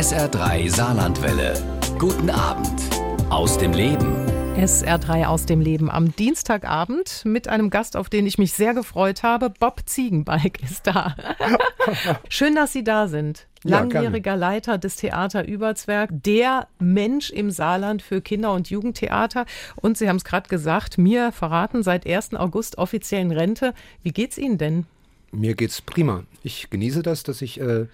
SR3 0.00 0.74
Saarlandwelle. 0.74 1.52
Guten 1.98 2.30
Abend 2.30 2.80
aus 3.28 3.58
dem 3.58 3.74
Leben. 3.74 4.16
SR3 4.56 5.26
aus 5.26 5.44
dem 5.44 5.60
Leben 5.60 5.90
am 5.90 6.16
Dienstagabend 6.16 7.20
mit 7.26 7.48
einem 7.48 7.68
Gast, 7.68 7.98
auf 7.98 8.08
den 8.08 8.24
ich 8.24 8.38
mich 8.38 8.54
sehr 8.54 8.72
gefreut 8.72 9.22
habe. 9.22 9.50
Bob 9.50 9.82
Ziegenbalg 9.84 10.62
ist 10.62 10.86
da. 10.86 11.14
Schön, 12.30 12.54
dass 12.54 12.72
Sie 12.72 12.82
da 12.82 13.08
sind. 13.08 13.46
Langjähriger 13.62 14.30
ja, 14.30 14.36
Leiter 14.36 14.78
des 14.78 14.96
Theater 14.96 15.46
Überzwerg, 15.46 16.08
der 16.12 16.68
Mensch 16.78 17.28
im 17.28 17.50
Saarland 17.50 18.00
für 18.00 18.22
Kinder- 18.22 18.54
und 18.54 18.70
Jugendtheater. 18.70 19.44
Und 19.76 19.98
Sie 19.98 20.08
haben 20.08 20.16
es 20.16 20.24
gerade 20.24 20.48
gesagt, 20.48 20.96
mir 20.96 21.30
verraten 21.30 21.82
seit 21.82 22.06
1. 22.06 22.32
August 22.36 22.78
offiziellen 22.78 23.32
Rente. 23.32 23.74
Wie 24.02 24.12
geht's 24.12 24.38
Ihnen 24.38 24.56
denn? 24.56 24.86
Mir 25.30 25.54
geht's 25.54 25.82
prima. 25.82 26.24
Ich 26.42 26.70
genieße 26.70 27.02
das, 27.02 27.22
dass 27.22 27.42
ich 27.42 27.60
äh, 27.60 27.86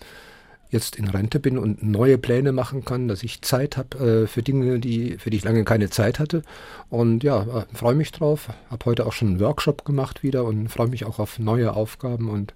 jetzt 0.70 0.96
in 0.96 1.08
Rente 1.08 1.40
bin 1.40 1.58
und 1.58 1.82
neue 1.82 2.18
Pläne 2.18 2.52
machen 2.52 2.84
kann, 2.84 3.08
dass 3.08 3.22
ich 3.22 3.42
Zeit 3.42 3.76
habe 3.76 4.22
äh, 4.22 4.26
für 4.26 4.42
Dinge, 4.42 4.80
die, 4.80 5.16
für 5.18 5.30
die 5.30 5.36
ich 5.36 5.44
lange 5.44 5.64
keine 5.64 5.90
Zeit 5.90 6.18
hatte. 6.18 6.42
Und 6.90 7.22
ja, 7.22 7.42
äh, 7.42 7.64
freue 7.74 7.94
mich 7.94 8.12
drauf. 8.12 8.48
Habe 8.70 8.84
heute 8.84 9.06
auch 9.06 9.12
schon 9.12 9.28
einen 9.28 9.40
Workshop 9.40 9.84
gemacht 9.84 10.22
wieder 10.22 10.44
und 10.44 10.68
freue 10.68 10.88
mich 10.88 11.04
auch 11.04 11.18
auf 11.18 11.38
neue 11.38 11.74
Aufgaben 11.74 12.28
und 12.28 12.54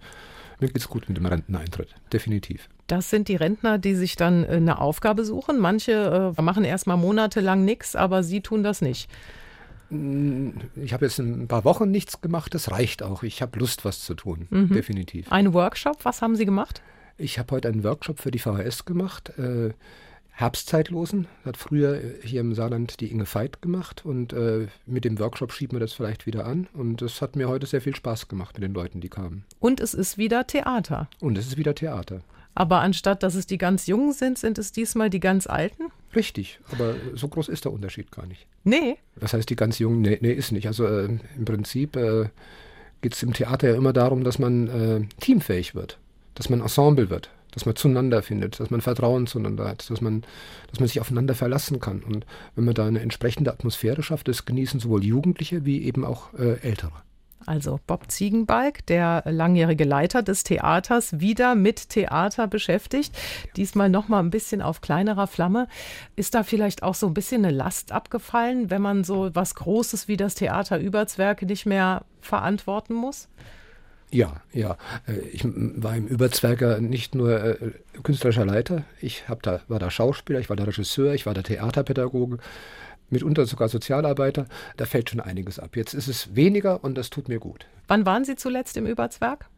mir 0.60 0.68
geht's 0.68 0.88
gut 0.88 1.08
mit 1.08 1.16
dem 1.16 1.26
Renteneintritt, 1.26 1.94
definitiv. 2.12 2.68
Das 2.86 3.08
sind 3.08 3.28
die 3.28 3.36
Rentner, 3.36 3.78
die 3.78 3.94
sich 3.94 4.16
dann 4.16 4.44
äh, 4.44 4.48
eine 4.48 4.78
Aufgabe 4.78 5.24
suchen. 5.24 5.58
Manche 5.58 6.34
äh, 6.36 6.42
machen 6.42 6.64
erstmal 6.64 6.96
monatelang 6.96 7.64
nichts, 7.64 7.96
aber 7.96 8.22
Sie 8.22 8.40
tun 8.40 8.62
das 8.62 8.82
nicht. 8.82 9.08
Mm, 9.90 10.50
ich 10.76 10.92
habe 10.92 11.06
jetzt 11.06 11.18
ein 11.18 11.48
paar 11.48 11.64
Wochen 11.64 11.90
nichts 11.90 12.20
gemacht, 12.20 12.52
das 12.54 12.70
reicht 12.70 13.02
auch. 13.02 13.22
Ich 13.22 13.42
habe 13.42 13.58
Lust, 13.58 13.84
was 13.84 14.00
zu 14.00 14.14
tun, 14.14 14.48
mhm. 14.50 14.74
definitiv. 14.74 15.30
Ein 15.30 15.54
Workshop, 15.54 16.04
was 16.04 16.20
haben 16.20 16.36
Sie 16.36 16.44
gemacht? 16.44 16.82
Ich 17.20 17.38
habe 17.38 17.54
heute 17.54 17.68
einen 17.68 17.84
Workshop 17.84 18.18
für 18.18 18.30
die 18.30 18.38
VHS 18.38 18.86
gemacht. 18.86 19.30
Äh, 19.38 19.74
Herbstzeitlosen 20.30 21.26
hat 21.44 21.58
früher 21.58 22.00
hier 22.22 22.40
im 22.40 22.54
Saarland 22.54 22.98
die 23.00 23.10
Inge 23.10 23.26
Veit 23.26 23.60
gemacht 23.60 24.06
und 24.06 24.32
äh, 24.32 24.68
mit 24.86 25.04
dem 25.04 25.18
Workshop 25.18 25.52
schieben 25.52 25.76
wir 25.76 25.80
das 25.80 25.92
vielleicht 25.92 26.24
wieder 26.24 26.46
an 26.46 26.66
und 26.72 27.02
es 27.02 27.20
hat 27.20 27.36
mir 27.36 27.50
heute 27.50 27.66
sehr 27.66 27.82
viel 27.82 27.94
Spaß 27.94 28.28
gemacht 28.28 28.54
mit 28.54 28.62
den 28.62 28.72
Leuten, 28.72 29.02
die 29.02 29.10
kamen. 29.10 29.44
Und 29.58 29.80
es 29.80 29.92
ist 29.92 30.16
wieder 30.16 30.46
Theater. 30.46 31.10
Und 31.20 31.36
es 31.36 31.46
ist 31.46 31.58
wieder 31.58 31.74
Theater. 31.74 32.22
Aber 32.54 32.80
anstatt 32.80 33.22
dass 33.22 33.34
es 33.34 33.46
die 33.46 33.58
ganz 33.58 33.86
Jungen 33.86 34.14
sind, 34.14 34.38
sind 34.38 34.56
es 34.56 34.72
diesmal 34.72 35.10
die 35.10 35.20
ganz 35.20 35.46
Alten? 35.46 35.92
Richtig, 36.16 36.58
aber 36.72 36.94
so 37.14 37.28
groß 37.28 37.50
ist 37.50 37.66
der 37.66 37.72
Unterschied 37.72 38.10
gar 38.12 38.24
nicht. 38.24 38.46
Nee. 38.64 38.96
Das 39.16 39.34
heißt, 39.34 39.50
die 39.50 39.56
ganz 39.56 39.78
Jungen, 39.78 40.00
nee, 40.00 40.18
nee 40.22 40.32
ist 40.32 40.52
nicht. 40.52 40.66
Also 40.66 40.86
äh, 40.86 41.18
im 41.36 41.44
Prinzip 41.44 41.96
äh, 41.96 42.30
geht 43.02 43.12
es 43.12 43.22
im 43.22 43.34
Theater 43.34 43.68
ja 43.68 43.76
immer 43.76 43.92
darum, 43.92 44.24
dass 44.24 44.38
man 44.38 44.68
äh, 44.68 45.00
teamfähig 45.20 45.74
wird 45.74 45.98
dass 46.40 46.48
man 46.48 46.62
Ensemble 46.62 47.10
wird, 47.10 47.30
dass 47.50 47.66
man 47.66 47.76
zueinander 47.76 48.22
findet, 48.22 48.60
dass 48.60 48.70
man 48.70 48.80
Vertrauen 48.80 49.26
zueinander 49.26 49.68
hat, 49.68 49.90
dass 49.90 50.00
man, 50.00 50.22
dass 50.70 50.80
man 50.80 50.88
sich 50.88 51.00
aufeinander 51.00 51.34
verlassen 51.34 51.80
kann. 51.80 52.02
Und 52.02 52.24
wenn 52.54 52.64
man 52.64 52.72
da 52.72 52.86
eine 52.86 53.00
entsprechende 53.00 53.52
Atmosphäre 53.52 54.02
schafft, 54.02 54.26
das 54.26 54.46
genießen 54.46 54.80
sowohl 54.80 55.04
Jugendliche 55.04 55.66
wie 55.66 55.82
eben 55.82 56.02
auch 56.02 56.32
äh, 56.32 56.60
Ältere. 56.62 57.02
Also 57.44 57.78
Bob 57.86 58.10
Ziegenbalg, 58.10 58.86
der 58.86 59.22
langjährige 59.26 59.84
Leiter 59.84 60.22
des 60.22 60.44
Theaters, 60.44 61.20
wieder 61.20 61.54
mit 61.54 61.90
Theater 61.90 62.46
beschäftigt. 62.46 63.14
Diesmal 63.56 63.90
noch 63.90 64.08
mal 64.08 64.20
ein 64.20 64.30
bisschen 64.30 64.62
auf 64.62 64.80
kleinerer 64.80 65.26
Flamme. 65.26 65.68
Ist 66.16 66.34
da 66.34 66.42
vielleicht 66.42 66.82
auch 66.82 66.94
so 66.94 67.06
ein 67.06 67.14
bisschen 67.14 67.44
eine 67.44 67.54
Last 67.54 67.92
abgefallen, 67.92 68.70
wenn 68.70 68.80
man 68.80 69.04
so 69.04 69.30
was 69.34 69.54
Großes 69.56 70.08
wie 70.08 70.16
das 70.16 70.36
Theater 70.36 70.78
Überzwerg 70.78 71.42
nicht 71.42 71.66
mehr 71.66 72.04
verantworten 72.20 72.94
muss? 72.94 73.28
Ja, 74.12 74.42
ja. 74.52 74.76
Äh, 75.06 75.18
ich 75.32 75.44
war 75.44 75.96
im 75.96 76.06
Überzwerger 76.06 76.80
nicht 76.80 77.14
nur 77.14 77.42
äh, 77.42 77.72
künstlerischer 78.02 78.44
Leiter, 78.44 78.84
ich 79.00 79.28
hab 79.28 79.42
da, 79.42 79.60
war 79.68 79.78
da 79.78 79.90
Schauspieler, 79.90 80.40
ich 80.40 80.48
war 80.48 80.56
da 80.56 80.64
Regisseur, 80.64 81.14
ich 81.14 81.26
war 81.26 81.34
da 81.34 81.42
Theaterpädagoge, 81.42 82.38
mitunter 83.08 83.46
sogar 83.46 83.68
Sozialarbeiter. 83.68 84.46
Da 84.76 84.86
fällt 84.86 85.10
schon 85.10 85.20
einiges 85.20 85.58
ab. 85.58 85.76
Jetzt 85.76 85.94
ist 85.94 86.08
es 86.08 86.34
weniger 86.34 86.82
und 86.84 86.96
das 86.96 87.10
tut 87.10 87.28
mir 87.28 87.38
gut. 87.38 87.66
Wann 87.88 88.06
waren 88.06 88.24
Sie 88.24 88.36
zuletzt 88.36 88.76
im 88.76 88.86
Überzwerg? 88.86 89.48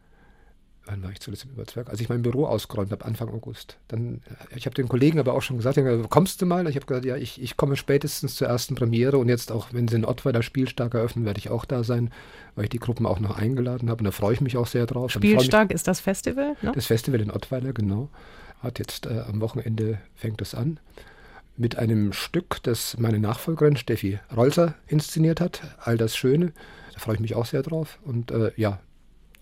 Wann 0.85 1.03
war 1.03 1.11
ich 1.11 1.19
zuletzt 1.19 1.45
im 1.45 1.51
Überzwerg? 1.51 1.89
Als 1.89 1.99
ich 1.99 2.09
mein 2.09 2.21
Büro 2.21 2.45
ausgeräumt 2.45 2.91
habe, 2.91 3.05
Anfang 3.05 3.29
August. 3.29 3.77
Dann, 3.87 4.21
äh, 4.51 4.57
ich 4.57 4.65
habe 4.65 4.75
den 4.75 4.87
Kollegen 4.87 5.19
aber 5.19 5.33
auch 5.33 5.41
schon 5.41 5.57
gesagt, 5.57 5.79
kommst 6.09 6.41
du 6.41 6.45
mal? 6.45 6.67
Ich 6.67 6.75
habe 6.75 6.85
gesagt, 6.85 7.05
ja, 7.05 7.15
ich, 7.15 7.41
ich 7.41 7.57
komme 7.57 7.75
spätestens 7.75 8.35
zur 8.35 8.47
ersten 8.47 8.75
Premiere 8.75 9.17
und 9.17 9.29
jetzt 9.29 9.51
auch, 9.51 9.67
wenn 9.71 9.87
sie 9.87 9.95
in 9.95 10.05
Ottweiler 10.05 10.43
Spielstark 10.43 10.93
eröffnen, 10.93 11.25
werde 11.25 11.39
ich 11.39 11.49
auch 11.49 11.65
da 11.65 11.83
sein, 11.83 12.11
weil 12.55 12.65
ich 12.65 12.69
die 12.69 12.79
Gruppen 12.79 13.05
auch 13.05 13.19
noch 13.19 13.37
eingeladen 13.37 13.89
habe 13.89 13.99
und 13.99 14.05
da 14.05 14.11
freue 14.11 14.33
ich 14.33 14.41
mich 14.41 14.57
auch 14.57 14.67
sehr 14.67 14.85
drauf. 14.85 15.11
Spielstark 15.11 15.71
ist 15.71 15.87
das 15.87 15.99
Festival? 15.99 16.55
Ne? 16.61 16.71
Das 16.73 16.87
Festival 16.87 17.21
in 17.21 17.31
Ottweiler, 17.31 17.73
genau. 17.73 18.09
Hat 18.59 18.79
jetzt 18.79 19.05
äh, 19.05 19.23
am 19.27 19.41
Wochenende 19.41 19.99
fängt 20.15 20.41
es 20.41 20.55
an 20.55 20.79
mit 21.55 21.77
einem 21.77 22.13
Stück, 22.13 22.63
das 22.63 22.97
meine 22.97 23.19
Nachfolgerin 23.19 23.77
Steffi 23.77 24.19
Rolser 24.35 24.75
inszeniert 24.87 25.39
hat, 25.39 25.61
All 25.79 25.97
das 25.97 26.15
Schöne. 26.15 26.51
Da 26.93 26.99
freue 26.99 27.15
ich 27.15 27.21
mich 27.21 27.35
auch 27.35 27.45
sehr 27.45 27.61
drauf. 27.61 27.99
Und 28.03 28.31
äh, 28.31 28.51
ja, 28.55 28.79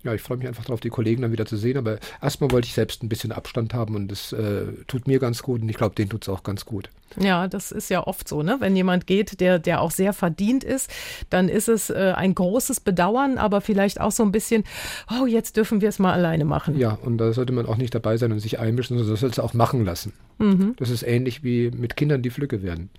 ja, 0.04 0.14
ich 0.14 0.20
freue 0.20 0.38
mich 0.38 0.48
einfach 0.48 0.64
darauf, 0.64 0.80
die 0.80 0.88
Kollegen 0.88 1.22
dann 1.22 1.32
wieder 1.32 1.46
zu 1.46 1.56
sehen. 1.56 1.76
Aber 1.76 1.98
erstmal 2.20 2.50
wollte 2.50 2.66
ich 2.66 2.74
selbst 2.74 3.02
ein 3.02 3.08
bisschen 3.08 3.32
Abstand 3.32 3.74
haben 3.74 3.94
und 3.94 4.08
das 4.08 4.32
äh, 4.32 4.64
tut 4.86 5.06
mir 5.06 5.18
ganz 5.18 5.42
gut 5.42 5.62
und 5.62 5.68
ich 5.68 5.76
glaube, 5.76 5.94
denen 5.94 6.10
tut 6.10 6.22
es 6.22 6.28
auch 6.28 6.42
ganz 6.42 6.64
gut. 6.64 6.90
Ja, 7.20 7.46
das 7.46 7.72
ist 7.72 7.90
ja 7.90 8.06
oft 8.06 8.26
so, 8.26 8.42
ne? 8.42 8.56
Wenn 8.60 8.74
jemand 8.74 9.06
geht, 9.06 9.40
der, 9.40 9.58
der 9.58 9.80
auch 9.80 9.90
sehr 9.90 10.12
verdient 10.12 10.64
ist, 10.64 10.90
dann 11.30 11.48
ist 11.48 11.68
es 11.68 11.90
äh, 11.90 12.14
ein 12.16 12.34
großes 12.34 12.80
Bedauern, 12.80 13.38
aber 13.38 13.60
vielleicht 13.60 14.00
auch 14.00 14.12
so 14.12 14.22
ein 14.22 14.32
bisschen, 14.32 14.64
oh, 15.10 15.26
jetzt 15.26 15.56
dürfen 15.56 15.80
wir 15.80 15.90
es 15.90 15.98
mal 15.98 16.12
alleine 16.12 16.44
machen. 16.44 16.78
Ja, 16.78 16.98
und 17.02 17.18
da 17.18 17.32
sollte 17.32 17.52
man 17.52 17.66
auch 17.66 17.76
nicht 17.76 17.94
dabei 17.94 18.16
sein 18.16 18.32
und 18.32 18.40
sich 18.40 18.58
einmischen, 18.58 18.96
sondern 18.96 19.12
das 19.12 19.20
sollte 19.20 19.40
es 19.40 19.44
auch 19.44 19.54
machen 19.54 19.84
lassen. 19.84 20.14
Mhm. 20.38 20.74
Das 20.78 20.90
ist 20.90 21.02
ähnlich 21.02 21.44
wie 21.44 21.70
mit 21.70 21.96
Kindern, 21.96 22.22
die 22.22 22.30
Flücke 22.30 22.62
werden. 22.62 22.90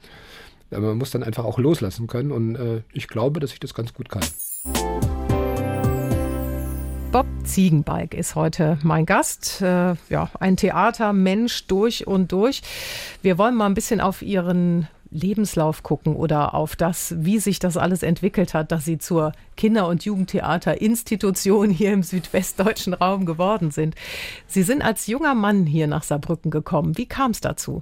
Man 0.69 0.97
muss 0.97 1.11
dann 1.11 1.23
einfach 1.23 1.45
auch 1.45 1.59
loslassen 1.59 2.07
können 2.07 2.31
und 2.31 2.55
äh, 2.55 2.81
ich 2.93 3.07
glaube, 3.07 3.39
dass 3.39 3.53
ich 3.53 3.59
das 3.59 3.73
ganz 3.73 3.93
gut 3.93 4.09
kann. 4.09 4.23
Bob 7.13 7.27
Ziegenbalg 7.43 8.15
ist 8.15 8.33
heute 8.33 8.79
mein 8.81 9.05
Gast. 9.05 9.61
Äh, 9.61 9.93
ja, 10.09 10.31
ein 10.39 10.57
Theatermensch 10.57 11.67
durch 11.67 12.07
und 12.07 12.31
durch. 12.31 12.63
Wir 13.21 13.37
wollen 13.37 13.53
mal 13.53 13.67
ein 13.67 13.75
bisschen 13.75 14.01
auf 14.01 14.23
Ihren 14.23 14.87
Lebenslauf 15.11 15.83
gucken 15.83 16.15
oder 16.15 16.55
auf 16.55 16.75
das, 16.75 17.13
wie 17.19 17.37
sich 17.37 17.59
das 17.59 17.77
alles 17.77 18.01
entwickelt 18.01 18.55
hat, 18.55 18.71
dass 18.71 18.85
Sie 18.85 18.97
zur 18.97 19.33
Kinder- 19.55 19.87
und 19.89 20.03
Jugendtheaterinstitution 20.03 21.69
hier 21.69 21.93
im 21.93 22.01
südwestdeutschen 22.01 22.95
Raum 22.95 23.27
geworden 23.27 23.69
sind. 23.69 23.93
Sie 24.47 24.63
sind 24.63 24.81
als 24.81 25.05
junger 25.05 25.35
Mann 25.35 25.67
hier 25.67 25.85
nach 25.85 26.01
Saarbrücken 26.01 26.49
gekommen. 26.49 26.97
Wie 26.97 27.05
kam 27.05 27.29
es 27.29 27.41
dazu? 27.41 27.81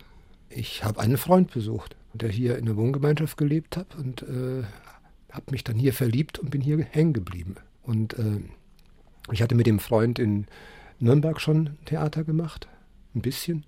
Ich 0.50 0.84
habe 0.84 1.00
einen 1.00 1.16
Freund 1.16 1.54
besucht, 1.54 1.96
der 2.14 2.28
hier 2.28 2.58
in 2.58 2.66
der 2.66 2.76
Wohngemeinschaft 2.76 3.38
gelebt 3.38 3.78
hat 3.78 3.96
und 3.96 4.24
äh, 4.24 4.66
habe 5.32 5.52
mich 5.52 5.64
dann 5.64 5.78
hier 5.78 5.94
verliebt 5.94 6.38
und 6.38 6.50
bin 6.50 6.60
hier 6.60 6.84
hängen 6.84 7.14
geblieben. 7.14 7.56
Und 7.84 8.20
äh, 8.20 8.42
ich 9.32 9.42
hatte 9.42 9.56
mit 9.56 9.68
dem 9.68 9.80
Freund 9.80 10.20
in 10.20 10.48
Nürnberg 11.00 11.40
schon 11.42 11.78
Theater 11.86 12.24
gemacht, 12.24 12.68
ein 13.16 13.22
bisschen, 13.22 13.66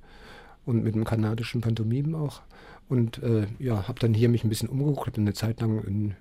und 0.66 0.84
mit 0.84 0.96
einem 0.96 1.04
kanadischen 1.04 1.62
Pantomimen 1.62 2.16
auch. 2.16 2.42
Und 2.90 3.22
äh, 3.24 3.48
ja, 3.60 3.88
habe 3.88 4.00
dann 4.00 4.14
hier 4.14 4.30
mich 4.30 4.44
ein 4.44 4.50
bisschen 4.50 4.70
umgeguckt, 4.70 5.08
habe 5.08 5.22
eine 5.22 5.34
Zeit 5.34 5.62
lang 5.62 5.84
in, 5.84 6.16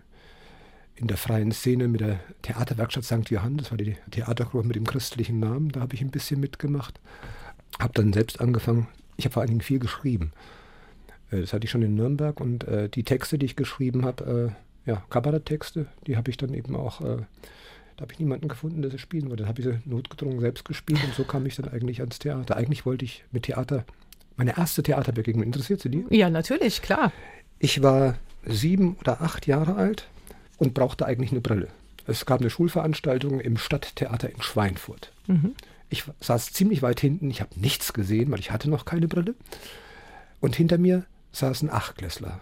in 0.96 1.06
der 1.06 1.16
freien 1.16 1.52
Szene 1.52 1.88
mit 1.88 2.00
der 2.00 2.20
Theaterwerkstatt 2.42 3.04
St. 3.04 3.30
Johann, 3.30 3.58
das 3.58 3.70
war 3.70 3.78
die 3.78 3.96
Theatergruppe 4.10 4.66
mit 4.66 4.76
dem 4.76 4.86
christlichen 4.86 5.38
Namen, 5.38 5.70
da 5.70 5.80
habe 5.80 5.94
ich 5.94 6.00
ein 6.00 6.10
bisschen 6.10 6.40
mitgemacht. 6.40 7.00
Habe 7.78 7.92
dann 7.94 8.12
selbst 8.12 8.40
angefangen, 8.40 8.88
ich 9.16 9.24
habe 9.24 9.32
vor 9.32 9.42
allen 9.42 9.48
Dingen 9.50 9.60
viel 9.60 9.78
geschrieben. 9.78 10.32
Äh, 11.30 11.40
das 11.40 11.52
hatte 11.52 11.64
ich 11.64 11.70
schon 11.70 11.82
in 11.82 11.94
Nürnberg 11.94 12.40
und 12.40 12.64
äh, 12.64 12.88
die 12.88 13.04
Texte, 13.04 13.38
die 13.38 13.46
ich 13.46 13.56
geschrieben 13.56 14.04
habe, 14.04 14.54
äh, 14.86 14.90
ja, 14.90 15.02
Kabaretttexte, 15.10 15.86
die 16.06 16.16
habe 16.16 16.30
ich 16.30 16.36
dann 16.36 16.54
eben 16.54 16.74
auch 16.74 17.00
äh, 17.00 17.18
da 17.96 18.02
habe 18.02 18.12
ich 18.12 18.18
niemanden 18.18 18.48
gefunden, 18.48 18.82
der 18.82 18.90
sie 18.90 18.98
spielen 18.98 19.28
wollte. 19.28 19.42
Dann 19.42 19.48
habe 19.48 19.60
ich 19.60 19.66
sie 19.66 19.78
notgedrungen 19.84 20.40
selbst 20.40 20.64
gespielt 20.64 21.02
und 21.04 21.14
so 21.14 21.24
kam 21.24 21.46
ich 21.46 21.56
dann 21.56 21.68
eigentlich 21.68 22.00
ans 22.00 22.18
Theater. 22.18 22.56
Eigentlich 22.56 22.86
wollte 22.86 23.04
ich 23.04 23.24
mit 23.32 23.44
Theater, 23.44 23.84
meine 24.36 24.56
erste 24.56 24.82
Theaterbegegnung, 24.82 25.44
interessiert 25.44 25.80
Sie 25.80 25.90
die? 25.90 26.04
Ja, 26.10 26.30
natürlich, 26.30 26.82
klar. 26.82 27.12
Ich 27.58 27.82
war 27.82 28.16
sieben 28.44 28.96
oder 29.00 29.20
acht 29.22 29.46
Jahre 29.46 29.76
alt 29.76 30.08
und 30.58 30.74
brauchte 30.74 31.06
eigentlich 31.06 31.30
eine 31.30 31.40
Brille. 31.40 31.68
Es 32.06 32.26
gab 32.26 32.40
eine 32.40 32.50
Schulveranstaltung 32.50 33.40
im 33.40 33.56
Stadttheater 33.56 34.30
in 34.30 34.42
Schweinfurt. 34.42 35.12
Mhm. 35.26 35.54
Ich 35.88 36.04
saß 36.20 36.52
ziemlich 36.52 36.82
weit 36.82 37.00
hinten, 37.00 37.30
ich 37.30 37.40
habe 37.40 37.58
nichts 37.60 37.92
gesehen, 37.92 38.30
weil 38.30 38.40
ich 38.40 38.50
hatte 38.50 38.70
noch 38.70 38.84
keine 38.84 39.08
Brille. 39.08 39.34
Und 40.40 40.56
hinter 40.56 40.78
mir 40.78 41.04
saß 41.32 41.62
ein 41.62 41.70
Achtklässler. 41.70 42.40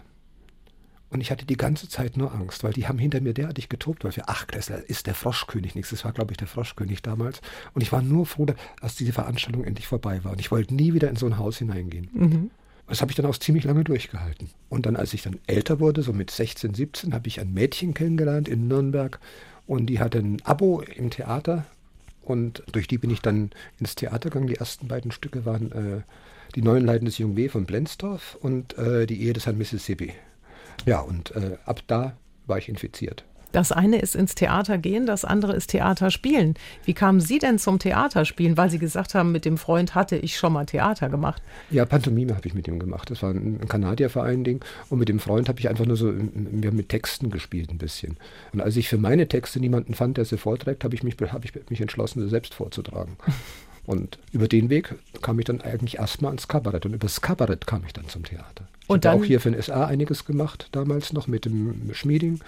Und 1.11 1.19
ich 1.19 1.29
hatte 1.29 1.45
die 1.45 1.57
ganze 1.57 1.89
Zeit 1.89 2.15
nur 2.15 2.33
Angst, 2.33 2.63
weil 2.63 2.71
die 2.71 2.87
haben 2.87 2.97
hinter 2.97 3.19
mir 3.19 3.33
derartig 3.33 3.67
getobt, 3.67 4.05
weil 4.05 4.13
für 4.13 4.29
ach, 4.29 4.45
das 4.45 4.69
ist 4.69 5.07
der 5.07 5.13
Froschkönig 5.13 5.75
nichts. 5.75 5.91
Das 5.91 6.05
war, 6.05 6.13
glaube 6.13 6.31
ich, 6.31 6.37
der 6.37 6.47
Froschkönig 6.47 7.01
damals. 7.01 7.41
Und 7.73 7.81
ich 7.81 7.91
war 7.91 8.01
nur 8.01 8.25
froh, 8.25 8.45
dass 8.79 8.95
diese 8.95 9.11
Veranstaltung 9.11 9.65
endlich 9.65 9.87
vorbei 9.87 10.23
war. 10.23 10.31
Und 10.31 10.39
ich 10.39 10.51
wollte 10.51 10.73
nie 10.73 10.93
wieder 10.93 11.09
in 11.09 11.17
so 11.17 11.25
ein 11.25 11.37
Haus 11.37 11.57
hineingehen. 11.57 12.09
Mhm. 12.13 12.51
Das 12.87 13.01
habe 13.01 13.11
ich 13.11 13.17
dann 13.17 13.25
auch 13.25 13.37
ziemlich 13.37 13.65
lange 13.65 13.83
durchgehalten. 13.83 14.49
Und 14.69 14.85
dann, 14.85 14.95
als 14.95 15.13
ich 15.13 15.21
dann 15.21 15.37
älter 15.47 15.81
wurde, 15.81 16.01
so 16.01 16.13
mit 16.13 16.31
16, 16.31 16.73
17, 16.73 17.13
habe 17.13 17.27
ich 17.27 17.41
ein 17.41 17.53
Mädchen 17.53 17.93
kennengelernt 17.93 18.47
in 18.47 18.69
Nürnberg. 18.69 19.19
Und 19.67 19.87
die 19.87 19.99
hatte 19.99 20.19
ein 20.19 20.41
Abo 20.43 20.81
im 20.81 21.09
Theater 21.09 21.65
Und 22.21 22.63
durch 22.71 22.87
die 22.87 22.97
bin 22.97 23.09
ich 23.09 23.21
dann 23.21 23.51
ins 23.79 23.95
Theater 23.95 24.29
gegangen. 24.29 24.47
Die 24.47 24.55
ersten 24.55 24.87
beiden 24.87 25.11
Stücke 25.11 25.45
waren 25.45 25.71
äh, 25.73 26.01
Die 26.55 26.61
neuen 26.61 26.85
Leiden 26.85 27.05
des 27.05 27.17
Jungen 27.17 27.35
W. 27.35 27.49
von 27.49 27.65
Blensdorf 27.65 28.37
und 28.41 28.77
äh, 28.77 29.05
Die 29.07 29.21
Ehe 29.21 29.33
des 29.33 29.45
Herrn 29.45 29.57
Mississippi. 29.57 30.13
Ja, 30.85 30.99
und 30.99 31.35
äh, 31.35 31.57
ab 31.65 31.81
da 31.87 32.13
war 32.47 32.57
ich 32.57 32.69
infiziert. 32.69 33.23
Das 33.51 33.71
eine 33.71 33.99
ist 33.99 34.15
ins 34.15 34.35
Theater 34.35 34.77
gehen, 34.77 35.05
das 35.05 35.25
andere 35.25 35.53
ist 35.53 35.67
Theater 35.67 36.09
spielen. 36.09 36.53
Wie 36.85 36.93
kamen 36.93 37.19
Sie 37.19 37.37
denn 37.37 37.59
zum 37.59 37.79
Theaterspielen? 37.79 38.55
Weil 38.55 38.69
Sie 38.69 38.79
gesagt 38.79 39.13
haben, 39.13 39.31
mit 39.31 39.43
dem 39.43 39.57
Freund 39.57 39.93
hatte 39.93 40.15
ich 40.15 40.37
schon 40.37 40.53
mal 40.53 40.65
Theater 40.65 41.09
gemacht. 41.09 41.41
Ja, 41.69 41.85
Pantomime 41.85 42.35
habe 42.35 42.47
ich 42.47 42.53
mit 42.53 42.67
ihm 42.67 42.79
gemacht. 42.79 43.09
Das 43.09 43.21
war 43.21 43.31
ein 43.31 43.67
Kanadier 43.67 44.09
vor 44.09 44.23
allen 44.23 44.43
Dingen. 44.43 44.61
Und 44.89 44.99
mit 44.99 45.09
dem 45.09 45.19
Freund 45.19 45.49
habe 45.49 45.59
ich 45.59 45.67
einfach 45.67 45.85
nur 45.85 45.97
so, 45.97 46.13
wir 46.15 46.69
haben 46.69 46.77
mit 46.77 46.89
Texten 46.89 47.29
gespielt 47.29 47.71
ein 47.71 47.77
bisschen. 47.77 48.17
Und 48.53 48.61
als 48.61 48.77
ich 48.77 48.87
für 48.87 48.97
meine 48.97 49.27
Texte 49.27 49.59
niemanden 49.59 49.93
fand, 49.95 50.17
der 50.17 50.25
sie 50.25 50.37
vorträgt, 50.37 50.83
habe 50.85 50.95
ich 50.95 51.03
mich, 51.03 51.17
habe 51.19 51.45
ich 51.45 51.51
mich 51.69 51.81
entschlossen, 51.81 52.21
sie 52.21 52.29
selbst 52.29 52.53
vorzutragen. 52.53 53.17
Und 53.85 54.19
über 54.31 54.47
den 54.47 54.69
Weg 54.69 54.93
kam 55.21 55.39
ich 55.39 55.45
dann 55.45 55.59
eigentlich 55.59 55.97
erstmal 55.97 56.29
ans 56.29 56.47
Kabarett. 56.47 56.85
Und 56.85 56.93
über 56.93 57.07
das 57.07 57.19
Kabarett 57.19 57.65
kam 57.65 57.83
ich 57.83 57.93
dann 57.93 58.07
zum 58.07 58.23
Theater. 58.23 58.67
Und 58.91 59.05
dann 59.05 59.19
auch 59.19 59.23
hier 59.23 59.39
für 59.39 59.51
den 59.51 59.61
SA 59.61 59.85
einiges 59.85 60.25
gemacht, 60.25 60.69
damals 60.71 61.13
noch 61.13 61.27
mit 61.27 61.45
dem 61.45 61.91
Schmieding 61.93 62.39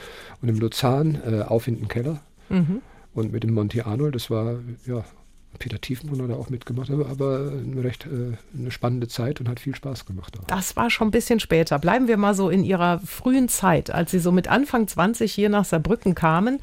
und 0.42 0.48
dem 0.48 0.60
Luzern 0.60 1.19
äh, 1.25 1.42
auf 1.42 1.68
in 1.68 1.78
den 1.78 1.88
Keller. 1.88 2.22
Mhm. 2.50 2.81
Und 3.13 3.31
mit 3.31 3.44
dem 3.44 3.54
Monty 3.54 3.81
Arnold, 3.81 4.16
das 4.16 4.30
war 4.30 4.56
ja 4.86 5.04
Peter 5.60 5.80
Tiefenbrunn 5.80 6.22
hat 6.22 6.30
da 6.30 6.36
auch 6.36 6.50
mitgemacht, 6.50 6.90
aber, 6.90 7.08
aber 7.10 7.52
eine 7.52 7.84
recht 7.84 8.06
äh, 8.06 8.38
eine 8.58 8.72
spannende 8.72 9.08
Zeit 9.08 9.40
und 9.40 9.48
hat 9.48 9.60
viel 9.60 9.76
Spaß 9.76 10.06
gemacht. 10.06 10.38
Auch. 10.40 10.46
Das 10.46 10.76
war 10.76 10.90
schon 10.90 11.10
ein 11.10 11.12
bisschen 11.12 11.40
später. 11.40 11.80
Bleiben 11.80 12.08
wir 12.08 12.18
mal 12.18 12.34
so 12.34 12.50
in 12.50 12.64
Ihrer 12.64 13.00
frühen 13.00 13.50
Zeit, 13.50 13.92
als 13.92 14.12
Sie 14.12 14.20
so 14.20 14.32
mit 14.32 14.48
Anfang 14.48 14.88
20 14.88 15.32
hier 15.32 15.50
nach 15.50 15.66
Saarbrücken 15.66 16.16
kamen. 16.16 16.60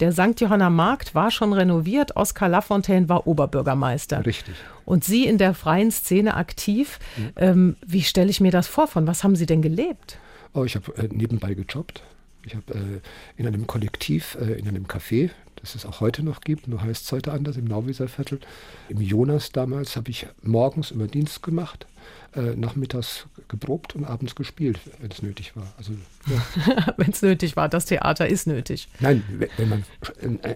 Der 0.00 0.12
St. 0.12 0.40
Johanna 0.40 0.70
Markt 0.70 1.14
war 1.14 1.30
schon 1.30 1.52
renoviert, 1.52 2.16
Oskar 2.16 2.48
Lafontaine 2.48 3.08
war 3.08 3.26
Oberbürgermeister. 3.26 4.24
Richtig. 4.26 4.54
Und 4.84 5.04
Sie 5.04 5.26
in 5.26 5.38
der 5.38 5.54
freien 5.54 5.90
Szene 5.90 6.34
aktiv. 6.34 6.98
Mhm. 7.16 7.32
Ähm, 7.36 7.76
wie 7.86 8.02
stelle 8.02 8.30
ich 8.30 8.40
mir 8.40 8.50
das 8.50 8.66
vor? 8.66 8.88
Von 8.88 9.06
was 9.06 9.24
haben 9.24 9.36
Sie 9.36 9.46
denn 9.46 9.62
gelebt? 9.62 10.18
Oh, 10.54 10.64
ich 10.64 10.74
habe 10.74 10.92
äh, 10.96 11.08
nebenbei 11.10 11.54
gejobbt. 11.54 12.02
Ich 12.44 12.54
habe 12.54 12.74
äh, 12.74 13.00
in 13.36 13.46
einem 13.46 13.66
Kollektiv, 13.66 14.36
äh, 14.40 14.58
in 14.58 14.68
einem 14.68 14.86
Café, 14.86 15.30
das 15.62 15.76
es 15.76 15.86
auch 15.86 16.00
heute 16.00 16.22
noch 16.22 16.40
gibt, 16.40 16.68
nur 16.68 16.82
heißt 16.82 17.04
es 17.04 17.12
heute 17.12 17.32
anders, 17.32 17.56
im 17.56 17.64
Nauwieser 17.64 18.08
Viertel. 18.08 18.40
Im 18.88 19.00
Jonas 19.00 19.52
damals 19.52 19.96
habe 19.96 20.10
ich 20.10 20.26
morgens 20.42 20.90
immer 20.90 21.06
Dienst 21.06 21.42
gemacht, 21.42 21.86
äh, 22.34 22.56
nachmittags 22.56 23.26
geprobt 23.48 23.94
und 23.94 24.04
abends 24.04 24.34
gespielt, 24.34 24.80
wenn 25.00 25.10
es 25.10 25.22
nötig 25.22 25.54
war. 25.56 25.72
Also, 25.78 25.92
ja. 26.26 26.94
wenn 26.96 27.10
es 27.10 27.22
nötig 27.22 27.56
war, 27.56 27.68
das 27.68 27.86
Theater 27.86 28.26
ist 28.26 28.46
nötig. 28.46 28.88
Nein, 28.98 29.22
wenn 29.56 29.68
man 29.68 29.84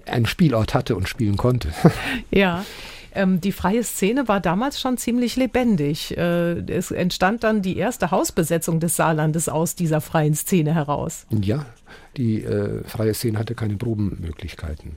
einen 0.06 0.26
Spielort 0.26 0.74
hatte 0.74 0.96
und 0.96 1.08
spielen 1.08 1.36
konnte. 1.36 1.72
ja. 2.30 2.64
Ähm, 3.14 3.40
die 3.40 3.52
freie 3.52 3.82
Szene 3.82 4.28
war 4.28 4.40
damals 4.40 4.78
schon 4.78 4.98
ziemlich 4.98 5.36
lebendig. 5.36 6.16
Äh, 6.16 6.60
es 6.70 6.90
entstand 6.90 7.44
dann 7.44 7.62
die 7.62 7.78
erste 7.78 8.10
Hausbesetzung 8.10 8.78
des 8.78 8.96
Saarlandes 8.96 9.48
aus 9.48 9.74
dieser 9.74 10.02
freien 10.02 10.34
Szene 10.34 10.74
heraus. 10.74 11.26
Ja, 11.30 11.64
die 12.16 12.42
äh, 12.42 12.82
freie 12.84 13.14
Szene 13.14 13.38
hatte 13.38 13.54
keine 13.54 13.76
Probenmöglichkeiten. 13.76 14.92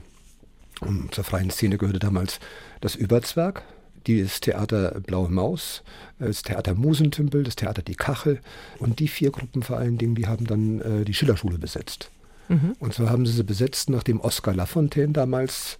Und 0.80 1.14
zur 1.14 1.24
freien 1.24 1.50
Szene 1.50 1.78
gehörte 1.78 1.98
damals 1.98 2.40
das 2.80 2.94
Überzwerg, 2.94 3.62
das 4.04 4.40
Theater 4.40 5.00
Blaue 5.00 5.28
Maus, 5.28 5.82
das 6.18 6.42
Theater 6.42 6.74
Musentümpel, 6.74 7.42
das 7.42 7.56
Theater 7.56 7.82
Die 7.82 7.94
Kachel. 7.94 8.40
Und 8.78 8.98
die 8.98 9.08
vier 9.08 9.30
Gruppen 9.30 9.62
vor 9.62 9.76
allen 9.76 9.98
Dingen, 9.98 10.14
die 10.14 10.26
haben 10.26 10.46
dann 10.46 10.80
äh, 10.80 11.04
die 11.04 11.14
Schillerschule 11.14 11.58
besetzt. 11.58 12.10
Mhm. 12.48 12.74
Und 12.78 12.94
zwar 12.94 13.10
haben 13.10 13.26
sie 13.26 13.32
sie 13.32 13.44
besetzt, 13.44 13.90
nachdem 13.90 14.20
Oskar 14.20 14.54
Lafontaine 14.54 15.12
damals 15.12 15.78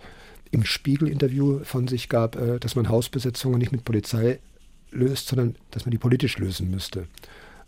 im 0.51 0.65
Spiegel-Interview 0.65 1.61
von 1.65 1.89
sich 1.89 2.09
gab, 2.09 2.37
äh, 2.37 2.59
dass 2.59 2.77
man 2.77 2.89
Hausbesetzungen 2.89 3.59
nicht 3.59 3.73
mit 3.73 3.85
Polizei 3.85 4.39
löst, 4.91 5.29
sondern 5.29 5.57
dass 5.71 5.87
man 5.87 5.93
die 5.93 5.99
politisch 5.99 6.39
lösen 6.39 6.71
müsste. 6.71 7.07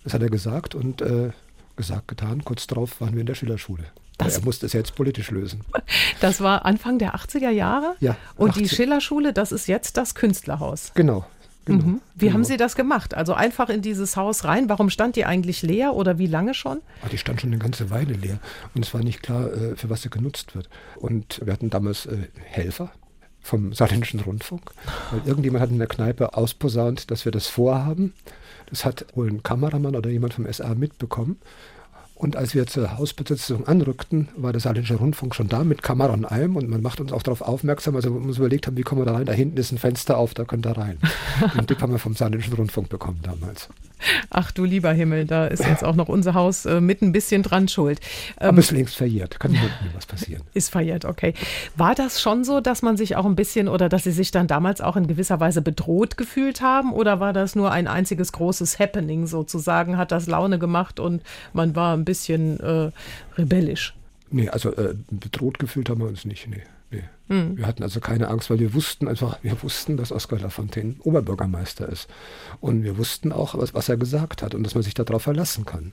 Das 0.05 0.15
hat 0.15 0.23
er 0.23 0.31
gesagt 0.31 0.75
und 0.75 1.01
äh, 1.01 1.31
gesagt, 1.77 2.09
getan. 2.09 2.45
Kurz 2.45 2.67
darauf 2.67 3.01
waren 3.01 3.15
wir 3.15 3.21
in 3.21 3.27
der 3.27 3.35
Schillerschule. 3.35 3.85
Das, 4.19 4.37
er 4.37 4.45
musste 4.45 4.67
es 4.67 4.73
jetzt 4.73 4.95
politisch 4.95 5.31
lösen. 5.31 5.61
Das 6.21 6.41
war 6.41 6.65
Anfang 6.65 6.99
der 6.99 7.17
80er 7.17 7.51
Jahre? 7.51 7.97
Ja. 7.99 8.17
Und 8.37 8.51
80. 8.51 8.63
die 8.63 8.75
Schillerschule, 8.77 9.33
das 9.33 9.51
ist 9.51 9.67
jetzt 9.67 9.97
das 9.97 10.15
Künstlerhaus. 10.15 10.93
Genau, 10.95 11.27
Genau, 11.65 11.85
mhm. 11.85 12.01
Wie 12.15 12.27
genau. 12.27 12.35
haben 12.35 12.45
Sie 12.45 12.57
das 12.57 12.75
gemacht? 12.75 13.15
Also 13.15 13.35
einfach 13.35 13.69
in 13.69 13.83
dieses 13.83 14.17
Haus 14.17 14.45
rein. 14.45 14.69
Warum 14.69 14.91
stand 14.91 15.17
die 15.17 15.25
eigentlich 15.25 15.63
leer 15.63 15.95
oder 15.95 16.19
wie 16.19 16.27
lange 16.27 16.55
schon? 16.55 16.81
Ach, 17.05 17.09
die 17.09 17.19
stand 17.19 17.41
schon 17.41 17.51
eine 17.51 17.59
ganze 17.59 17.91
Weile 17.91 18.15
leer 18.15 18.39
und 18.75 18.85
es 18.85 18.93
war 18.93 19.03
nicht 19.03 19.23
klar, 19.23 19.53
äh, 19.53 19.77
für 19.77 19.89
was 19.89 20.03
sie 20.03 20.11
genutzt 20.11 20.55
wird. 20.55 20.69
Und 20.97 21.41
wir 21.45 21.53
hatten 21.53 21.71
damals 21.71 22.07
äh, 22.07 22.29
Helfer 22.43 22.91
vom 23.41 23.73
Saarländischen 23.73 24.21
Rundfunk, 24.21 24.73
weil 25.11 25.23
irgendjemand 25.27 25.63
hat 25.63 25.71
in 25.71 25.79
der 25.79 25.89
Kneipe 25.89 26.35
ausposaunt, 26.35 27.11
dass 27.11 27.25
wir 27.25 27.33
das 27.33 27.47
vorhaben. 27.49 28.13
Das 28.73 28.87
hat 28.87 29.05
wohl 29.15 29.29
ein 29.29 29.43
Kameramann 29.43 29.95
oder 29.95 30.09
jemand 30.09 30.33
vom 30.33 30.51
SA 30.51 30.75
mitbekommen. 30.75 31.37
Und 32.15 32.37
als 32.37 32.55
wir 32.55 32.67
zur 32.67 32.97
Hausbesetzung 32.97 33.69
anrückten, 33.69 34.29
war 34.35 34.53
der 34.53 34.63
Saarländische 34.63 34.95
Rundfunk 34.95 35.35
schon 35.35 35.49
da 35.49 35.63
mit 35.63 35.83
Kamera 35.83 36.15
und 36.15 36.25
allem 36.25 36.57
und 36.57 36.71
man 36.71 36.81
macht 36.81 37.01
uns 37.01 37.13
auch 37.13 37.23
darauf 37.23 37.43
aufmerksam. 37.43 37.97
Also 37.97 38.15
wir 38.15 38.21
uns 38.23 38.39
überlegt 38.39 38.67
haben, 38.67 38.79
wie 38.79 38.83
kommen 38.83 39.03
wir 39.03 39.05
da 39.05 39.15
rein? 39.15 39.27
Da 39.27 39.33
hinten 39.33 39.59
ist 39.59 39.73
ein 39.73 39.79
Fenster 39.79 40.17
auf, 40.17 40.33
da 40.33 40.45
könnt 40.45 40.65
ihr 40.65 40.79
rein. 40.79 40.99
Den 41.55 41.67
Tipp 41.67 41.83
haben 41.83 41.93
wir 41.93 41.99
vom 41.99 42.15
Saarländischen 42.15 42.55
Rundfunk 42.55 42.89
bekommen 42.89 43.21
damals. 43.23 43.69
Ach 44.31 44.51
du 44.51 44.65
lieber 44.65 44.93
Himmel, 44.93 45.27
da 45.27 45.47
ist 45.47 45.65
jetzt 45.65 45.85
auch 45.85 45.95
noch 45.95 46.09
unser 46.09 46.35
Haus 46.35 46.67
äh, 46.67 46.81
mit 46.81 47.03
ein 47.03 47.13
bisschen 47.13 47.43
dran 47.43 47.69
schuld. 47.69 48.01
Ähm, 48.41 48.51
Aber 48.51 48.59
es 48.59 48.67
ist 48.67 48.73
längst 48.73 48.97
verjährt, 48.97 49.39
kann 49.41 49.53
niemandem 49.53 49.77
was 49.95 50.07
passieren. 50.07 50.43
Ist 50.55 50.71
verjährt, 50.71 51.05
okay. 51.05 51.35
War 51.77 51.95
das 51.95 52.21
schon 52.21 52.45
so, 52.45 52.61
dass 52.61 52.83
man 52.83 52.97
sich 52.97 53.17
auch 53.17 53.27
ein 53.27 53.37
bisschen 53.37 53.69
oder 53.69 53.89
dass 53.89 54.05
Sie 54.05 54.13
sich 54.13 54.31
dann 54.31 54.47
damals 54.47 54.81
auch 54.81 54.97
in 54.97 55.07
gewisser 55.07 55.41
Weise 55.41 55.63
bedroht 55.63 56.17
gefühlt 56.17 56.61
haben? 56.61 56.93
Oder 56.93 57.21
war 57.21 57.33
das 57.33 57.55
nur 57.55 57.71
ein 57.71 57.87
einziges 57.87 58.33
großes 58.33 58.79
Happening 58.79 59.27
sozusagen? 59.27 59.97
Hat 59.97 60.13
das 60.13 60.27
Laune 60.27 60.59
gemacht 60.59 61.01
und 61.01 61.23
man 61.53 61.77
war 61.77 61.97
ein 61.97 62.05
bisschen 62.05 62.61
äh, 62.61 62.91
rebellisch? 63.37 63.95
Nee, 64.31 64.49
also 64.49 64.75
äh, 64.75 64.95
bedroht 65.11 65.59
gefühlt 65.59 65.91
haben 65.91 66.01
wir 66.01 66.09
uns 66.09 66.25
nicht, 66.25 66.49
nee. 66.49 66.63
Nee. 66.93 67.03
Mhm. 67.29 67.57
Wir 67.57 67.67
hatten 67.67 67.83
also 67.83 68.01
keine 68.01 68.29
Angst, 68.29 68.51
weil 68.51 68.61
wir 68.61 68.75
wussten 68.75 69.09
einfach, 69.09 69.39
wir 69.43 69.61
wussten, 69.63 69.97
dass 69.97 70.13
Oskar 70.13 70.39
Lafontaine 70.39 70.97
Oberbürgermeister 71.03 71.89
ist. 71.89 72.09
Und 72.61 72.85
wir 72.85 72.99
wussten 72.99 73.33
auch, 73.33 73.57
was, 73.57 73.75
was 73.75 73.89
er 73.89 73.97
gesagt 73.97 74.43
hat 74.43 74.55
und 74.55 74.63
dass 74.63 74.75
man 74.75 74.85
sich 74.85 74.95
darauf 74.95 75.23
verlassen 75.23 75.65
kann. 75.65 75.93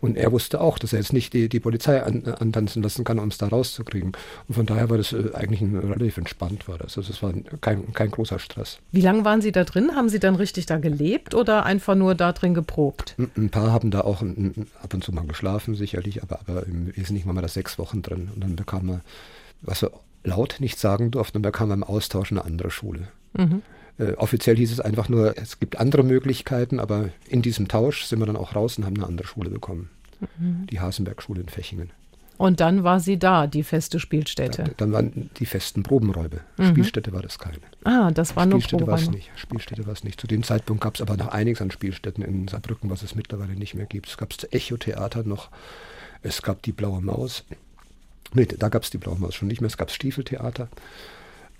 Und 0.00 0.16
er 0.16 0.30
wusste 0.30 0.60
auch, 0.60 0.78
dass 0.78 0.92
er 0.92 1.00
jetzt 1.00 1.12
nicht 1.12 1.32
die, 1.32 1.48
die 1.48 1.58
Polizei 1.58 2.00
an, 2.02 2.24
antanzen 2.24 2.82
lassen 2.82 3.02
kann, 3.02 3.18
um 3.18 3.24
uns 3.24 3.38
da 3.38 3.48
rauszukriegen. 3.48 4.12
Und 4.46 4.54
von 4.54 4.64
daher 4.64 4.90
war 4.90 4.96
das 4.96 5.12
äh, 5.12 5.30
eigentlich 5.34 5.60
ein, 5.60 5.76
relativ 5.76 6.18
entspannt. 6.18 6.68
War 6.68 6.78
das. 6.78 6.96
Also 6.96 7.12
es 7.12 7.20
war 7.20 7.32
kein, 7.60 7.92
kein 7.92 8.10
großer 8.10 8.38
Stress. 8.38 8.78
Wie 8.92 9.00
lange 9.00 9.24
waren 9.24 9.40
Sie 9.40 9.50
da 9.50 9.64
drin? 9.64 9.96
Haben 9.96 10.08
Sie 10.08 10.20
dann 10.20 10.36
richtig 10.36 10.66
da 10.66 10.78
gelebt 10.78 11.34
oder 11.34 11.66
einfach 11.66 11.96
nur 11.96 12.14
da 12.14 12.32
drin 12.32 12.54
geprobt? 12.54 13.16
Ein, 13.36 13.50
paar 13.50 13.72
haben 13.72 13.90
da 13.90 14.02
auch 14.02 14.22
ab 14.22 14.94
und 14.94 15.02
zu 15.02 15.12
mal 15.12 15.26
geschlafen, 15.26 15.74
sicherlich, 15.74 16.22
aber, 16.22 16.40
aber 16.46 16.66
im 16.66 16.96
Wesentlichen 16.96 17.26
waren 17.26 17.36
wir 17.36 17.42
da 17.42 17.48
sechs 17.48 17.76
Wochen 17.78 18.02
drin. 18.02 18.30
Und 18.32 18.44
dann 18.44 18.54
bekam 18.54 18.86
man, 18.86 19.00
was 19.62 19.82
wir 19.82 19.90
laut 20.28 20.56
nicht 20.60 20.78
sagen 20.78 21.10
durften, 21.10 21.38
und 21.38 21.42
da 21.42 21.50
kam 21.50 21.70
im 21.72 21.84
Austausch 21.84 22.30
eine 22.30 22.44
andere 22.44 22.70
Schule. 22.70 23.08
Mhm. 23.34 23.62
Äh, 23.98 24.12
offiziell 24.12 24.56
hieß 24.56 24.70
es 24.72 24.80
einfach 24.80 25.08
nur, 25.08 25.36
es 25.36 25.58
gibt 25.58 25.78
andere 25.78 26.04
Möglichkeiten, 26.04 26.78
aber 26.78 27.08
in 27.28 27.42
diesem 27.42 27.68
Tausch 27.68 28.04
sind 28.04 28.20
wir 28.20 28.26
dann 28.26 28.36
auch 28.36 28.54
raus 28.54 28.78
und 28.78 28.84
haben 28.84 28.96
eine 28.96 29.06
andere 29.06 29.26
Schule 29.26 29.50
bekommen. 29.50 29.90
Mhm. 30.38 30.66
Die 30.70 30.80
Hasenberg-Schule 30.80 31.40
in 31.40 31.48
Fechingen. 31.48 31.90
Und 32.36 32.60
dann 32.60 32.84
war 32.84 33.00
sie 33.00 33.18
da, 33.18 33.48
die 33.48 33.64
feste 33.64 33.98
Spielstätte. 33.98 34.62
Ja, 34.62 34.68
dann 34.76 34.92
waren 34.92 35.28
die 35.38 35.46
festen 35.46 35.82
Probenräume. 35.82 36.40
Mhm. 36.56 36.66
Spielstätte 36.66 37.12
war 37.12 37.20
das 37.20 37.40
keine. 37.40 37.58
Ah, 37.82 38.12
das 38.12 38.36
war 38.36 38.46
nur 38.46 38.60
Spielstätte 38.60 38.86
war 38.86 38.94
es 38.94 39.10
nicht. 39.10 39.28
Spielstätte 39.34 39.86
war 39.86 39.92
es 39.92 40.04
nicht. 40.04 40.20
Zu 40.20 40.28
dem 40.28 40.44
Zeitpunkt 40.44 40.84
gab 40.84 40.94
es 40.94 41.02
aber 41.02 41.16
noch 41.16 41.28
einiges 41.28 41.60
an 41.60 41.72
Spielstätten 41.72 42.22
in 42.22 42.46
Saarbrücken, 42.46 42.90
was 42.90 43.02
es 43.02 43.16
mittlerweile 43.16 43.54
nicht 43.54 43.74
mehr 43.74 43.86
gibt. 43.86 44.08
Es 44.08 44.16
gab 44.16 44.30
das 44.30 44.52
Echo-Theater 44.52 45.24
noch. 45.24 45.50
Es 46.22 46.42
gab 46.42 46.62
die 46.62 46.72
Blaue 46.72 47.00
Maus. 47.00 47.44
Nee, 48.32 48.46
da 48.46 48.68
gab 48.68 48.82
es 48.82 48.90
die 48.90 48.98
Blaue 48.98 49.18
Maus 49.18 49.34
schon 49.34 49.48
nicht 49.48 49.60
mehr. 49.60 49.68
Es 49.68 49.76
gab 49.76 49.90
Stiefeltheater. 49.90 50.68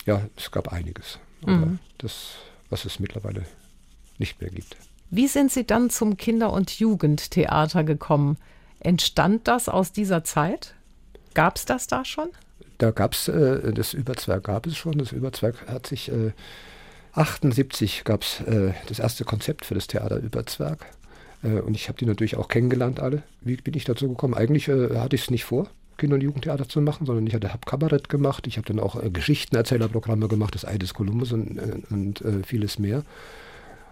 Ja, 0.07 0.23
es 0.37 0.51
gab 0.51 0.73
einiges. 0.73 1.19
Mhm. 1.47 1.79
das, 1.99 2.35
was 2.69 2.85
es 2.85 2.99
mittlerweile 2.99 3.45
nicht 4.19 4.41
mehr 4.41 4.51
gibt. 4.51 4.77
Wie 5.11 5.29
sind 5.29 5.53
Sie 5.53 5.65
dann 5.65 5.89
zum 5.89 6.17
Kinder- 6.17 6.53
und 6.53 6.79
Jugendtheater 6.79 7.85
gekommen? 7.85 8.37
Entstand 8.81 9.49
das 9.49 9.69
aus 9.69 9.93
dieser 9.93 10.25
Zeit? 10.25 10.75
Gab 11.35 11.57
es 11.57 11.65
das 11.65 11.87
da 11.87 12.05
schon? 12.05 12.29
Da 12.79 12.91
gab 12.91 13.15
es, 13.15 13.29
äh, 13.29 13.73
das 13.73 13.95
Überzwerg 13.95 14.45
gab 14.45 14.67
es 14.67 14.77
schon. 14.77 14.99
Das 14.99 15.13
Überzwerg 15.13 15.67
hat 15.69 15.87
sich, 15.87 16.11
äh, 16.11 16.33
78 17.13 18.05
gab 18.05 18.23
es 18.23 18.41
äh, 18.41 18.73
das 18.87 18.99
erste 18.99 19.25
Konzept 19.25 19.65
für 19.65 19.75
das 19.75 19.87
Theater 19.87 20.19
Überzwerg. 20.19 20.87
Äh, 21.43 21.61
und 21.61 21.75
ich 21.75 21.89
habe 21.89 21.99
die 21.99 22.07
natürlich 22.07 22.37
auch 22.37 22.49
kennengelernt 22.49 23.01
alle. 23.01 23.23
Wie 23.41 23.57
bin 23.57 23.75
ich 23.75 23.85
dazu 23.85 24.09
gekommen? 24.09 24.35
Eigentlich 24.35 24.69
äh, 24.69 24.97
hatte 24.99 25.17
ich 25.17 25.23
es 25.23 25.31
nicht 25.31 25.45
vor. 25.45 25.69
Kinder- 25.99 26.15
und 26.15 26.23
Jugendtheater 26.23 26.69
zu 26.69 26.81
machen, 26.81 27.07
sondern 27.07 27.27
ich 27.27 27.35
hatte 27.35 27.53
hab 27.53 27.67
Kabarett 27.67 28.09
gemacht, 28.09 28.47
ich 28.47 28.57
habe 28.57 28.67
dann 28.67 28.81
auch 28.81 29.03
äh, 29.03 29.11
Geschichtenerzählerprogramme 29.11 30.29
gemacht, 30.29 30.55
das 30.55 30.65
Ei 30.65 30.79
des 30.79 30.95
Kolumbus 30.95 31.33
und, 31.33 31.59
äh, 31.59 31.81
und 31.91 32.23
äh, 32.23 32.43
vieles 32.45 32.79
mehr. 32.79 33.03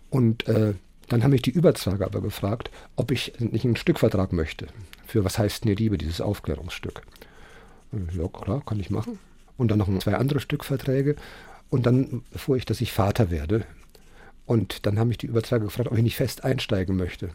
Und 0.08 0.48
äh, 0.48 0.74
dann 1.08 1.22
haben 1.22 1.32
mich 1.32 1.42
die 1.42 1.50
Überzeuger 1.50 2.06
aber 2.06 2.20
gefragt, 2.20 2.70
ob 2.96 3.10
ich 3.10 3.34
nicht 3.38 3.64
einen 3.64 3.76
Stückvertrag 3.76 4.32
möchte. 4.32 4.68
Für 5.06 5.24
was 5.24 5.38
heißt 5.38 5.64
denn 5.64 5.76
Liebe, 5.76 5.98
dieses 5.98 6.20
Aufklärungsstück? 6.20 7.02
Ja, 8.16 8.28
klar, 8.28 8.62
kann 8.64 8.80
ich 8.80 8.90
machen. 8.90 9.18
Und 9.56 9.70
dann 9.70 9.78
noch 9.78 9.98
zwei 9.98 10.16
andere 10.16 10.40
Stückverträge. 10.40 11.16
Und 11.70 11.86
dann 11.86 12.22
erfuhr 12.32 12.56
ich, 12.56 12.64
dass 12.64 12.80
ich 12.80 12.92
Vater 12.92 13.30
werde. 13.30 13.64
Und 14.46 14.86
dann 14.86 14.98
haben 14.98 15.08
mich 15.08 15.18
die 15.18 15.26
Überzeuger 15.26 15.64
gefragt, 15.64 15.90
ob 15.90 15.96
ich 15.96 16.02
nicht 16.02 16.16
fest 16.16 16.44
einsteigen 16.44 16.96
möchte. 16.96 17.30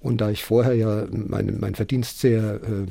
Und 0.00 0.20
da 0.20 0.30
ich 0.30 0.44
vorher 0.44 0.74
ja 0.74 1.06
mein, 1.10 1.58
mein 1.60 1.74
Verdienst 1.74 2.20
sehr 2.20 2.60
äh, 2.62 2.86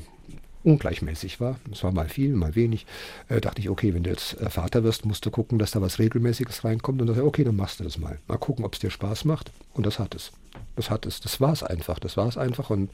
ungleichmäßig 0.63 1.39
war, 1.39 1.59
es 1.71 1.83
war 1.83 1.91
mal 1.91 2.09
viel, 2.09 2.33
mal 2.33 2.55
wenig, 2.55 2.85
äh, 3.29 3.41
dachte 3.41 3.61
ich, 3.61 3.69
okay, 3.69 3.93
wenn 3.93 4.03
du 4.03 4.09
jetzt 4.09 4.39
äh, 4.39 4.49
Vater 4.49 4.83
wirst, 4.83 5.05
musst 5.05 5.25
du 5.25 5.31
gucken, 5.31 5.59
dass 5.59 5.71
da 5.71 5.81
was 5.81 5.99
Regelmäßiges 5.99 6.63
reinkommt. 6.63 7.01
Und 7.01 7.07
dachte 7.07 7.21
ich, 7.21 7.25
okay, 7.25 7.43
dann 7.43 7.55
machst 7.55 7.79
du 7.79 7.83
das 7.83 7.97
mal. 7.97 8.19
Mal 8.27 8.37
gucken, 8.37 8.65
ob 8.65 8.73
es 8.73 8.79
dir 8.79 8.89
Spaß 8.89 9.25
macht. 9.25 9.51
Und 9.73 9.85
das 9.85 9.99
hat 9.99 10.15
es. 10.15 10.31
Das 10.75 10.89
hat 10.89 11.05
es. 11.05 11.19
Das 11.19 11.41
war 11.41 11.53
es 11.53 11.63
einfach. 11.63 11.99
Das 11.99 12.17
war 12.17 12.27
es 12.27 12.37
einfach. 12.37 12.69
Und 12.69 12.89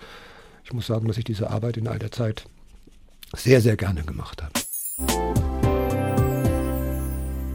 ich 0.63 0.73
muss 0.73 0.87
sagen, 0.87 1.07
dass 1.07 1.17
ich 1.17 1.25
diese 1.25 1.49
Arbeit 1.49 1.77
in 1.77 1.87
all 1.87 1.99
der 1.99 2.11
Zeit 2.11 2.45
sehr, 3.33 3.61
sehr 3.61 3.77
gerne 3.77 4.03
gemacht 4.03 4.41
habe. 4.41 5.48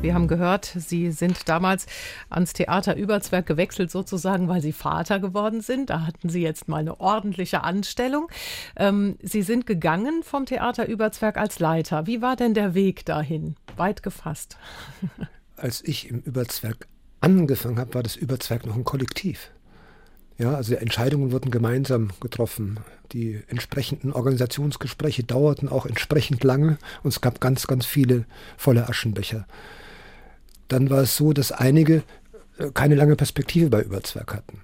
Wir 0.05 0.13
haben 0.13 0.29
gehört, 0.29 0.67
Sie 0.67 1.11
sind 1.13 1.49
damals 1.49 1.87
ans 2.29 2.53
Theater 2.53 2.95
Überzwerg 2.95 3.47
gewechselt, 3.47 3.91
sozusagen, 3.91 4.49
weil 4.49 4.61
Sie 4.61 4.75
Vater 4.75 5.19
geworden 5.19 5.63
sind. 5.63 5.89
Da 5.89 6.07
hatten 6.07 6.29
Sie 6.29 6.43
jetzt 6.43 6.69
mal 6.69 6.77
eine 6.77 7.01
ordentliche 7.01 7.65
Anstellung. 7.65 8.29
Ähm, 8.77 9.17
Sie 9.23 9.41
sind 9.41 9.67
gegangen 9.67 10.23
vom 10.23 10.45
Theater 10.45 10.87
Überzwerg 10.87 11.39
als 11.39 11.59
Leiter. 11.59 12.07
Wie 12.07 12.21
war 12.21 12.37
denn 12.37 12.53
der 12.53 12.75
Weg 12.75 13.07
dahin? 13.07 13.57
Weit 13.79 14.03
gefasst. 14.03 14.59
Als 15.57 15.83
ich 15.83 16.11
im 16.11 16.21
Überzwerg 16.21 16.87
angefangen 17.23 17.79
habe, 17.79 17.95
war 17.95 18.03
das 18.03 18.15
Überzwerg 18.15 18.67
noch 18.67 18.77
ein 18.77 18.85
Kollektiv. 18.85 19.53
Ja, 20.37 20.55
also 20.55 20.75
Entscheidungen 20.75 21.33
wurden 21.33 21.51
gemeinsam 21.51 22.11
getroffen. 22.21 22.79
Die 23.13 23.41
entsprechenden 23.49 24.13
Organisationsgespräche 24.13 25.25
dauerten 25.25 25.71
auch 25.71 25.87
entsprechend 25.87 26.45
lange 26.45 26.77
und 27.03 27.09
es 27.15 27.23
gab 27.23 27.41
ganz, 27.41 27.67
ganz 27.67 27.87
viele 27.87 28.27
volle 28.59 28.87
Aschenbecher. 28.87 29.47
Dann 30.69 30.91
war 30.91 31.03
es 31.03 31.17
so, 31.17 31.33
dass 31.33 31.53
einige 31.53 32.03
äh, 32.59 32.71
keine 32.73 32.95
lange 32.95 33.17
Perspektive 33.17 33.71
bei 33.71 33.83
Überzwerg 33.83 34.35
hatten. 34.35 34.61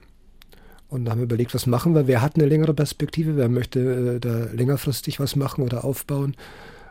Und 0.89 1.09
haben 1.09 1.19
wir 1.19 1.25
überlegt, 1.25 1.55
was 1.55 1.67
machen 1.67 1.95
wir? 1.95 2.07
Wer 2.09 2.21
hat 2.21 2.35
eine 2.37 2.47
längere 2.47 2.75
Perspektive? 2.75 3.37
Wer 3.37 3.49
möchte 3.49 3.81
äh, 4.17 4.21
da 4.21 4.49
längerfristig 4.53 5.21
was 5.21 5.37
machen 5.37 5.63
oder 5.63 5.85
aufbauen? 5.85 6.35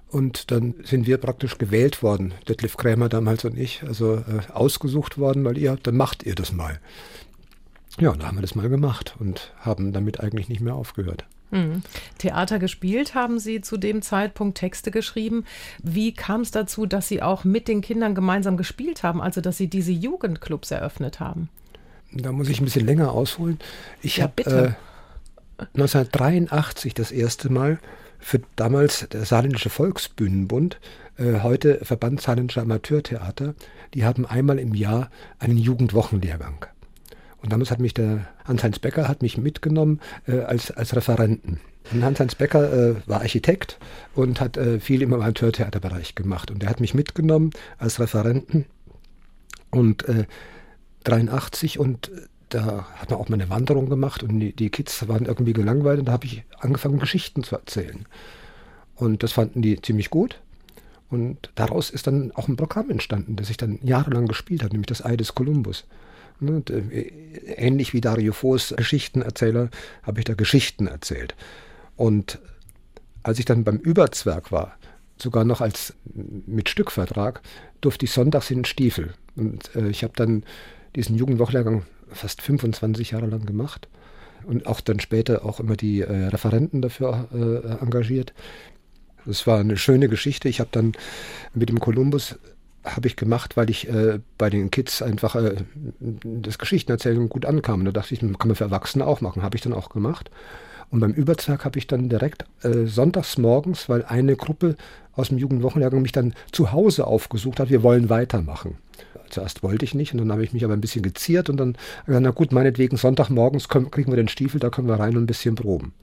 Und 0.07 0.49
dann 0.51 0.73
sind 0.83 1.05
wir 1.05 1.17
praktisch 1.17 1.57
gewählt 1.57 2.01
worden, 2.01 2.33
Detlef 2.47 2.77
Krämer 2.77 3.09
damals 3.09 3.45
und 3.45 3.57
ich, 3.57 3.83
also 3.83 4.15
äh, 4.15 4.51
ausgesucht 4.51 5.19
worden, 5.19 5.43
weil 5.45 5.57
ihr, 5.57 5.77
dann 5.83 5.97
macht 5.97 6.23
ihr 6.23 6.33
das 6.33 6.51
mal. 6.51 6.79
Ja, 7.99 8.11
dann 8.13 8.25
haben 8.25 8.37
wir 8.37 8.41
das 8.41 8.55
mal 8.55 8.69
gemacht 8.69 9.15
und 9.19 9.53
haben 9.59 9.93
damit 9.93 10.19
eigentlich 10.19 10.49
nicht 10.49 10.61
mehr 10.61 10.73
aufgehört. 10.75 11.25
Mhm. 11.51 11.81
Theater 12.17 12.59
gespielt 12.59 13.15
haben 13.15 13.39
Sie 13.39 13.61
zu 13.61 13.77
dem 13.77 14.01
Zeitpunkt 14.01 14.57
Texte 14.57 14.91
geschrieben. 14.91 15.45
Wie 15.81 16.13
kam 16.13 16.41
es 16.41 16.51
dazu, 16.51 16.85
dass 16.85 17.07
Sie 17.07 17.21
auch 17.21 17.43
mit 17.43 17.67
den 17.67 17.81
Kindern 17.81 18.15
gemeinsam 18.15 18.57
gespielt 18.57 19.03
haben, 19.03 19.21
also 19.21 19.41
dass 19.41 19.57
Sie 19.57 19.67
diese 19.67 19.91
Jugendclubs 19.91 20.71
eröffnet 20.71 21.19
haben? 21.19 21.49
Da 22.11 22.31
muss 22.31 22.49
ich 22.49 22.59
ein 22.59 22.65
bisschen 22.65 22.85
länger 22.85 23.11
ausholen. 23.11 23.59
Ich 24.01 24.17
ja, 24.17 24.23
habe 24.23 24.43
äh, 24.45 25.65
1983 25.75 26.93
das 26.93 27.11
erste 27.11 27.51
Mal 27.51 27.79
für 28.19 28.41
damals 28.55 29.07
der 29.09 29.25
Saarländische 29.25 29.69
Volksbühnenbund, 29.69 30.79
äh, 31.17 31.41
heute 31.41 31.83
Verband 31.83 32.21
Saarländischer 32.21 32.63
Amateurtheater, 32.63 33.55
die 33.93 34.05
haben 34.05 34.25
einmal 34.25 34.59
im 34.59 34.73
Jahr 34.73 35.09
einen 35.39 35.57
Jugendwochenlehrgang. 35.57 36.65
Und 37.41 37.53
damals 37.53 37.71
hat 37.71 37.79
mich 37.79 37.93
der 37.93 38.27
Hans-Heinz 38.45 38.79
Becker 38.79 39.07
hat 39.07 39.21
mich 39.21 39.37
mitgenommen 39.37 40.01
äh, 40.27 40.39
als, 40.41 40.71
als 40.71 40.95
Referenten. 40.95 41.59
Und 41.91 42.03
Hans-Heinz 42.03 42.35
Becker 42.35 42.73
äh, 42.73 42.95
war 43.05 43.21
Architekt 43.21 43.77
und 44.13 44.41
hat 44.41 44.57
äh, 44.57 44.79
viel 44.79 45.01
im 45.01 45.13
Amateurtheaterbereich 45.13 46.15
gemacht. 46.15 46.51
Und 46.51 46.63
er 46.63 46.69
hat 46.69 46.81
mich 46.81 46.93
mitgenommen 46.93 47.51
als 47.77 47.99
Referenten 47.99 48.65
und 49.71 50.05
83 51.03 51.75
äh, 51.75 51.79
und 51.79 52.09
äh, 52.09 52.21
da 52.49 52.87
hat 52.95 53.11
man 53.11 53.19
auch 53.19 53.29
mal 53.29 53.35
eine 53.35 53.49
Wanderung 53.49 53.89
gemacht 53.89 54.23
und 54.23 54.39
die, 54.39 54.55
die 54.55 54.71
Kids 54.71 55.07
waren 55.07 55.25
irgendwie 55.25 55.53
gelangweilt 55.53 55.99
und 55.99 56.05
da 56.05 56.13
habe 56.13 56.25
ich 56.25 56.43
angefangen, 56.59 56.99
Geschichten 56.99 57.43
zu 57.43 57.55
erzählen. 57.55 58.05
Und 58.95 59.23
das 59.23 59.31
fanden 59.31 59.61
die 59.61 59.81
ziemlich 59.81 60.09
gut. 60.09 60.41
Und 61.09 61.51
daraus 61.55 61.89
ist 61.89 62.07
dann 62.07 62.31
auch 62.33 62.47
ein 62.47 62.55
Programm 62.55 62.89
entstanden, 62.89 63.35
das 63.35 63.49
ich 63.49 63.57
dann 63.57 63.79
jahrelang 63.81 64.27
gespielt 64.27 64.61
habe, 64.61 64.73
nämlich 64.73 64.87
das 64.87 65.03
Ei 65.03 65.15
des 65.15 65.33
Kolumbus. 65.33 65.85
Ne, 66.41 66.63
äh, 66.69 67.11
ähnlich 67.55 67.93
wie 67.93 68.01
Dario 68.01 68.33
Fos 68.33 68.73
Geschichtenerzähler 68.75 69.69
habe 70.03 70.19
ich 70.19 70.25
da 70.25 70.33
Geschichten 70.35 70.87
erzählt. 70.87 71.35
Und 71.97 72.39
als 73.23 73.39
ich 73.39 73.45
dann 73.45 73.63
beim 73.63 73.77
Überzwerg 73.77 74.51
war, 74.51 74.77
sogar 75.17 75.43
noch 75.43 75.59
als 75.61 75.93
mit 76.13 76.69
Stückvertrag, 76.69 77.41
durfte 77.81 78.05
ich 78.05 78.11
sonntags 78.11 78.49
in 78.51 78.59
den 78.59 78.65
Stiefel. 78.65 79.13
Und 79.35 79.75
äh, 79.75 79.89
ich 79.89 80.03
habe 80.03 80.13
dann 80.15 80.43
diesen 80.95 81.15
Jugendwochlehrgang 81.15 81.83
fast 82.09 82.41
25 82.41 83.11
Jahre 83.11 83.27
lang 83.27 83.45
gemacht 83.45 83.87
und 84.45 84.65
auch 84.65 84.81
dann 84.81 84.99
später 84.99 85.45
auch 85.45 85.59
immer 85.59 85.75
die 85.75 86.01
äh, 86.01 86.27
Referenten 86.27 86.81
dafür 86.81 87.27
äh, 87.33 87.83
engagiert. 87.83 88.33
Das 89.25 89.45
war 89.45 89.59
eine 89.59 89.77
schöne 89.77 90.07
Geschichte. 90.07 90.49
Ich 90.49 90.59
habe 90.59 90.69
dann 90.71 90.93
mit 91.53 91.69
dem 91.69 91.79
Kolumbus 91.79 92.39
habe 92.83 93.07
ich 93.07 93.15
gemacht, 93.15 93.57
weil 93.57 93.69
ich 93.69 93.89
äh, 93.89 94.19
bei 94.37 94.49
den 94.49 94.71
Kids 94.71 95.01
einfach 95.01 95.35
äh, 95.35 95.55
das 95.99 96.57
Geschichtenerzählen 96.57 97.27
gut 97.29 97.45
ankam. 97.45 97.79
Und 97.79 97.85
da 97.85 97.91
dachte 97.91 98.13
ich, 98.13 98.21
kann 98.21 98.35
man 98.45 98.55
für 98.55 98.63
Erwachsene 98.63 99.05
auch 99.05 99.21
machen. 99.21 99.43
Habe 99.43 99.57
ich 99.57 99.61
dann 99.61 99.73
auch 99.73 99.89
gemacht. 99.89 100.31
Und 100.91 101.01
beim 101.01 101.11
Überzwerg 101.11 101.65
habe 101.65 101.77
ich 101.77 101.87
dann 101.87 102.09
direkt 102.09 102.45
äh, 102.63 102.85
sonntags 102.85 103.37
morgens, 103.37 103.89
weil 103.89 104.03
eine 104.05 104.35
Gruppe 104.35 104.75
aus 105.13 105.29
dem 105.29 105.37
Jugendwochenlehrgang 105.37 106.01
mich 106.01 106.13
dann 106.13 106.33
zu 106.51 106.71
Hause 106.71 107.05
aufgesucht 107.05 107.59
hat, 107.59 107.69
wir 107.69 107.83
wollen 107.83 108.09
weitermachen. 108.09 108.77
Zuerst 109.29 109.61
wollte 109.61 109.85
ich 109.85 109.93
nicht 109.93 110.13
und 110.13 110.19
dann 110.19 110.31
habe 110.31 110.43
ich 110.43 110.53
mich 110.53 110.63
aber 110.63 110.73
ein 110.73 110.81
bisschen 110.81 111.03
geziert 111.03 111.49
und 111.49 111.57
dann 111.57 111.77
gesagt, 112.05 112.23
na 112.23 112.31
gut, 112.31 112.51
meinetwegen 112.51 112.97
Sonntagmorgens 112.97 113.69
kriegen 113.69 114.11
wir 114.11 114.15
den 114.15 114.27
Stiefel, 114.27 114.59
da 114.59 114.69
können 114.69 114.87
wir 114.87 114.99
rein 114.99 115.15
und 115.15 115.23
ein 115.23 115.27
bisschen 115.27 115.53
proben. 115.53 115.93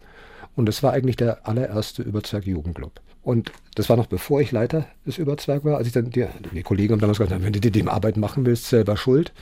Und 0.54 0.66
das 0.66 0.82
war 0.82 0.92
eigentlich 0.92 1.16
der 1.16 1.48
allererste 1.48 2.02
Überzwerg 2.02 2.46
Jugendclub. 2.46 3.00
Und 3.26 3.50
das 3.74 3.88
war 3.88 3.96
noch 3.96 4.06
bevor 4.06 4.40
ich 4.40 4.52
Leiter 4.52 4.86
des 5.04 5.18
Überzwerg 5.18 5.64
war. 5.64 5.78
Als 5.78 5.88
ich 5.88 5.92
dann, 5.92 6.10
die, 6.10 6.28
die 6.52 6.62
Kollegen 6.62 6.92
haben 6.92 7.00
damals 7.00 7.18
gesagt, 7.18 7.42
wenn 7.42 7.52
du 7.52 7.60
die 7.60 7.88
Arbeit 7.88 8.16
machen 8.16 8.46
willst, 8.46 8.68
selber 8.68 8.96
schuld. 8.96 9.32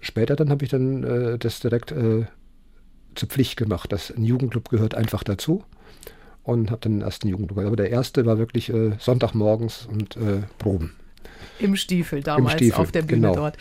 Später 0.00 0.36
dann 0.36 0.48
habe 0.48 0.64
ich 0.64 0.70
dann 0.70 1.04
äh, 1.04 1.38
das 1.38 1.60
direkt 1.60 1.92
äh, 1.92 2.24
zur 3.14 3.28
Pflicht 3.28 3.58
gemacht. 3.58 3.92
Das 3.92 4.10
ein 4.10 4.24
Jugendclub 4.24 4.70
gehört 4.70 4.94
einfach 4.94 5.22
dazu. 5.22 5.64
Und 6.44 6.70
habe 6.70 6.80
dann 6.80 6.92
den 6.92 7.02
ersten 7.02 7.28
Jugendclub. 7.28 7.58
Aber 7.58 7.76
der 7.76 7.90
erste 7.90 8.24
war 8.24 8.38
wirklich 8.38 8.72
äh, 8.72 8.92
Sonntagmorgens 8.98 9.86
und 9.92 10.16
äh, 10.16 10.44
Proben. 10.56 10.96
Im 11.58 11.76
Stiefel 11.76 12.22
damals 12.22 12.54
Im 12.54 12.58
Stiefel, 12.58 12.80
auf 12.80 12.90
der 12.90 13.02
Bühne 13.02 13.28
genau. 13.28 13.34
dort. 13.34 13.58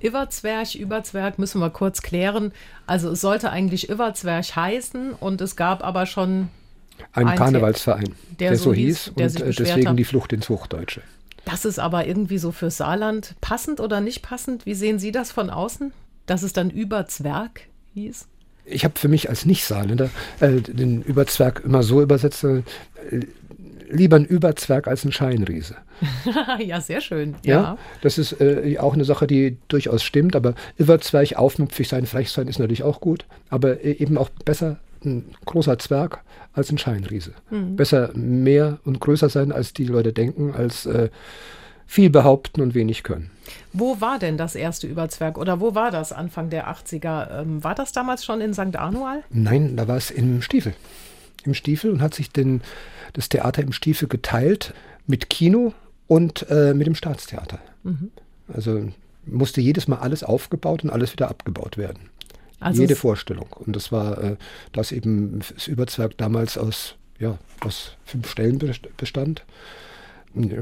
Iverzwerch, 0.00 0.76
Überzwerg 0.76 1.40
müssen 1.40 1.60
wir 1.60 1.70
kurz 1.70 2.00
klären. 2.00 2.52
Also 2.86 3.10
es 3.10 3.22
sollte 3.22 3.50
eigentlich 3.50 3.90
Iverzwerch 3.90 4.54
heißen 4.54 5.14
und 5.14 5.40
es 5.40 5.56
gab 5.56 5.82
aber 5.82 6.06
schon 6.06 6.48
ein, 7.12 7.28
ein 7.28 7.38
Karnevalsverein, 7.38 8.14
der, 8.38 8.50
der 8.50 8.58
so 8.58 8.72
hieß, 8.72 9.12
der 9.16 9.26
und 9.26 9.40
äh, 9.40 9.52
deswegen 9.52 9.88
hat. 9.88 9.98
die 9.98 10.04
Flucht 10.04 10.32
ins 10.32 10.48
Hochdeutsche. 10.48 11.02
Das 11.44 11.64
ist 11.64 11.78
aber 11.78 12.06
irgendwie 12.06 12.38
so 12.38 12.52
für 12.52 12.70
Saarland 12.70 13.34
passend 13.40 13.80
oder 13.80 14.00
nicht 14.00 14.22
passend? 14.22 14.66
Wie 14.66 14.74
sehen 14.74 14.98
Sie 14.98 15.12
das 15.12 15.32
von 15.32 15.48
außen, 15.48 15.92
dass 16.26 16.42
es 16.42 16.52
dann 16.52 16.68
Überzwerg 16.70 17.62
hieß? 17.94 18.26
Ich 18.66 18.84
habe 18.84 18.98
für 18.98 19.08
mich 19.08 19.30
als 19.30 19.46
Nicht-Saarländer 19.46 20.10
äh, 20.40 20.60
den 20.60 21.02
Überzwerg 21.02 21.62
immer 21.64 21.82
so 21.82 22.02
übersetzt, 22.02 22.44
äh, 22.44 22.62
lieber 23.90 24.16
ein 24.16 24.26
Überzwerg 24.26 24.88
als 24.88 25.04
ein 25.04 25.12
Scheinriese. 25.12 25.76
ja, 26.58 26.80
sehr 26.80 27.00
schön. 27.00 27.34
Ja, 27.44 27.54
ja 27.54 27.78
das 28.02 28.18
ist 28.18 28.40
äh, 28.40 28.76
auch 28.78 28.92
eine 28.92 29.04
Sache, 29.04 29.26
die 29.26 29.56
durchaus 29.68 30.02
stimmt, 30.02 30.36
aber 30.36 30.54
Überzwerg, 30.76 31.36
aufmüpfig 31.36 31.88
sein, 31.88 32.06
frech 32.06 32.30
sein 32.30 32.48
ist 32.48 32.58
natürlich 32.58 32.82
auch 32.82 33.00
gut, 33.00 33.24
aber 33.48 33.82
äh, 33.84 33.92
eben 33.92 34.18
auch 34.18 34.28
besser 34.44 34.78
ein 35.04 35.34
großer 35.44 35.78
Zwerg 35.78 36.22
als 36.52 36.70
ein 36.70 36.78
Scheinriese. 36.78 37.32
Mhm. 37.50 37.76
Besser 37.76 38.10
mehr 38.14 38.78
und 38.84 39.00
größer 39.00 39.28
sein, 39.28 39.52
als 39.52 39.72
die 39.72 39.84
Leute 39.84 40.12
denken, 40.12 40.54
als 40.54 40.86
äh, 40.86 41.10
viel 41.86 42.10
behaupten 42.10 42.60
und 42.60 42.74
wenig 42.74 43.02
können. 43.02 43.30
Wo 43.72 44.00
war 44.00 44.18
denn 44.18 44.36
das 44.36 44.54
erste 44.54 44.86
Überzwerg 44.86 45.38
oder 45.38 45.60
wo 45.60 45.74
war 45.74 45.90
das 45.90 46.12
Anfang 46.12 46.50
der 46.50 46.68
80er? 46.68 47.40
Ähm, 47.40 47.64
war 47.64 47.74
das 47.74 47.92
damals 47.92 48.24
schon 48.24 48.40
in 48.40 48.52
St. 48.52 48.76
Arnual? 48.76 49.24
Nein, 49.30 49.76
da 49.76 49.88
war 49.88 49.96
es 49.96 50.10
im 50.10 50.42
Stiefel. 50.42 50.74
Im 51.44 51.54
Stiefel 51.54 51.90
und 51.90 52.02
hat 52.02 52.14
sich 52.14 52.30
den, 52.30 52.60
das 53.14 53.30
Theater 53.30 53.62
im 53.62 53.72
Stiefel 53.72 54.06
geteilt 54.06 54.74
mit 55.06 55.30
Kino 55.30 55.72
und 56.06 56.46
äh, 56.50 56.74
mit 56.74 56.86
dem 56.86 56.94
Staatstheater. 56.94 57.58
Mhm. 57.84 58.10
Also 58.52 58.88
musste 59.24 59.60
jedes 59.60 59.88
Mal 59.88 59.96
alles 59.96 60.22
aufgebaut 60.22 60.84
und 60.84 60.90
alles 60.90 61.12
wieder 61.12 61.28
abgebaut 61.28 61.78
werden. 61.78 62.10
Also 62.60 62.82
Jede 62.82 62.96
Vorstellung. 62.96 63.52
Und 63.52 63.76
das 63.76 63.92
war, 63.92 64.22
äh, 64.22 64.36
dass 64.72 64.92
eben 64.92 65.40
das 65.54 65.68
Überzwerg 65.68 66.16
damals 66.18 66.58
aus, 66.58 66.96
ja, 67.18 67.38
aus 67.60 67.96
fünf 68.04 68.30
Stellen 68.30 68.58
bestand 68.96 69.44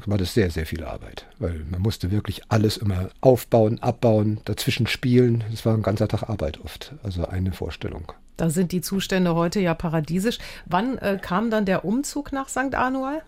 war 0.06 0.18
das 0.18 0.34
sehr, 0.34 0.50
sehr 0.50 0.66
viel 0.66 0.84
Arbeit, 0.84 1.26
weil 1.38 1.64
man 1.70 1.82
musste 1.82 2.10
wirklich 2.10 2.42
alles 2.48 2.76
immer 2.76 3.10
aufbauen, 3.20 3.82
abbauen, 3.82 4.40
dazwischen 4.44 4.86
spielen. 4.86 5.44
Das 5.50 5.66
war 5.66 5.74
ein 5.74 5.82
ganzer 5.82 6.08
Tag 6.08 6.28
Arbeit 6.28 6.60
oft, 6.64 6.94
also 7.02 7.26
eine 7.26 7.52
Vorstellung. 7.52 8.12
Da 8.36 8.50
sind 8.50 8.72
die 8.72 8.80
Zustände 8.80 9.34
heute 9.34 9.60
ja 9.60 9.74
paradiesisch. 9.74 10.38
Wann 10.66 10.98
äh, 10.98 11.18
kam 11.20 11.50
dann 11.50 11.64
der 11.64 11.84
Umzug 11.84 12.32
nach 12.32 12.48
St. 12.48 12.74
Anual? 12.74 13.22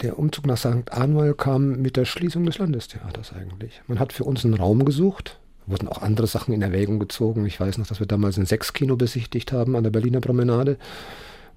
Der 0.00 0.18
Umzug 0.18 0.46
nach 0.46 0.58
St. 0.58 0.90
Anual 0.90 1.34
kam 1.34 1.80
mit 1.80 1.96
der 1.96 2.04
Schließung 2.04 2.44
des 2.46 2.58
Landestheaters 2.58 3.32
eigentlich. 3.32 3.80
Man 3.86 3.98
hat 3.98 4.12
für 4.12 4.24
uns 4.24 4.44
einen 4.44 4.54
Raum 4.54 4.84
gesucht, 4.84 5.38
wurden 5.66 5.88
auch 5.88 6.02
andere 6.02 6.26
Sachen 6.26 6.54
in 6.54 6.62
Erwägung 6.62 6.98
gezogen. 6.98 7.46
Ich 7.46 7.58
weiß 7.58 7.78
noch, 7.78 7.86
dass 7.86 8.00
wir 8.00 8.06
damals 8.06 8.38
ein 8.38 8.46
Sechskino 8.46 8.96
besichtigt 8.96 9.52
haben 9.52 9.76
an 9.76 9.84
der 9.84 9.90
Berliner 9.90 10.20
Promenade. 10.20 10.76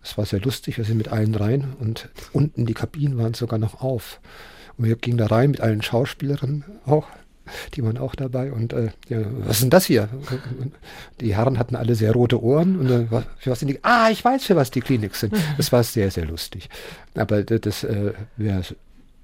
Es 0.03 0.17
war 0.17 0.25
sehr 0.25 0.39
lustig, 0.39 0.77
wir 0.77 0.85
sind 0.85 0.97
mit 0.97 1.09
allen 1.09 1.35
rein 1.35 1.75
und 1.79 2.09
unten 2.31 2.65
die 2.65 2.73
Kabinen 2.73 3.17
waren 3.17 3.33
sogar 3.33 3.59
noch 3.59 3.81
auf. 3.81 4.19
Und 4.77 4.85
wir 4.85 4.95
gingen 4.95 5.17
da 5.17 5.27
rein 5.27 5.51
mit 5.51 5.61
allen 5.61 5.81
Schauspielerinnen 5.81 6.63
auch 6.85 7.07
die 7.73 7.83
waren 7.83 7.97
auch 7.97 8.15
dabei. 8.15 8.51
Und 8.51 8.73
äh, 8.73 8.89
ja, 9.09 9.19
was 9.39 9.57
ist 9.57 9.63
denn 9.63 9.69
das 9.69 9.85
hier? 9.85 10.09
Die 11.21 11.35
Herren 11.35 11.57
hatten 11.59 11.75
alle 11.75 11.95
sehr 11.95 12.11
rote 12.11 12.41
Ohren. 12.41 12.79
Und 12.79 12.89
äh, 12.89 13.05
für 13.37 13.51
was 13.51 13.59
sind 13.59 13.69
die? 13.69 13.83
Ah, 13.83 14.09
ich 14.09 14.23
weiß, 14.23 14.43
für 14.43 14.55
was 14.55 14.71
die 14.71 14.81
Klinik 14.81 15.15
sind. 15.15 15.33
Das 15.57 15.71
war 15.71 15.83
sehr, 15.83 16.11
sehr 16.11 16.25
lustig. 16.25 16.69
Aber 17.15 17.43
das 17.43 17.83
äh, 17.83 18.13
wäre 18.35 18.61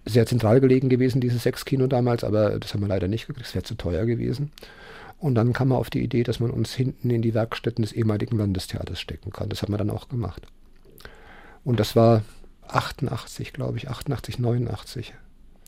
sehr 0.06 0.26
zentral 0.26 0.60
gelegen 0.60 0.90
gewesen, 0.90 1.22
dieses 1.22 1.44
Sechskino 1.44 1.88
damals, 1.88 2.24
aber 2.24 2.60
das 2.60 2.74
haben 2.74 2.82
wir 2.82 2.88
leider 2.88 3.08
nicht 3.08 3.28
gekriegt. 3.28 3.48
Es 3.48 3.56
wäre 3.56 3.64
zu 3.64 3.76
teuer 3.76 4.06
gewesen. 4.06 4.52
Und 5.20 5.36
dann 5.36 5.54
kam 5.54 5.70
man 5.70 5.78
auf 5.78 5.90
die 5.90 6.04
Idee, 6.04 6.24
dass 6.24 6.42
man 6.42 6.52
uns 6.52 6.74
hinten 6.74 7.10
in 7.10 7.22
die 7.22 7.34
Werkstätten 7.34 7.82
des 7.82 7.94
ehemaligen 7.94 8.38
Landestheaters 8.38 9.00
stecken 9.00 9.32
kann. 9.32 9.48
Das 9.48 9.62
haben 9.62 9.72
wir 9.72 9.78
dann 9.78 9.90
auch 9.90 10.10
gemacht. 10.10 10.42
Und 11.64 11.80
das 11.80 11.96
war 11.96 12.24
88, 12.68 13.54
glaube 13.54 13.78
ich, 13.78 13.90
88, 13.90 14.40
89. 14.40 15.14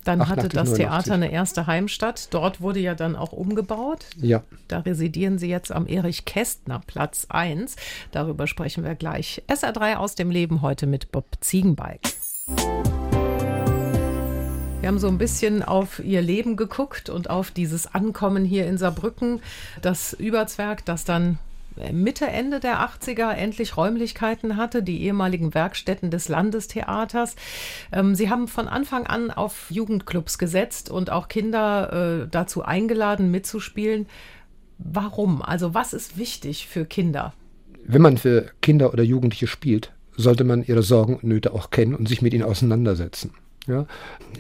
Dann 0.04 0.22
Ach, 0.22 0.30
hatte 0.30 0.50
das 0.50 0.74
Theater 0.74 1.16
eine 1.16 1.32
erste 1.32 1.68
Heimstatt. 1.68 2.34
Dort 2.34 2.62
wurde 2.62 2.80
ja 2.80 2.94
dann 2.94 3.16
auch 3.16 3.32
umgebaut. 3.32 4.06
Ja. 4.18 4.44
Da 4.68 4.80
residieren 4.80 5.40
Sie 5.40 5.50
jetzt 5.50 5.72
am 5.72 5.88
Erich-Kästner 5.88 6.82
Platz 6.86 7.26
1. 7.30 7.76
Darüber 8.12 8.46
sprechen 8.46 8.84
wir 8.84 8.96
gleich. 8.96 9.42
SR3 9.48 9.96
aus 9.96 10.16
dem 10.16 10.30
Leben 10.30 10.62
heute 10.62 10.86
mit 10.86 11.12
Bob 11.12 11.26
Ziegenbeik. 11.40 12.02
Wir 14.86 14.90
haben 14.90 15.00
so 15.00 15.08
ein 15.08 15.18
bisschen 15.18 15.64
auf 15.64 15.98
ihr 15.98 16.22
Leben 16.22 16.58
geguckt 16.58 17.10
und 17.10 17.32
auf 17.32 17.50
dieses 17.50 17.96
Ankommen 17.96 18.46
hier 18.46 18.68
in 18.68 18.78
Saarbrücken, 18.78 19.42
das 19.82 20.14
Überzwerg, 20.14 20.86
das 20.86 21.06
dann 21.06 21.40
Mitte, 21.92 22.28
Ende 22.28 22.60
der 22.60 22.88
80er 22.88 23.32
endlich 23.32 23.78
Räumlichkeiten 23.78 24.58
hatte, 24.58 24.84
die 24.84 25.02
ehemaligen 25.02 25.56
Werkstätten 25.56 26.12
des 26.12 26.30
Landestheaters. 26.30 27.36
Ähm, 27.92 28.14
Sie 28.14 28.30
haben 28.30 28.48
von 28.48 28.68
Anfang 28.68 29.08
an 29.08 29.32
auf 29.32 29.72
Jugendclubs 29.72 30.38
gesetzt 30.38 30.92
und 30.92 31.10
auch 31.10 31.30
Kinder 31.30 32.22
äh, 32.22 32.28
dazu 32.30 32.62
eingeladen, 32.64 33.32
mitzuspielen. 33.32 34.06
Warum? 34.78 35.42
Also 35.42 35.74
was 35.74 35.94
ist 35.94 36.16
wichtig 36.16 36.68
für 36.68 36.86
Kinder? 36.86 37.34
Wenn 37.88 38.04
man 38.04 38.20
für 38.20 38.52
Kinder 38.62 38.94
oder 38.94 39.02
Jugendliche 39.02 39.48
spielt, 39.48 39.94
sollte 40.16 40.44
man 40.44 40.64
ihre 40.64 40.84
Sorgen 40.84 41.16
und 41.16 41.24
Nöte 41.24 41.54
auch 41.54 41.72
kennen 41.72 41.96
und 41.96 42.08
sich 42.08 42.22
mit 42.22 42.36
ihnen 42.36 42.44
auseinandersetzen. 42.44 43.32
Ja? 43.68 43.86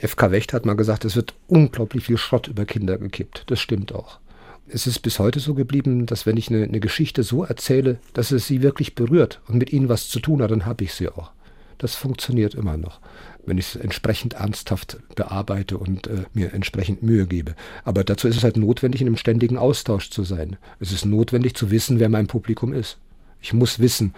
FK 0.02 0.32
Wächt 0.32 0.54
hat 0.54 0.66
mal 0.66 0.76
gesagt, 0.76 1.06
es 1.06 1.16
wird 1.16 1.34
unglaublich 1.48 2.06
viel 2.06 2.18
Schrott 2.18 2.48
über 2.48 2.66
Kinder 2.66 2.98
gekippt. 2.98 3.44
Das 3.48 3.60
stimmt 3.60 3.94
auch 3.94 4.20
es 4.68 4.88
ist 4.88 5.00
bis 5.00 5.20
heute 5.20 5.40
so 5.40 5.54
geblieben, 5.54 6.06
dass 6.06 6.26
wenn 6.26 6.38
ich 6.38 6.50
eine, 6.50 6.64
eine, 6.64 6.80
Geschichte 6.80 7.24
so 7.24 7.44
erzähle, 7.44 8.00
dass 8.14 8.32
es 8.32 8.48
sie 8.48 8.62
wirklich 8.62 8.96
berührt 8.96 9.42
und 9.48 9.58
mit 9.58 9.72
ihnen 9.72 9.90
was 9.90 10.10
zu 10.10 10.20
tun 10.20 10.42
hat, 10.42 10.52
dann 10.52 10.66
habe 10.66 10.84
ich 10.84 10.94
sie 10.94 11.10
auch. 11.10 11.32
Das 11.78 11.96
funktioniert 11.96 12.56
immer 12.56 12.78
noch, 12.78 13.00
wenn 13.46 13.58
ich 13.58 13.68
es 13.68 13.76
entsprechend 13.76 14.36
ernsthaft 14.36 14.98
bearbeite 15.16 15.78
und 15.78 16.08
äh, 16.08 16.24
mir 16.34 16.54
entsprechend 16.54 17.04
Mühe 17.04 17.28
gebe. 17.28 17.56
Aber 17.84 18.04
dazu 18.04 18.28
ist 18.28 18.38
es 18.38 18.44
halt 18.44 18.58
notwendig, 18.58 19.02
in 19.02 19.08
einem 19.08 19.18
ständigen 19.18 19.58
Austausch 19.58 20.10
zu 20.10 20.24
sein. 20.24 20.58
Es 20.80 20.92
ist 20.92 21.06
notwendig 21.06 21.56
zu 21.56 21.72
wissen, 21.72 22.00
wer 22.00 22.10
mein 22.10 22.28
Publikum 22.28 22.74
ist. 22.74 22.98
Ich 23.42 23.54
muss 23.54 23.80
wissen, 23.80 24.16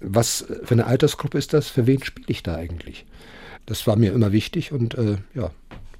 was 0.00 0.44
für 0.64 0.74
eine 0.74 0.86
Altersgruppe 0.86 1.38
ist 1.38 1.52
das, 1.52 1.68
für 1.68 1.86
wen 1.86 2.02
spiele 2.02 2.26
ich 2.28 2.42
da 2.42 2.56
eigentlich. 2.56 3.06
Das 3.66 3.86
war 3.86 3.96
mir 3.96 4.12
immer 4.12 4.32
wichtig 4.32 4.72
und 4.72 4.94
äh, 4.94 5.16
ja, 5.34 5.50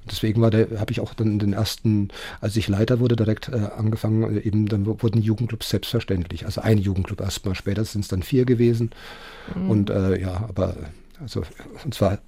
Deswegen 0.09 0.41
war 0.41 0.51
der, 0.51 0.79
habe 0.79 0.91
ich 0.91 0.99
auch 0.99 1.13
dann 1.13 1.39
den 1.39 1.53
ersten, 1.53 2.09
als 2.41 2.55
ich 2.55 2.67
Leiter 2.67 2.99
wurde, 2.99 3.15
direkt 3.15 3.49
äh, 3.49 3.69
angefangen, 3.77 4.41
eben 4.41 4.67
dann 4.67 4.85
wurden 4.85 5.21
Jugendclubs 5.21 5.69
selbstverständlich. 5.69 6.45
Also 6.45 6.61
ein 6.61 6.77
Jugendclub 6.77 7.21
erstmal, 7.21 7.55
später 7.55 7.83
sind 7.83 8.01
es 8.01 8.07
dann 8.07 8.23
vier 8.23 8.45
gewesen. 8.45 8.91
Mhm. 9.55 9.69
Und 9.69 9.89
äh, 9.89 10.19
ja, 10.19 10.45
aber 10.47 10.75
also 11.21 11.43
und 11.83 11.93
zwar 11.93 12.19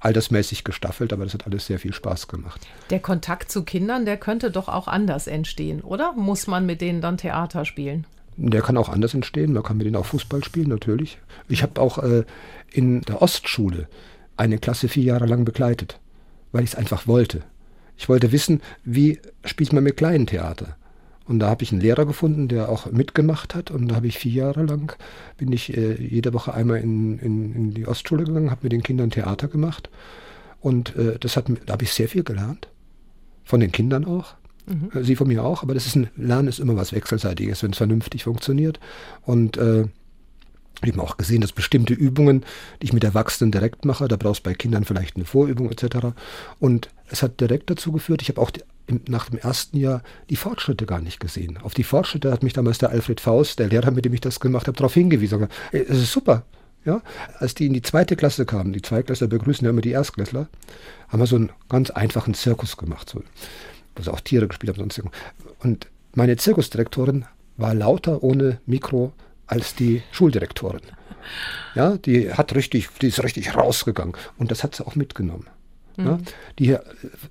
altersmäßig 0.00 0.64
gestaffelt, 0.64 1.12
aber 1.12 1.24
das 1.24 1.34
hat 1.34 1.46
alles 1.46 1.66
sehr 1.66 1.78
viel 1.78 1.92
Spaß 1.92 2.28
gemacht. 2.28 2.60
Der 2.90 3.00
Kontakt 3.00 3.50
zu 3.50 3.64
Kindern, 3.64 4.04
der 4.04 4.16
könnte 4.16 4.50
doch 4.50 4.68
auch 4.68 4.86
anders 4.86 5.26
entstehen, 5.26 5.80
oder? 5.80 6.12
Muss 6.12 6.46
man 6.46 6.64
mit 6.66 6.80
denen 6.80 7.00
dann 7.00 7.16
Theater 7.16 7.64
spielen? 7.64 8.06
Der 8.36 8.62
kann 8.62 8.76
auch 8.76 8.88
anders 8.88 9.14
entstehen. 9.14 9.52
Man 9.52 9.62
kann 9.62 9.76
mit 9.76 9.86
denen 9.86 9.96
auch 9.96 10.06
Fußball 10.06 10.42
spielen, 10.44 10.68
natürlich. 10.68 11.18
Ich 11.48 11.62
habe 11.62 11.80
auch 11.80 11.98
äh, 11.98 12.24
in 12.72 13.02
der 13.02 13.22
Ostschule 13.22 13.88
eine 14.36 14.58
Klasse 14.58 14.88
vier 14.88 15.04
Jahre 15.04 15.26
lang 15.26 15.44
begleitet 15.44 16.00
weil 16.54 16.62
ich 16.62 16.70
es 16.70 16.76
einfach 16.76 17.06
wollte. 17.06 17.42
Ich 17.96 18.08
wollte 18.08 18.32
wissen, 18.32 18.62
wie 18.84 19.18
spielt 19.44 19.72
man 19.72 19.82
mit 19.82 19.96
kleinen 19.96 20.26
Theater. 20.26 20.76
Und 21.26 21.40
da 21.40 21.48
habe 21.48 21.64
ich 21.64 21.72
einen 21.72 21.80
Lehrer 21.80 22.06
gefunden, 22.06 22.48
der 22.48 22.68
auch 22.68 22.90
mitgemacht 22.90 23.56
hat. 23.56 23.72
Und 23.72 23.88
da 23.88 23.96
habe 23.96 24.06
ich 24.06 24.18
vier 24.18 24.32
Jahre 24.32 24.62
lang, 24.62 24.96
bin 25.36 25.52
ich 25.52 25.76
äh, 25.76 26.00
jede 26.00 26.32
Woche 26.32 26.54
einmal 26.54 26.78
in, 26.78 27.18
in, 27.18 27.54
in 27.54 27.70
die 27.72 27.88
Ostschule 27.88 28.24
gegangen, 28.24 28.50
habe 28.50 28.60
mit 28.62 28.72
den 28.72 28.84
Kindern 28.84 29.10
Theater 29.10 29.48
gemacht. 29.48 29.90
Und 30.60 30.94
äh, 30.94 31.18
das 31.18 31.36
hat, 31.36 31.46
da 31.66 31.72
habe 31.72 31.84
ich 31.84 31.92
sehr 31.92 32.08
viel 32.08 32.22
gelernt. 32.22 32.68
Von 33.42 33.58
den 33.58 33.72
Kindern 33.72 34.04
auch. 34.04 34.34
Mhm. 34.66 34.90
Äh, 34.94 35.02
sie 35.02 35.16
von 35.16 35.26
mir 35.26 35.42
auch. 35.44 35.64
Aber 35.64 35.74
das 35.74 35.86
ist 35.86 35.96
ein 35.96 36.08
Lernen 36.16 36.48
ist 36.48 36.60
immer 36.60 36.76
was 36.76 36.92
Wechselseitiges, 36.92 37.64
wenn 37.64 37.72
es 37.72 37.78
vernünftig 37.78 38.22
funktioniert. 38.22 38.78
Und 39.22 39.56
äh, 39.56 39.86
ich 40.82 40.92
habe 40.92 41.02
auch 41.02 41.16
gesehen, 41.16 41.40
dass 41.40 41.52
bestimmte 41.52 41.94
Übungen, 41.94 42.44
die 42.82 42.86
ich 42.86 42.92
mit 42.92 43.04
Erwachsenen 43.04 43.52
direkt 43.52 43.84
mache, 43.84 44.08
da 44.08 44.16
brauchst 44.16 44.44
du 44.44 44.50
bei 44.50 44.54
Kindern 44.54 44.84
vielleicht 44.84 45.16
eine 45.16 45.24
Vorübung 45.24 45.70
etc. 45.70 46.08
Und 46.58 46.88
es 47.08 47.22
hat 47.22 47.40
direkt 47.40 47.70
dazu 47.70 47.92
geführt, 47.92 48.22
ich 48.22 48.28
habe 48.28 48.40
auch 48.40 48.50
nach 49.08 49.30
dem 49.30 49.38
ersten 49.38 49.78
Jahr 49.78 50.02
die 50.30 50.36
Fortschritte 50.36 50.84
gar 50.86 51.00
nicht 51.00 51.20
gesehen. 51.20 51.58
Auf 51.62 51.74
die 51.74 51.84
Fortschritte 51.84 52.30
hat 52.30 52.42
mich 52.42 52.52
damals 52.52 52.78
der 52.78 52.90
Alfred 52.90 53.20
Faust, 53.20 53.58
der 53.58 53.68
Lehrer, 53.68 53.90
mit 53.90 54.04
dem 54.04 54.12
ich 54.12 54.20
das 54.20 54.40
gemacht 54.40 54.66
habe, 54.66 54.76
darauf 54.76 54.94
hingewiesen. 54.94 55.48
Es 55.72 55.88
ist 55.88 56.12
super. 56.12 56.44
Ja, 56.84 57.00
als 57.38 57.54
die 57.54 57.64
in 57.64 57.72
die 57.72 57.80
zweite 57.80 58.14
Klasse 58.14 58.44
kamen, 58.44 58.74
die 58.74 58.82
Zweitklässler 58.82 59.26
begrüßen 59.26 59.64
ja 59.64 59.70
immer 59.70 59.80
die 59.80 59.92
Erstklässler, 59.92 60.48
haben 61.08 61.18
wir 61.18 61.26
so 61.26 61.36
einen 61.36 61.50
ganz 61.70 61.88
einfachen 61.88 62.34
Zirkus 62.34 62.76
gemacht, 62.76 63.08
so, 63.08 63.22
wo 63.96 64.02
sie 64.02 64.12
auch 64.12 64.20
Tiere 64.20 64.48
gespielt 64.48 64.76
haben. 64.76 64.90
Sonst 64.90 65.10
und 65.60 65.88
meine 66.14 66.36
Zirkusdirektorin 66.36 67.24
war 67.56 67.72
lauter 67.72 68.22
ohne 68.22 68.60
Mikro 68.66 69.14
als 69.46 69.74
die 69.74 70.02
Schuldirektorin. 70.12 70.80
Ja, 71.74 71.96
die 71.96 72.32
hat 72.32 72.54
richtig, 72.54 72.88
die 73.00 73.08
ist 73.08 73.22
richtig 73.22 73.56
rausgegangen 73.56 74.14
und 74.38 74.50
das 74.50 74.62
hat 74.62 74.74
sie 74.74 74.86
auch 74.86 74.94
mitgenommen. 74.94 75.46
Mhm. 75.96 76.06
Ja, 76.06 76.18
die 76.58 76.76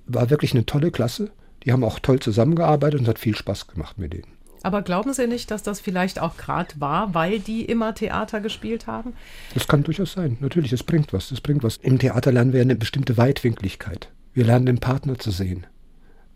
war 0.06 0.30
wirklich 0.30 0.52
eine 0.52 0.66
tolle 0.66 0.90
Klasse. 0.90 1.30
Die 1.64 1.72
haben 1.72 1.84
auch 1.84 1.98
toll 1.98 2.20
zusammengearbeitet 2.20 3.00
und 3.00 3.04
es 3.04 3.08
hat 3.08 3.18
viel 3.18 3.36
Spaß 3.36 3.68
gemacht 3.68 3.98
mit 3.98 4.12
denen. 4.12 4.34
Aber 4.62 4.80
glauben 4.80 5.12
Sie 5.12 5.26
nicht, 5.26 5.50
dass 5.50 5.62
das 5.62 5.78
vielleicht 5.78 6.18
auch 6.20 6.38
gerade 6.38 6.74
war, 6.78 7.12
weil 7.12 7.38
die 7.38 7.66
immer 7.66 7.94
Theater 7.94 8.40
gespielt 8.40 8.86
haben? 8.86 9.12
Das 9.52 9.68
kann 9.68 9.82
durchaus 9.82 10.12
sein. 10.12 10.38
Natürlich, 10.40 10.70
das 10.70 10.82
bringt 10.82 11.12
was. 11.12 11.28
Das 11.28 11.42
bringt 11.42 11.62
was. 11.62 11.76
Im 11.76 11.98
Theater 11.98 12.32
lernen 12.32 12.54
wir 12.54 12.62
eine 12.62 12.74
bestimmte 12.74 13.18
Weitwinkligkeit. 13.18 14.08
Wir 14.32 14.46
lernen 14.46 14.64
den 14.64 14.78
Partner 14.78 15.18
zu 15.18 15.30
sehen, 15.30 15.66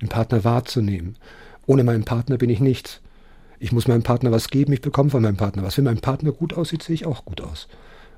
den 0.02 0.10
Partner 0.10 0.44
wahrzunehmen. 0.44 1.16
Ohne 1.64 1.84
meinen 1.84 2.04
Partner 2.04 2.36
bin 2.36 2.50
ich 2.50 2.60
nichts. 2.60 3.00
Ich 3.60 3.72
muss 3.72 3.88
meinem 3.88 4.02
Partner 4.02 4.30
was 4.30 4.48
geben, 4.48 4.72
ich 4.72 4.80
bekomme 4.80 5.10
von 5.10 5.22
meinem 5.22 5.36
Partner 5.36 5.62
was. 5.62 5.76
Wenn 5.76 5.84
mein 5.84 6.00
Partner 6.00 6.32
gut 6.32 6.54
aussieht, 6.54 6.82
sehe 6.82 6.94
ich 6.94 7.06
auch 7.06 7.24
gut 7.24 7.40
aus. 7.40 7.68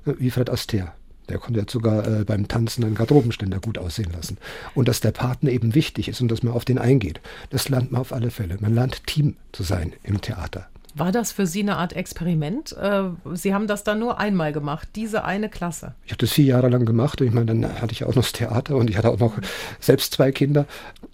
Äh, 0.05 0.13
wie 0.17 0.31
Fred 0.31 0.49
Astaire. 0.49 0.93
Der 1.29 1.37
konnte 1.37 1.59
ja 1.59 1.65
sogar 1.67 2.05
äh, 2.05 2.23
beim 2.25 2.47
Tanzen 2.47 2.83
einen 2.83 2.95
Garderobenständer 2.95 3.59
gut 3.59 3.77
aussehen 3.77 4.11
lassen. 4.11 4.37
Und 4.75 4.87
dass 4.87 4.99
der 4.99 5.11
Partner 5.11 5.51
eben 5.51 5.75
wichtig 5.75 6.09
ist 6.09 6.21
und 6.21 6.29
dass 6.29 6.43
man 6.43 6.53
auf 6.53 6.65
den 6.65 6.77
eingeht, 6.77 7.21
das 7.49 7.69
lernt 7.69 7.91
man 7.91 8.01
auf 8.01 8.11
alle 8.11 8.31
Fälle. 8.31 8.57
Man 8.59 8.73
lernt 8.73 9.05
Team 9.07 9.35
zu 9.51 9.63
sein 9.63 9.93
im 10.03 10.21
Theater. 10.21 10.67
War 10.95 11.11
das 11.11 11.31
für 11.31 11.45
Sie 11.45 11.61
eine 11.61 11.77
Art 11.77 11.93
Experiment? 11.93 12.75
Äh, 12.77 13.03
Sie 13.33 13.53
haben 13.53 13.67
das 13.67 13.83
dann 13.83 13.99
nur 13.99 14.19
einmal 14.19 14.51
gemacht, 14.51 14.89
diese 14.95 15.23
eine 15.23 15.49
Klasse. 15.49 15.93
Ich 16.05 16.11
habe 16.11 16.19
das 16.19 16.31
vier 16.31 16.45
Jahre 16.45 16.69
lang 16.69 16.85
gemacht 16.85 17.21
und 17.21 17.27
ich 17.27 17.33
meine, 17.33 17.47
dann 17.47 17.81
hatte 17.81 17.93
ich 17.93 18.03
auch 18.03 18.09
noch 18.09 18.23
das 18.23 18.33
Theater 18.33 18.75
und 18.75 18.89
ich 18.89 18.97
hatte 18.97 19.09
auch 19.09 19.19
noch 19.19 19.33
selbst 19.79 20.13
zwei 20.13 20.31
Kinder. 20.31 20.65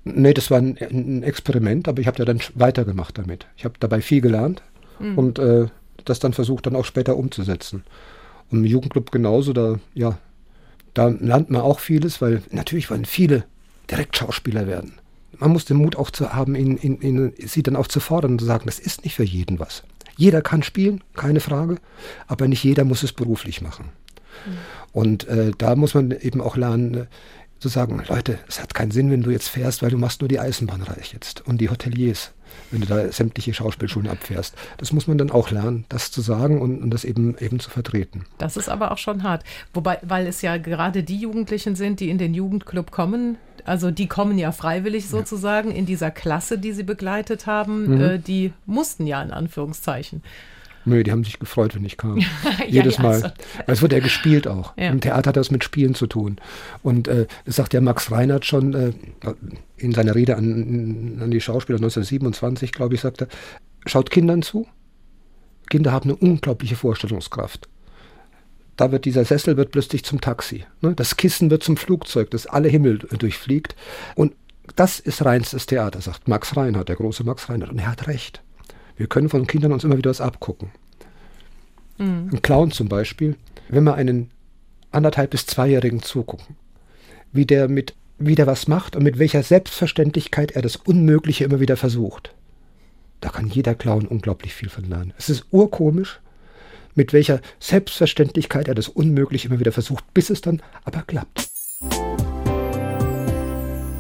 Nee, 0.03 0.33
das 0.33 0.49
war 0.51 0.57
ein, 0.59 0.77
ein 0.79 1.23
Experiment, 1.23 1.87
aber 1.87 2.01
ich 2.01 2.07
habe 2.07 2.19
ja 2.19 2.25
dann 2.25 2.39
weitergemacht 2.55 3.17
damit. 3.17 3.47
Ich 3.55 3.65
habe 3.65 3.75
dabei 3.79 4.01
viel 4.01 4.21
gelernt 4.21 4.61
mhm. 4.99 5.17
und 5.17 5.39
äh, 5.39 5.67
das 6.05 6.19
dann 6.19 6.33
versucht, 6.33 6.65
dann 6.65 6.75
auch 6.75 6.85
später 6.85 7.17
umzusetzen. 7.17 7.83
Und 8.49 8.59
im 8.59 8.65
Jugendclub 8.65 9.11
genauso, 9.11 9.53
da, 9.53 9.75
ja, 9.93 10.17
da 10.93 11.07
lernt 11.07 11.49
man 11.49 11.61
auch 11.61 11.79
vieles, 11.79 12.21
weil 12.21 12.41
natürlich 12.49 12.89
wollen 12.89 13.05
viele 13.05 13.43
direkt 13.89 14.17
Schauspieler 14.17 14.67
werden 14.67 14.93
man 15.37 15.51
muss 15.51 15.65
den 15.65 15.77
Mut 15.77 15.95
auch 15.95 16.11
zu 16.11 16.33
haben, 16.33 16.55
ihn, 16.55 16.77
ihn, 16.77 17.01
ihn, 17.01 17.33
sie 17.37 17.63
dann 17.63 17.75
auch 17.75 17.87
zu 17.87 17.99
fordern 17.99 18.33
und 18.33 18.39
zu 18.39 18.45
sagen, 18.45 18.65
das 18.65 18.79
ist 18.79 19.03
nicht 19.03 19.15
für 19.15 19.23
jeden 19.23 19.59
was. 19.59 19.83
Jeder 20.15 20.41
kann 20.41 20.63
spielen, 20.63 21.03
keine 21.15 21.39
Frage, 21.39 21.77
aber 22.27 22.47
nicht 22.47 22.63
jeder 22.63 22.85
muss 22.85 23.03
es 23.03 23.13
beruflich 23.13 23.61
machen. 23.61 23.85
Mhm. 24.45 24.57
Und 24.93 25.27
äh, 25.27 25.51
da 25.57 25.75
muss 25.75 25.93
man 25.93 26.11
eben 26.11 26.41
auch 26.41 26.57
lernen, 26.57 26.93
äh, 26.95 27.05
zu 27.59 27.69
sagen, 27.69 28.01
Leute, 28.07 28.39
es 28.47 28.61
hat 28.61 28.73
keinen 28.73 28.91
Sinn, 28.91 29.09
wenn 29.09 29.23
du 29.23 29.31
jetzt 29.31 29.47
fährst, 29.47 29.81
weil 29.81 29.89
du 29.89 29.97
machst 29.97 30.21
nur 30.21 30.27
die 30.27 30.39
Eisenbahn 30.39 30.83
reich 30.83 31.13
jetzt 31.13 31.45
und 31.47 31.59
die 31.59 31.69
Hoteliers. 31.69 32.31
wenn 32.71 32.81
du 32.81 32.87
da 32.87 33.11
sämtliche 33.11 33.53
Schauspielschulen 33.53 34.09
abfährst. 34.09 34.55
Das 34.77 34.91
muss 34.91 35.07
man 35.07 35.17
dann 35.17 35.31
auch 35.31 35.51
lernen, 35.51 35.85
das 35.89 36.11
zu 36.11 36.21
sagen 36.21 36.61
und, 36.61 36.81
und 36.81 36.89
das 36.91 37.03
eben, 37.03 37.37
eben 37.39 37.59
zu 37.59 37.69
vertreten. 37.69 38.25
Das 38.37 38.57
ist 38.57 38.69
aber 38.69 38.91
auch 38.91 38.97
schon 38.97 39.23
hart. 39.23 39.43
Wobei, 39.73 39.99
weil 40.01 40.27
es 40.27 40.41
ja 40.41 40.57
gerade 40.57 41.03
die 41.03 41.17
Jugendlichen 41.17 41.75
sind, 41.75 41.99
die 41.99 42.09
in 42.09 42.17
den 42.17 42.33
Jugendclub 42.33 42.91
kommen, 42.91 43.37
also 43.67 43.91
die 43.91 44.07
kommen 44.07 44.37
ja 44.37 44.51
freiwillig 44.51 45.07
sozusagen 45.07 45.71
ja. 45.71 45.77
in 45.77 45.85
dieser 45.85 46.11
Klasse, 46.11 46.57
die 46.57 46.71
sie 46.71 46.83
begleitet 46.83 47.45
haben, 47.45 47.95
mhm. 47.95 48.01
äh, 48.01 48.17
die 48.19 48.53
mussten 48.65 49.05
ja 49.05 49.21
in 49.21 49.31
Anführungszeichen. 49.31 50.23
Nö, 50.85 51.03
die 51.03 51.11
haben 51.11 51.25
sich 51.25 51.37
gefreut, 51.37 51.75
wenn 51.75 51.83
ich 51.83 51.97
kam. 51.97 52.17
ja, 52.17 52.25
Jedes 52.65 52.95
ja, 52.95 53.03
Mal. 53.03 53.13
Also. 53.15 53.29
Es 53.67 53.81
wird 53.81 53.91
ja 53.91 53.99
gespielt 53.99 54.47
auch. 54.47 54.73
Ja. 54.77 54.89
Im 54.89 55.01
Theater 55.01 55.29
hat 55.29 55.35
das 55.35 55.51
mit 55.51 55.65
Spielen 55.65 55.95
zu 55.95 56.07
tun. 56.07 56.37
Und 56.81 57.09
äh, 57.09 57.27
das 57.43 57.57
sagt 57.57 57.73
ja 57.73 57.81
Max 57.81 58.09
Reinhardt 58.09 58.45
schon 58.45 58.73
äh, 58.73 58.93
in 59.75 59.91
seiner 59.91 60.15
Rede 60.15 60.37
an, 60.37 61.19
an 61.21 61.29
die 61.29 61.41
Schauspieler 61.41 61.77
1927, 61.77 62.71
glaube 62.71 62.95
ich, 62.95 63.01
sagte, 63.01 63.27
schaut 63.85 64.11
Kindern 64.11 64.41
zu. 64.41 64.65
Kinder 65.69 65.91
haben 65.91 66.09
eine 66.09 66.15
unglaubliche 66.15 66.77
Vorstellungskraft. 66.77 67.67
Da 68.77 68.91
wird 68.91 69.05
dieser 69.05 69.25
Sessel 69.25 69.57
wird 69.57 69.71
plötzlich 69.71 70.05
zum 70.05 70.21
Taxi. 70.21 70.65
Ne? 70.81 70.93
Das 70.93 71.17
Kissen 71.17 71.49
wird 71.49 71.63
zum 71.63 71.77
Flugzeug, 71.77 72.29
das 72.31 72.45
alle 72.45 72.69
Himmel 72.69 72.99
durchfliegt. 72.99 73.75
Und 74.15 74.33
das 74.75 74.99
ist 74.99 75.25
reinstes 75.25 75.65
Theater, 75.65 75.99
sagt 75.99 76.27
Max 76.27 76.55
Reinhardt, 76.55 76.89
der 76.89 76.95
große 76.95 77.23
Max 77.23 77.49
Reinhardt. 77.49 77.71
Und 77.71 77.79
er 77.79 77.91
hat 77.91 78.07
recht. 78.07 78.43
Wir 78.95 79.07
können 79.07 79.29
von 79.29 79.47
Kindern 79.47 79.73
uns 79.73 79.83
immer 79.83 79.97
wieder 79.97 80.11
was 80.11 80.21
abgucken. 80.21 80.69
Mhm. 81.97 82.29
Ein 82.31 82.41
Clown 82.41 82.71
zum 82.71 82.87
Beispiel, 82.87 83.35
wenn 83.69 83.83
wir 83.83 83.95
einen 83.95 84.29
anderthalb 84.91 85.31
bis 85.31 85.45
zweijährigen 85.45 86.01
zugucken, 86.01 86.55
wie 87.31 87.45
der 87.45 87.67
mit 87.67 87.95
wie 88.19 88.35
der 88.35 88.47
was 88.47 88.67
macht 88.67 88.95
und 88.95 89.03
mit 89.03 89.19
welcher 89.19 89.43
Selbstverständlichkeit 89.43 90.51
er 90.51 90.63
das 90.63 90.75
Unmögliche 90.75 91.43
immer 91.43 91.59
wieder 91.59 91.77
versucht. 91.77 92.33
Da 93.21 93.29
kann 93.29 93.47
jeder 93.47 93.75
Clown 93.75 94.07
unglaublich 94.07 94.55
viel 94.55 94.69
von 94.69 94.85
lernen. 94.85 95.13
Es 95.17 95.29
ist 95.29 95.45
urkomisch, 95.51 96.19
mit 96.97 97.13
welcher 97.13 97.39
Selbstverständlichkeit 97.59 98.67
er 98.67 98.75
das 98.75 98.89
Unmögliche 98.89 99.47
immer 99.47 99.59
wieder 99.59 99.71
versucht, 99.71 100.03
bis 100.13 100.29
es 100.29 100.41
dann 100.41 100.61
aber 100.83 101.03
klappt. 101.03 101.49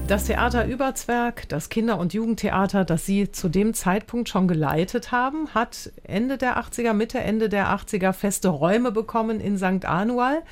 Das 0.07 0.23
Theater 0.23 0.65
Überzwerg, 0.65 1.49
das 1.49 1.67
Kinder- 1.67 1.99
und 1.99 2.13
Jugendtheater, 2.13 2.85
das 2.85 3.05
Sie 3.05 3.29
zu 3.29 3.49
dem 3.49 3.73
Zeitpunkt 3.73 4.29
schon 4.29 4.47
geleitet 4.47 5.11
haben, 5.11 5.49
hat 5.53 5.91
Ende 6.03 6.37
der 6.37 6.57
80er, 6.57 6.93
Mitte, 6.93 7.19
Ende 7.19 7.49
der 7.49 7.67
80er 7.75 8.13
feste 8.13 8.47
Räume 8.47 8.93
bekommen 8.93 9.41
in 9.41 9.57
St. 9.57 9.83
Anual. 9.83 10.43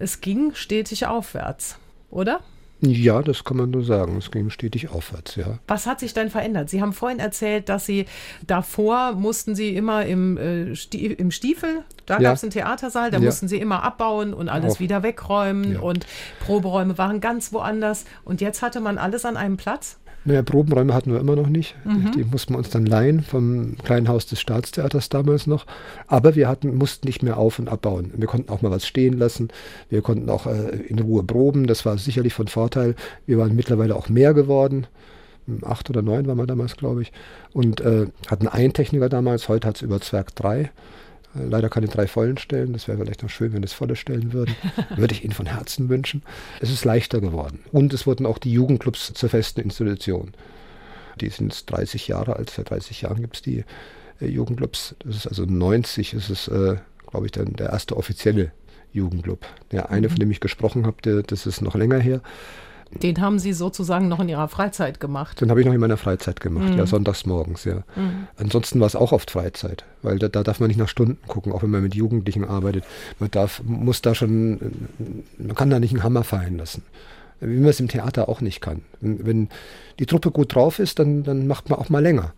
Es 0.00 0.20
ging 0.20 0.52
stetig 0.54 1.06
aufwärts, 1.06 1.78
oder? 2.10 2.40
Ja, 2.84 3.22
das 3.22 3.44
kann 3.44 3.56
man 3.56 3.70
nur 3.70 3.84
sagen. 3.84 4.16
Es 4.16 4.32
ging 4.32 4.50
stetig 4.50 4.88
aufwärts, 4.90 5.36
ja. 5.36 5.58
Was 5.68 5.86
hat 5.86 6.00
sich 6.00 6.14
denn 6.14 6.30
verändert? 6.30 6.68
Sie 6.68 6.82
haben 6.82 6.92
vorhin 6.92 7.20
erzählt, 7.20 7.68
dass 7.68 7.86
Sie 7.86 8.06
davor 8.44 9.12
mussten 9.12 9.54
Sie 9.54 9.76
immer 9.76 10.04
im, 10.04 10.36
äh, 10.36 10.74
Stie 10.74 11.06
im 11.06 11.30
Stiefel, 11.30 11.84
da 12.06 12.14
ja. 12.14 12.20
gab 12.20 12.34
es 12.34 12.42
einen 12.42 12.50
Theatersaal, 12.50 13.12
da 13.12 13.18
ja. 13.18 13.24
mussten 13.24 13.46
Sie 13.46 13.58
immer 13.58 13.84
abbauen 13.84 14.34
und 14.34 14.48
alles 14.48 14.72
Auf. 14.72 14.80
wieder 14.80 15.04
wegräumen 15.04 15.74
ja. 15.74 15.80
und 15.80 16.06
Proberäume 16.40 16.98
waren 16.98 17.20
ganz 17.20 17.52
woanders. 17.52 18.04
Und 18.24 18.40
jetzt 18.40 18.62
hatte 18.62 18.80
man 18.80 18.98
alles 18.98 19.24
an 19.24 19.36
einem 19.36 19.56
Platz? 19.56 19.98
Naja, 20.24 20.42
Probenräume 20.42 20.94
hatten 20.94 21.12
wir 21.12 21.18
immer 21.18 21.34
noch 21.34 21.48
nicht. 21.48 21.74
Mhm. 21.84 22.12
Die 22.12 22.24
mussten 22.24 22.54
wir 22.54 22.58
uns 22.58 22.70
dann 22.70 22.86
leihen 22.86 23.22
vom 23.22 23.76
kleinen 23.78 24.08
Haus 24.08 24.26
des 24.26 24.40
Staatstheaters 24.40 25.08
damals 25.08 25.46
noch. 25.46 25.66
Aber 26.06 26.36
wir 26.36 26.48
hatten, 26.48 26.76
mussten 26.76 27.08
nicht 27.08 27.22
mehr 27.22 27.38
auf- 27.38 27.58
und 27.58 27.68
abbauen. 27.68 28.12
Wir 28.16 28.28
konnten 28.28 28.50
auch 28.50 28.62
mal 28.62 28.70
was 28.70 28.86
stehen 28.86 29.18
lassen. 29.18 29.48
Wir 29.88 30.00
konnten 30.00 30.30
auch 30.30 30.46
äh, 30.46 30.76
in 30.88 31.00
Ruhe 31.00 31.24
proben. 31.24 31.66
Das 31.66 31.84
war 31.84 31.98
sicherlich 31.98 32.34
von 32.34 32.46
Vorteil. 32.46 32.94
Wir 33.26 33.38
waren 33.38 33.56
mittlerweile 33.56 33.96
auch 33.96 34.08
mehr 34.08 34.32
geworden. 34.32 34.86
Acht 35.62 35.90
oder 35.90 36.02
neun 36.02 36.26
waren 36.28 36.38
wir 36.38 36.46
damals, 36.46 36.76
glaube 36.76 37.02
ich. 37.02 37.12
Und 37.52 37.80
äh, 37.80 38.06
hatten 38.28 38.46
einen 38.46 38.72
Techniker 38.72 39.08
damals. 39.08 39.48
Heute 39.48 39.66
hat 39.66 39.76
es 39.76 39.82
über 39.82 40.00
Zwerg 40.00 40.36
drei. 40.36 40.70
Leider 41.34 41.68
keine 41.68 41.88
drei 41.88 42.06
vollen 42.06 42.36
Stellen. 42.36 42.72
Das 42.72 42.88
wäre 42.88 42.98
vielleicht 42.98 43.22
noch 43.22 43.30
schön, 43.30 43.52
wenn 43.52 43.62
es 43.62 43.72
volle 43.72 43.96
Stellen 43.96 44.32
würden. 44.32 44.54
Würde 44.96 45.14
ich 45.14 45.24
Ihnen 45.24 45.32
von 45.32 45.46
Herzen 45.46 45.88
wünschen. 45.88 46.22
Es 46.60 46.70
ist 46.70 46.84
leichter 46.84 47.20
geworden. 47.20 47.60
Und 47.72 47.94
es 47.94 48.06
wurden 48.06 48.26
auch 48.26 48.38
die 48.38 48.52
Jugendclubs 48.52 49.14
zur 49.14 49.28
festen 49.28 49.60
Institution. 49.60 50.32
Die 51.20 51.28
sind 51.30 51.70
30 51.70 52.08
Jahre 52.08 52.36
alt. 52.36 52.50
Seit 52.50 52.70
30 52.70 53.02
Jahren 53.02 53.20
gibt 53.20 53.36
es 53.36 53.42
die 53.42 53.64
äh, 54.20 54.26
Jugendclubs. 54.26 54.94
Das 55.04 55.16
ist 55.16 55.26
also 55.26 55.44
90. 55.44 56.10
Das 56.12 56.28
ist, 56.28 56.48
äh, 56.48 56.76
glaube 57.08 57.26
ich, 57.26 57.32
dann 57.32 57.54
der 57.54 57.70
erste 57.70 57.96
offizielle 57.96 58.52
Jugendclub. 58.92 59.46
Der 59.70 59.90
eine, 59.90 60.08
von 60.08 60.18
dem 60.18 60.30
ich 60.30 60.40
gesprochen 60.40 60.86
habe, 60.86 61.22
das 61.22 61.46
ist 61.46 61.62
noch 61.62 61.74
länger 61.74 61.98
her. 61.98 62.20
Den 63.00 63.20
haben 63.20 63.38
Sie 63.38 63.52
sozusagen 63.52 64.08
noch 64.08 64.20
in 64.20 64.28
Ihrer 64.28 64.48
Freizeit 64.48 65.00
gemacht? 65.00 65.40
Den 65.40 65.50
habe 65.50 65.60
ich 65.60 65.66
noch 65.66 65.72
in 65.72 65.80
meiner 65.80 65.96
Freizeit 65.96 66.40
gemacht, 66.40 66.70
mhm. 66.70 66.78
ja, 66.78 66.86
sonntags 66.86 67.26
morgens, 67.26 67.64
ja. 67.64 67.82
Mhm. 67.96 68.26
Ansonsten 68.36 68.80
war 68.80 68.86
es 68.86 68.96
auch 68.96 69.12
oft 69.12 69.30
Freizeit, 69.30 69.84
weil 70.02 70.18
da, 70.18 70.28
da, 70.28 70.42
darf 70.42 70.60
man 70.60 70.68
nicht 70.68 70.78
nach 70.78 70.88
Stunden 70.88 71.18
gucken, 71.26 71.52
auch 71.52 71.62
wenn 71.62 71.70
man 71.70 71.82
mit 71.82 71.94
Jugendlichen 71.94 72.44
arbeitet. 72.44 72.84
Man 73.18 73.30
darf, 73.30 73.62
muss 73.64 74.02
da 74.02 74.14
schon, 74.14 74.58
man 75.38 75.54
kann 75.54 75.70
da 75.70 75.80
nicht 75.80 75.92
einen 75.92 76.02
Hammer 76.02 76.24
fallen 76.24 76.58
lassen. 76.58 76.82
Wie 77.40 77.58
man 77.58 77.70
es 77.70 77.80
im 77.80 77.88
Theater 77.88 78.28
auch 78.28 78.40
nicht 78.40 78.60
kann. 78.60 78.82
Wenn, 79.00 79.26
wenn 79.26 79.48
die 79.98 80.06
Truppe 80.06 80.30
gut 80.30 80.54
drauf 80.54 80.78
ist, 80.78 80.98
dann, 80.98 81.24
dann 81.24 81.46
macht 81.46 81.70
man 81.70 81.78
auch 81.78 81.88
mal 81.88 82.02
länger. 82.02 82.34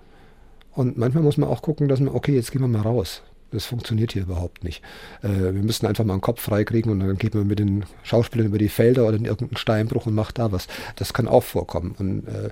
Und 0.72 0.96
manchmal 0.96 1.22
muss 1.22 1.36
man 1.36 1.48
auch 1.48 1.62
gucken, 1.62 1.88
dass 1.88 2.00
man, 2.00 2.14
okay, 2.14 2.34
jetzt 2.34 2.52
gehen 2.52 2.62
wir 2.62 2.68
mal 2.68 2.82
raus. 2.82 3.22
Das 3.54 3.64
funktioniert 3.64 4.12
hier 4.12 4.22
überhaupt 4.22 4.64
nicht. 4.64 4.82
Äh, 5.22 5.28
wir 5.28 5.52
müssen 5.52 5.86
einfach 5.86 6.04
mal 6.04 6.14
einen 6.14 6.20
Kopf 6.20 6.40
freikriegen 6.40 6.90
und 6.90 7.00
dann 7.00 7.16
geht 7.16 7.34
man 7.34 7.46
mit 7.46 7.58
den 7.58 7.84
Schauspielern 8.02 8.48
über 8.48 8.58
die 8.58 8.68
Felder 8.68 9.06
oder 9.06 9.16
in 9.16 9.24
irgendeinen 9.24 9.56
Steinbruch 9.56 10.06
und 10.06 10.14
macht 10.14 10.38
da 10.38 10.52
was. 10.52 10.66
Das 10.96 11.12
kann 11.12 11.28
auch 11.28 11.44
vorkommen. 11.44 11.94
Und 11.98 12.26
äh, 12.26 12.50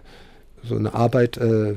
so 0.63 0.77
eine 0.77 0.95
Arbeit, 0.95 1.37
äh, 1.39 1.75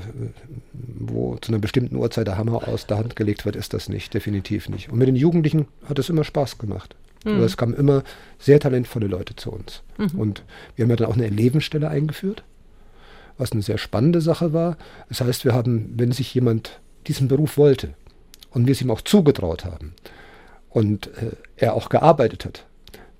wo 0.73 1.37
zu 1.37 1.51
einer 1.51 1.59
bestimmten 1.59 1.95
Uhrzeit 1.95 2.27
der 2.27 2.37
Hammer 2.37 2.67
aus 2.67 2.85
der 2.85 2.97
Hand 2.97 3.15
gelegt 3.15 3.45
wird, 3.45 3.55
ist 3.55 3.73
das 3.73 3.89
nicht, 3.89 4.13
definitiv 4.13 4.69
nicht. 4.69 4.89
Und 4.89 4.99
mit 4.99 5.07
den 5.07 5.15
Jugendlichen 5.15 5.67
hat 5.89 5.97
es 5.99 6.09
immer 6.09 6.23
Spaß 6.23 6.57
gemacht. 6.57 6.95
Mhm. 7.23 7.41
es 7.41 7.57
kamen 7.57 7.73
immer 7.73 8.03
sehr 8.37 8.59
talentvolle 8.59 9.07
Leute 9.07 9.35
zu 9.35 9.51
uns. 9.51 9.81
Mhm. 9.97 10.19
Und 10.19 10.43
wir 10.75 10.83
haben 10.83 10.91
ja 10.91 10.95
dann 10.95 11.07
auch 11.07 11.15
eine 11.15 11.25
Elevenstelle 11.25 11.89
eingeführt, 11.89 12.43
was 13.39 13.51
eine 13.51 13.63
sehr 13.63 13.79
spannende 13.79 14.21
Sache 14.21 14.53
war. 14.53 14.77
Das 15.09 15.21
heißt, 15.21 15.43
wir 15.43 15.53
haben, 15.53 15.93
wenn 15.97 16.11
sich 16.11 16.33
jemand 16.35 16.79
diesen 17.07 17.27
Beruf 17.27 17.57
wollte, 17.57 17.95
und 18.55 18.65
wir 18.65 18.71
es 18.71 18.81
ihm 18.81 18.89
auch 18.89 19.01
zugetraut 19.01 19.65
haben 19.65 19.93
und 20.69 21.07
äh, 21.07 21.31
er 21.57 21.75
auch 21.75 21.89
gearbeitet 21.89 22.45
hat, 22.45 22.65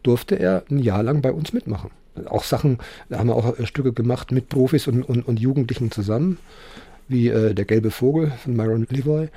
durfte 0.02 0.36
er 0.36 0.64
ein 0.72 0.80
Jahr 0.80 1.04
lang 1.04 1.22
bei 1.22 1.32
uns 1.32 1.54
mitmachen. 1.54 1.92
Auch 2.26 2.44
Sachen, 2.44 2.80
da 3.10 3.20
haben 3.20 3.28
wir 3.28 3.36
auch 3.36 3.60
äh, 3.60 3.68
Stücke 3.68 3.94
gemacht 3.94 4.32
mit 4.32 4.50
Profis 4.50 4.88
und, 4.88 5.04
und, 5.04 5.28
und 5.28 5.40
Jugendlichen 5.40 5.92
zusammen, 5.92 6.38
wie 7.08 7.28
äh, 7.28 7.54
Der 7.54 7.66
gelbe 7.66 7.92
Vogel 7.92 8.32
von 8.44 8.56
Myron 8.56 8.88
Levoy. 8.90 9.28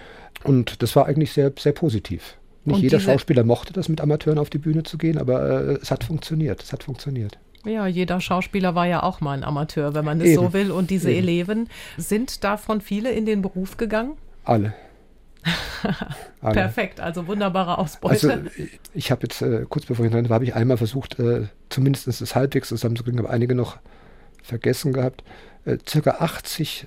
Und 0.45 0.83
das 0.83 0.95
war 0.95 1.07
eigentlich 1.07 1.33
sehr, 1.33 1.53
sehr 1.59 1.73
positiv. 1.73 2.37
Nicht 2.65 2.77
und 2.77 2.83
jeder 2.83 3.01
Schauspieler 3.01 3.43
mochte 3.43 3.73
das, 3.73 3.89
mit 3.89 4.01
Amateuren 4.01 4.39
auf 4.39 4.51
die 4.51 4.59
Bühne 4.59 4.85
zu 4.85 4.99
gehen, 4.99 5.19
aber 5.19 5.69
äh, 5.69 5.79
es 5.83 5.91
hat 5.91 6.05
funktioniert. 6.05 6.63
Es 6.63 6.73
hat 6.73 6.85
funktioniert. 6.85 7.39
Ja, 7.65 7.89
jeder 7.89 8.21
Schauspieler 8.21 8.77
war 8.77 8.87
ja 8.87 9.03
auch 9.03 9.21
mal 9.21 9.33
ein 9.33 9.43
Amateur, 9.43 9.95
wenn 9.95 10.05
man 10.05 10.21
es 10.21 10.35
so 10.37 10.53
will. 10.53 10.71
Und 10.71 10.91
diese 10.91 11.11
Eben. 11.11 11.29
Eleven, 11.29 11.69
sind 11.97 12.45
davon 12.45 12.81
viele 12.81 13.11
in 13.11 13.27
den 13.27 13.43
Beruf 13.43 13.77
gegangen? 13.77 14.13
Alle. 14.45 14.75
Perfekt, 16.41 17.01
also 17.01 17.27
wunderbare 17.27 17.79
Ausbeute. 17.79 18.33
Also 18.33 18.49
ich 18.95 19.11
habe 19.11 19.23
jetzt, 19.23 19.43
äh, 19.43 19.65
kurz 19.69 19.87
bevor 19.87 20.07
ich 20.07 20.13
rein 20.13 20.29
war, 20.29 20.37
habe 20.37 20.45
ich 20.45 20.55
einmal 20.55 20.77
versucht, 20.77 21.19
äh, 21.19 21.49
zumindest 21.69 22.07
das 22.07 22.35
halbwegs 22.35 22.69
zusammenzukriegen, 22.69 23.21
habe 23.21 23.31
einige 23.31 23.55
noch 23.55 23.79
vergessen 24.43 24.93
gehabt. 24.93 25.25
Äh, 25.65 25.79
circa 25.87 26.17
80 26.21 26.87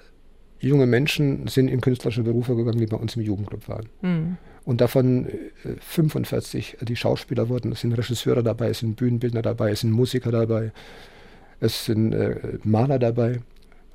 junge 0.60 0.86
Menschen 0.86 1.48
sind 1.48 1.68
in 1.68 1.82
künstlerische 1.82 2.24
Berufe 2.24 2.56
gegangen, 2.56 2.80
die 2.80 2.86
bei 2.86 2.98
uns 2.98 3.16
im 3.16 3.24
Jugendclub 3.24 3.68
waren. 3.68 3.90
Mhm. 4.02 4.38
Und 4.64 4.80
davon 4.80 5.28
45 5.80 6.78
äh, 6.82 6.86
die 6.86 6.96
Schauspieler 6.96 7.50
wurden. 7.50 7.72
Es 7.72 7.82
sind 7.82 7.94
Regisseure 7.94 8.44
dabei, 8.44 8.70
es 8.70 8.80
sind 8.80 8.96
Bühnenbildner 8.96 9.42
dabei, 9.42 9.72
es 9.72 9.82
sind 9.82 9.92
Musiker 9.92 10.32
dabei, 10.32 10.72
es 11.60 11.86
sind 11.86 12.14
äh, 12.14 12.60
Maler 12.64 13.00
dabei. 13.00 13.40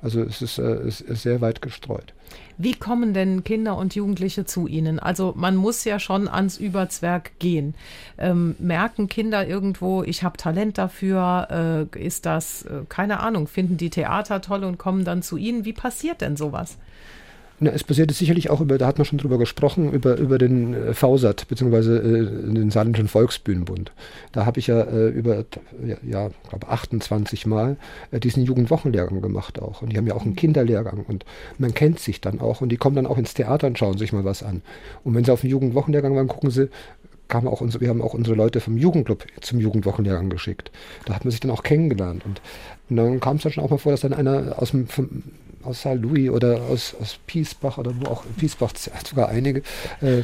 Also 0.01 0.21
es 0.21 0.41
ist, 0.41 0.59
äh, 0.59 0.61
es 0.61 1.01
ist 1.01 1.23
sehr 1.23 1.41
weit 1.41 1.61
gestreut. 1.61 2.13
Wie 2.59 2.73
kommen 2.73 3.13
denn 3.13 3.43
Kinder 3.43 3.77
und 3.77 3.95
Jugendliche 3.95 4.45
zu 4.45 4.67
Ihnen? 4.67 4.99
Also 4.99 5.33
man 5.35 5.55
muss 5.55 5.83
ja 5.85 5.99
schon 5.99 6.27
ans 6.27 6.57
Überzwerg 6.57 7.37
gehen. 7.39 7.75
Ähm, 8.17 8.55
merken 8.59 9.07
Kinder 9.07 9.47
irgendwo, 9.47 10.03
ich 10.03 10.23
habe 10.23 10.37
Talent 10.37 10.77
dafür? 10.77 11.87
Äh, 11.93 12.05
ist 12.05 12.25
das, 12.25 12.63
äh, 12.63 12.81
keine 12.89 13.19
Ahnung, 13.19 13.47
finden 13.47 13.77
die 13.77 13.89
Theater 13.89 14.41
toll 14.41 14.63
und 14.63 14.77
kommen 14.77 15.03
dann 15.03 15.21
zu 15.21 15.37
Ihnen? 15.37 15.65
Wie 15.65 15.73
passiert 15.73 16.21
denn 16.21 16.37
sowas? 16.37 16.77
Na, 17.59 17.71
es 17.71 17.83
basierte 17.83 18.13
sicherlich 18.13 18.51
auch 18.51 18.61
über, 18.61 18.77
da 18.77 18.85
hat 18.85 18.99
man 18.99 19.05
schon 19.05 19.17
drüber 19.17 19.39
gesprochen, 19.39 19.91
über, 19.91 20.17
über 20.17 20.37
den 20.37 20.75
äh, 20.75 20.93
VSAT, 20.93 21.47
beziehungsweise 21.47 21.97
äh, 21.97 22.53
den 22.53 22.69
Saarländischen 22.69 23.07
Volksbühnenbund. 23.07 23.91
Da 24.31 24.45
habe 24.45 24.59
ich 24.59 24.67
ja 24.67 24.81
äh, 24.81 25.07
über, 25.07 25.43
ja, 25.83 25.97
ja 26.07 26.29
glaube 26.49 26.67
28 26.69 27.47
Mal 27.47 27.77
äh, 28.11 28.19
diesen 28.19 28.43
Jugendwochenlehrgang 28.43 29.21
gemacht 29.21 29.59
auch. 29.59 29.81
Und 29.81 29.91
die 29.91 29.97
haben 29.97 30.05
ja 30.05 30.13
auch 30.13 30.23
einen 30.23 30.35
Kinderlehrgang 30.35 31.03
und 31.07 31.25
man 31.57 31.73
kennt 31.73 31.99
sich 31.99 32.21
dann 32.21 32.39
auch 32.41 32.61
und 32.61 32.69
die 32.69 32.77
kommen 32.77 32.95
dann 32.95 33.07
auch 33.07 33.17
ins 33.17 33.33
Theater 33.33 33.65
und 33.65 33.79
schauen 33.79 33.97
sich 33.97 34.13
mal 34.13 34.23
was 34.23 34.43
an. 34.43 34.61
Und 35.03 35.15
wenn 35.15 35.23
sie 35.23 35.31
auf 35.31 35.41
den 35.41 35.49
Jugendwochenlehrgang 35.49 36.15
waren, 36.15 36.27
gucken 36.27 36.51
sie, 36.51 36.69
kamen 37.27 37.47
auch 37.47 37.61
unsere, 37.61 37.81
wir 37.81 37.89
haben 37.89 38.03
auch 38.03 38.13
unsere 38.13 38.35
Leute 38.35 38.59
vom 38.59 38.77
Jugendclub 38.77 39.25
zum 39.41 39.59
Jugendwochenlehrgang 39.59 40.29
geschickt. 40.29 40.71
Da 41.05 41.15
hat 41.15 41.25
man 41.25 41.31
sich 41.31 41.39
dann 41.39 41.51
auch 41.51 41.63
kennengelernt. 41.63 42.23
Und, 42.23 42.39
und 42.89 42.97
dann 42.97 43.19
kam 43.19 43.37
es 43.37 43.43
dann 43.43 43.51
schon 43.51 43.63
auch 43.63 43.71
mal 43.71 43.77
vor, 43.77 43.91
dass 43.91 44.01
dann 44.01 44.13
einer 44.13 44.61
aus 44.61 44.71
dem, 44.71 44.87
vom, 44.87 45.23
aus 45.67 45.81
Saar 45.81 45.95
Louis 45.95 46.29
oder 46.29 46.61
aus, 46.63 46.95
aus 46.99 47.19
Piesbach 47.27 47.77
oder 47.77 47.93
wo 47.99 48.05
auch, 48.05 48.23
Piesbach 48.37 48.73
sogar 49.05 49.29
einige, 49.29 49.61
äh, 50.01 50.23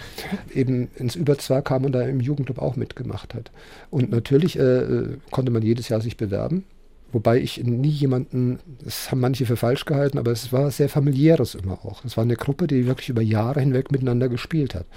eben 0.53 0.89
ins 0.95 1.15
Überzwar 1.15 1.61
kam 1.61 1.85
und 1.85 1.91
da 1.91 2.01
im 2.01 2.19
Jugendclub 2.19 2.59
auch 2.59 2.75
mitgemacht 2.75 3.33
hat. 3.33 3.51
Und 3.91 4.11
natürlich 4.11 4.57
äh, 4.57 5.17
konnte 5.31 5.51
man 5.51 5.61
jedes 5.61 5.89
Jahr 5.89 6.01
sich 6.01 6.17
bewerben. 6.17 6.63
Wobei 7.11 7.39
ich 7.39 7.63
nie 7.63 7.89
jemanden, 7.89 8.59
das 8.83 9.11
haben 9.11 9.19
manche 9.19 9.45
für 9.45 9.55
falsch 9.55 9.85
gehalten, 9.85 10.17
aber 10.17 10.31
es 10.31 10.51
war 10.51 10.71
sehr 10.71 10.89
familiäres 10.89 11.53
immer 11.53 11.85
auch. 11.85 12.03
Es 12.03 12.17
war 12.17 12.23
eine 12.23 12.35
Gruppe, 12.35 12.65
die 12.65 12.87
wirklich 12.87 13.09
über 13.09 13.21
Jahre 13.21 13.59
hinweg 13.59 13.91
miteinander 13.91 14.29
gespielt 14.29 14.73
hat. 14.73 14.87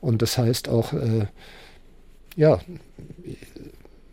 Und 0.00 0.22
das 0.22 0.38
heißt 0.38 0.68
auch, 0.68 0.92
äh, 0.92 1.26
ja, 2.36 2.60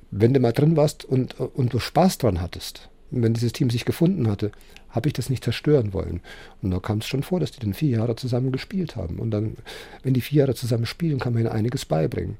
wenn 0.09 0.33
du 0.33 0.39
mal 0.39 0.51
drin 0.51 0.75
warst 0.75 1.05
und, 1.05 1.39
und 1.39 1.73
du 1.73 1.79
Spaß 1.79 2.17
dran 2.17 2.41
hattest, 2.41 2.89
wenn 3.11 3.33
dieses 3.33 3.53
Team 3.53 3.69
sich 3.69 3.85
gefunden 3.85 4.27
hatte, 4.29 4.51
habe 4.89 5.09
ich 5.09 5.13
das 5.13 5.29
nicht 5.29 5.43
zerstören 5.43 5.93
wollen. 5.93 6.21
Und 6.61 6.71
da 6.71 6.79
kam 6.79 6.99
es 6.99 7.07
schon 7.07 7.23
vor, 7.23 7.39
dass 7.39 7.51
die 7.51 7.59
dann 7.59 7.73
vier 7.73 7.97
Jahre 7.97 8.15
zusammen 8.15 8.51
gespielt 8.51 8.95
haben. 8.95 9.19
Und 9.19 9.31
dann, 9.31 9.57
wenn 10.03 10.13
die 10.13 10.21
vier 10.21 10.39
Jahre 10.41 10.55
zusammen 10.55 10.85
spielen, 10.85 11.19
kann 11.19 11.33
man 11.33 11.43
ihnen 11.43 11.51
einiges 11.51 11.85
beibringen. 11.85 12.37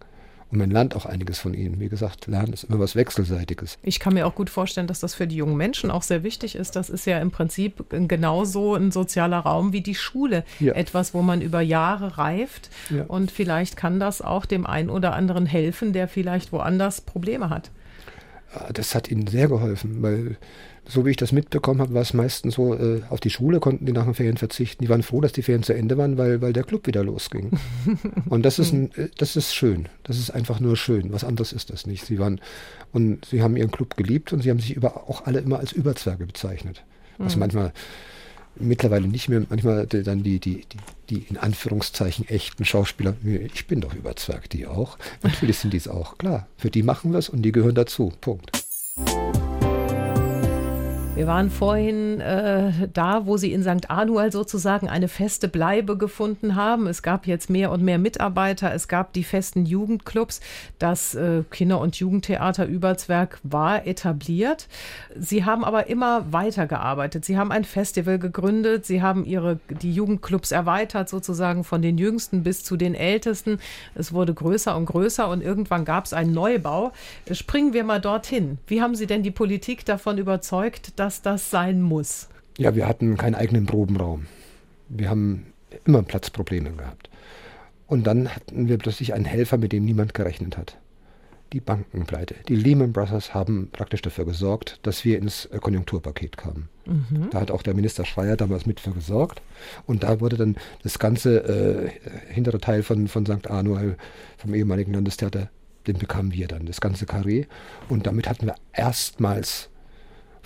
Und 0.50 0.60
man 0.60 0.72
lernt 0.72 0.96
auch 0.96 1.06
einiges 1.06 1.40
von 1.40 1.54
ihnen. 1.54 1.80
Wie 1.82 1.90
gesagt, 1.90 2.28
Lernen 2.28 2.54
ist 2.54 2.64
immer 2.64 2.80
was 2.80 2.96
Wechselseitiges. 2.96 3.78
Ich 3.84 4.00
kann 4.00 4.14
mir 4.14 4.26
auch 4.26 4.36
gut 4.36 4.50
vorstellen, 4.50 4.88
dass 4.88 5.02
das 5.02 5.14
für 5.14 5.28
die 5.28 5.36
jungen 5.36 5.58
Menschen 5.58 5.92
auch 5.92 6.04
sehr 6.04 6.24
wichtig 6.24 6.56
ist. 6.56 6.78
Das 6.78 6.90
ist 6.90 7.06
ja 7.06 7.20
im 7.20 7.32
Prinzip 7.32 7.84
genauso 7.90 8.76
ein 8.76 8.92
sozialer 8.92 9.40
Raum 9.40 9.74
wie 9.74 9.82
die 9.82 9.96
Schule. 9.96 10.46
Ja. 10.60 10.74
Etwas, 10.74 11.14
wo 11.14 11.22
man 11.22 11.42
über 11.42 11.60
Jahre 11.60 12.18
reift. 12.18 12.70
Ja. 12.90 13.04
Und 13.08 13.30
vielleicht 13.30 13.76
kann 13.76 14.00
das 14.00 14.22
auch 14.22 14.46
dem 14.46 14.66
einen 14.66 14.90
oder 14.90 15.14
anderen 15.14 15.46
helfen, 15.46 15.92
der 15.92 16.08
vielleicht 16.08 16.54
woanders 16.54 17.02
Probleme 17.02 17.50
hat. 17.50 17.72
Das 18.74 18.96
hat 18.96 19.12
ihnen 19.12 19.28
sehr 19.28 19.48
geholfen, 19.48 20.02
weil 20.02 20.38
so 20.88 21.06
wie 21.06 21.10
ich 21.10 21.18
das 21.18 21.32
mitbekommen 21.32 21.82
habe, 21.82 21.94
war 21.94 22.02
es 22.02 22.14
meistens 22.14 22.56
so, 22.56 22.74
äh, 22.74 23.02
auf 23.10 23.20
die 23.20 23.30
Schule 23.30 23.60
konnten 23.60 23.86
die 23.86 23.92
nach 23.92 24.06
den 24.06 24.14
Ferien 24.14 24.38
verzichten. 24.38 24.84
Die 24.84 24.90
waren 24.90 25.04
froh, 25.04 25.20
dass 25.20 25.34
die 25.34 25.42
Ferien 25.42 25.64
zu 25.64 25.74
Ende 25.74 25.98
waren, 25.98 26.18
weil, 26.18 26.42
weil 26.42 26.54
der 26.54 26.64
Club 26.64 26.88
wieder 26.88 27.04
losging. 27.04 27.52
und 28.30 28.46
das 28.46 28.58
ist, 28.58 28.72
ein, 28.72 28.92
äh, 28.96 29.10
das 29.18 29.36
ist 29.36 29.54
schön. 29.54 29.90
Das 30.04 30.18
ist 30.18 30.30
einfach 30.32 30.60
nur 30.60 30.78
schön. 30.78 31.12
Was 31.12 31.26
anderes 31.26 31.52
ist 31.52 31.72
das 31.72 31.86
nicht. 31.86 32.06
Sie 32.06 32.20
waren, 32.20 32.40
und 32.94 33.26
sie 33.26 33.42
haben 33.42 33.58
ihren 33.58 33.72
Club 33.72 33.98
geliebt 33.98 34.32
und 34.32 34.42
sie 34.42 34.50
haben 34.50 34.60
sich 34.60 34.76
über, 34.76 35.10
auch 35.10 35.26
alle 35.26 35.40
immer 35.40 35.60
als 35.60 35.74
Überzwerge 35.74 36.26
bezeichnet. 36.26 36.84
Was 37.18 37.36
mhm. 37.36 37.42
manchmal 37.42 37.74
mittlerweile 38.60 39.08
nicht 39.08 39.30
mehr, 39.30 39.44
manchmal 39.50 39.86
dann 39.88 40.24
die, 40.24 40.40
die, 40.40 40.66
die, 40.66 40.78
die 41.10 41.26
in 41.30 41.38
Anführungszeichen 41.38 42.28
echten 42.28 42.66
Schauspieler, 42.66 43.16
ich 43.24 43.68
bin 43.68 43.82
doch 43.82 43.94
Überzwerg, 43.94 44.50
die 44.50 44.68
auch. 44.68 44.98
Natürlich 45.24 45.60
sind 45.60 45.74
die 45.74 45.78
es 45.78 45.88
auch, 45.88 46.18
klar. 46.18 46.48
Für 46.58 46.70
die 46.70 46.84
machen 46.84 47.12
wir 47.12 47.20
es 47.20 47.30
und 47.30 47.42
die 47.42 47.52
gehören 47.52 47.76
dazu. 47.76 48.12
Punkt. 48.22 48.52
Wir 51.18 51.26
waren 51.26 51.50
vorhin 51.50 52.22
äh, 52.22 52.90
da, 52.94 53.26
wo 53.26 53.38
Sie 53.38 53.52
in 53.52 53.64
St. 53.64 53.90
Anual 53.90 54.32
sozusagen 54.32 54.88
eine 54.88 55.08
feste 55.08 55.48
Bleibe 55.48 55.98
gefunden 55.98 56.54
haben. 56.54 56.86
Es 56.86 57.02
gab 57.02 57.26
jetzt 57.26 57.50
mehr 57.50 57.72
und 57.72 57.82
mehr 57.82 57.98
Mitarbeiter. 57.98 58.72
Es 58.72 58.88
gab 58.88 59.14
die 59.14 59.24
festen 59.24 59.66
Jugendclubs. 59.66 60.42
Das 60.78 61.16
äh, 61.16 61.42
Kinder- 61.50 61.82
und 61.82 61.96
Jugendtheater 61.96 62.68
Überzwerg 62.68 63.40
war 63.42 63.88
etabliert. 63.88 64.68
Sie 65.16 65.44
haben 65.44 65.66
aber 65.66 65.88
immer 65.88 66.32
weitergearbeitet. 66.32 67.26
Sie 67.26 67.36
haben 67.36 67.52
ein 67.52 67.64
Festival 67.64 68.20
gegründet. 68.20 68.86
Sie 68.86 69.02
haben 69.02 69.26
ihre, 69.26 69.60
die 69.82 69.92
Jugendclubs 69.92 70.52
erweitert, 70.52 71.10
sozusagen 71.10 71.64
von 71.64 71.82
den 71.82 71.98
Jüngsten 71.98 72.44
bis 72.44 72.64
zu 72.64 72.78
den 72.78 72.94
Ältesten. 72.94 73.58
Es 73.96 74.14
wurde 74.14 74.36
größer 74.36 74.78
und 74.78 74.86
größer 74.86 75.28
und 75.28 75.42
irgendwann 75.42 75.84
gab 75.84 76.06
es 76.06 76.14
einen 76.14 76.34
Neubau. 76.34 76.92
Springen 77.32 77.74
wir 77.74 77.84
mal 77.84 78.00
dorthin. 78.00 78.60
Wie 78.68 78.84
haben 78.84 78.94
Sie 78.94 79.08
denn 79.08 79.24
die 79.24 79.32
Politik 79.32 79.84
davon 79.84 80.20
überzeugt, 80.20 81.00
dass 81.00 81.07
dass 81.08 81.22
das 81.22 81.50
sein 81.50 81.82
muss? 81.82 82.28
Ja, 82.58 82.76
wir 82.76 82.86
hatten 82.86 83.16
keinen 83.16 83.36
eigenen 83.36 83.66
Probenraum. 83.66 84.26
Wir 84.90 85.10
haben 85.10 85.54
immer 85.86 86.04
Platzprobleme 86.04 86.72
gehabt. 86.72 87.10
Und 87.88 88.06
dann 88.06 88.36
hatten 88.36 88.68
wir 88.68 88.78
plötzlich 88.78 89.14
einen 89.14 89.24
Helfer, 89.24 89.58
mit 89.58 89.72
dem 89.72 89.86
niemand 89.86 90.14
gerechnet 90.14 90.58
hat. 90.58 90.78
Die 91.54 91.62
Bankenpleite. 91.62 92.36
Die 92.50 92.58
Lehman 92.58 92.92
Brothers 92.92 93.34
haben 93.34 93.70
praktisch 93.72 94.02
dafür 94.02 94.26
gesorgt, 94.26 94.82
dass 94.84 95.06
wir 95.06 95.18
ins 95.18 95.48
Konjunkturpaket 95.62 96.36
kamen. 96.36 96.68
Mhm. 96.86 97.30
Da 97.32 97.40
hat 97.40 97.52
auch 97.52 97.62
der 97.62 97.74
Minister 97.74 98.04
Schreier 98.04 98.36
damals 98.36 98.66
mit 98.66 98.82
für 98.82 98.92
gesorgt. 98.92 99.42
Und 99.86 100.04
da 100.04 100.20
wurde 100.20 100.36
dann 100.36 100.58
das 100.84 101.00
ganze 101.00 101.38
äh, 101.38 102.34
hintere 102.34 102.60
Teil 102.60 102.84
von, 102.84 103.08
von 103.08 103.26
St. 103.26 103.50
Anual, 103.50 103.96
vom 104.38 104.54
ehemaligen 104.54 104.94
Landestheater, 104.94 105.50
den 105.88 106.00
bekamen 106.00 106.34
wir 106.34 106.50
dann, 106.50 106.66
das 106.66 106.82
ganze 106.82 107.06
Karree. 107.06 107.46
Und 107.88 108.08
damit 108.08 108.28
hatten 108.28 108.46
wir 108.46 108.56
erstmals 108.74 109.70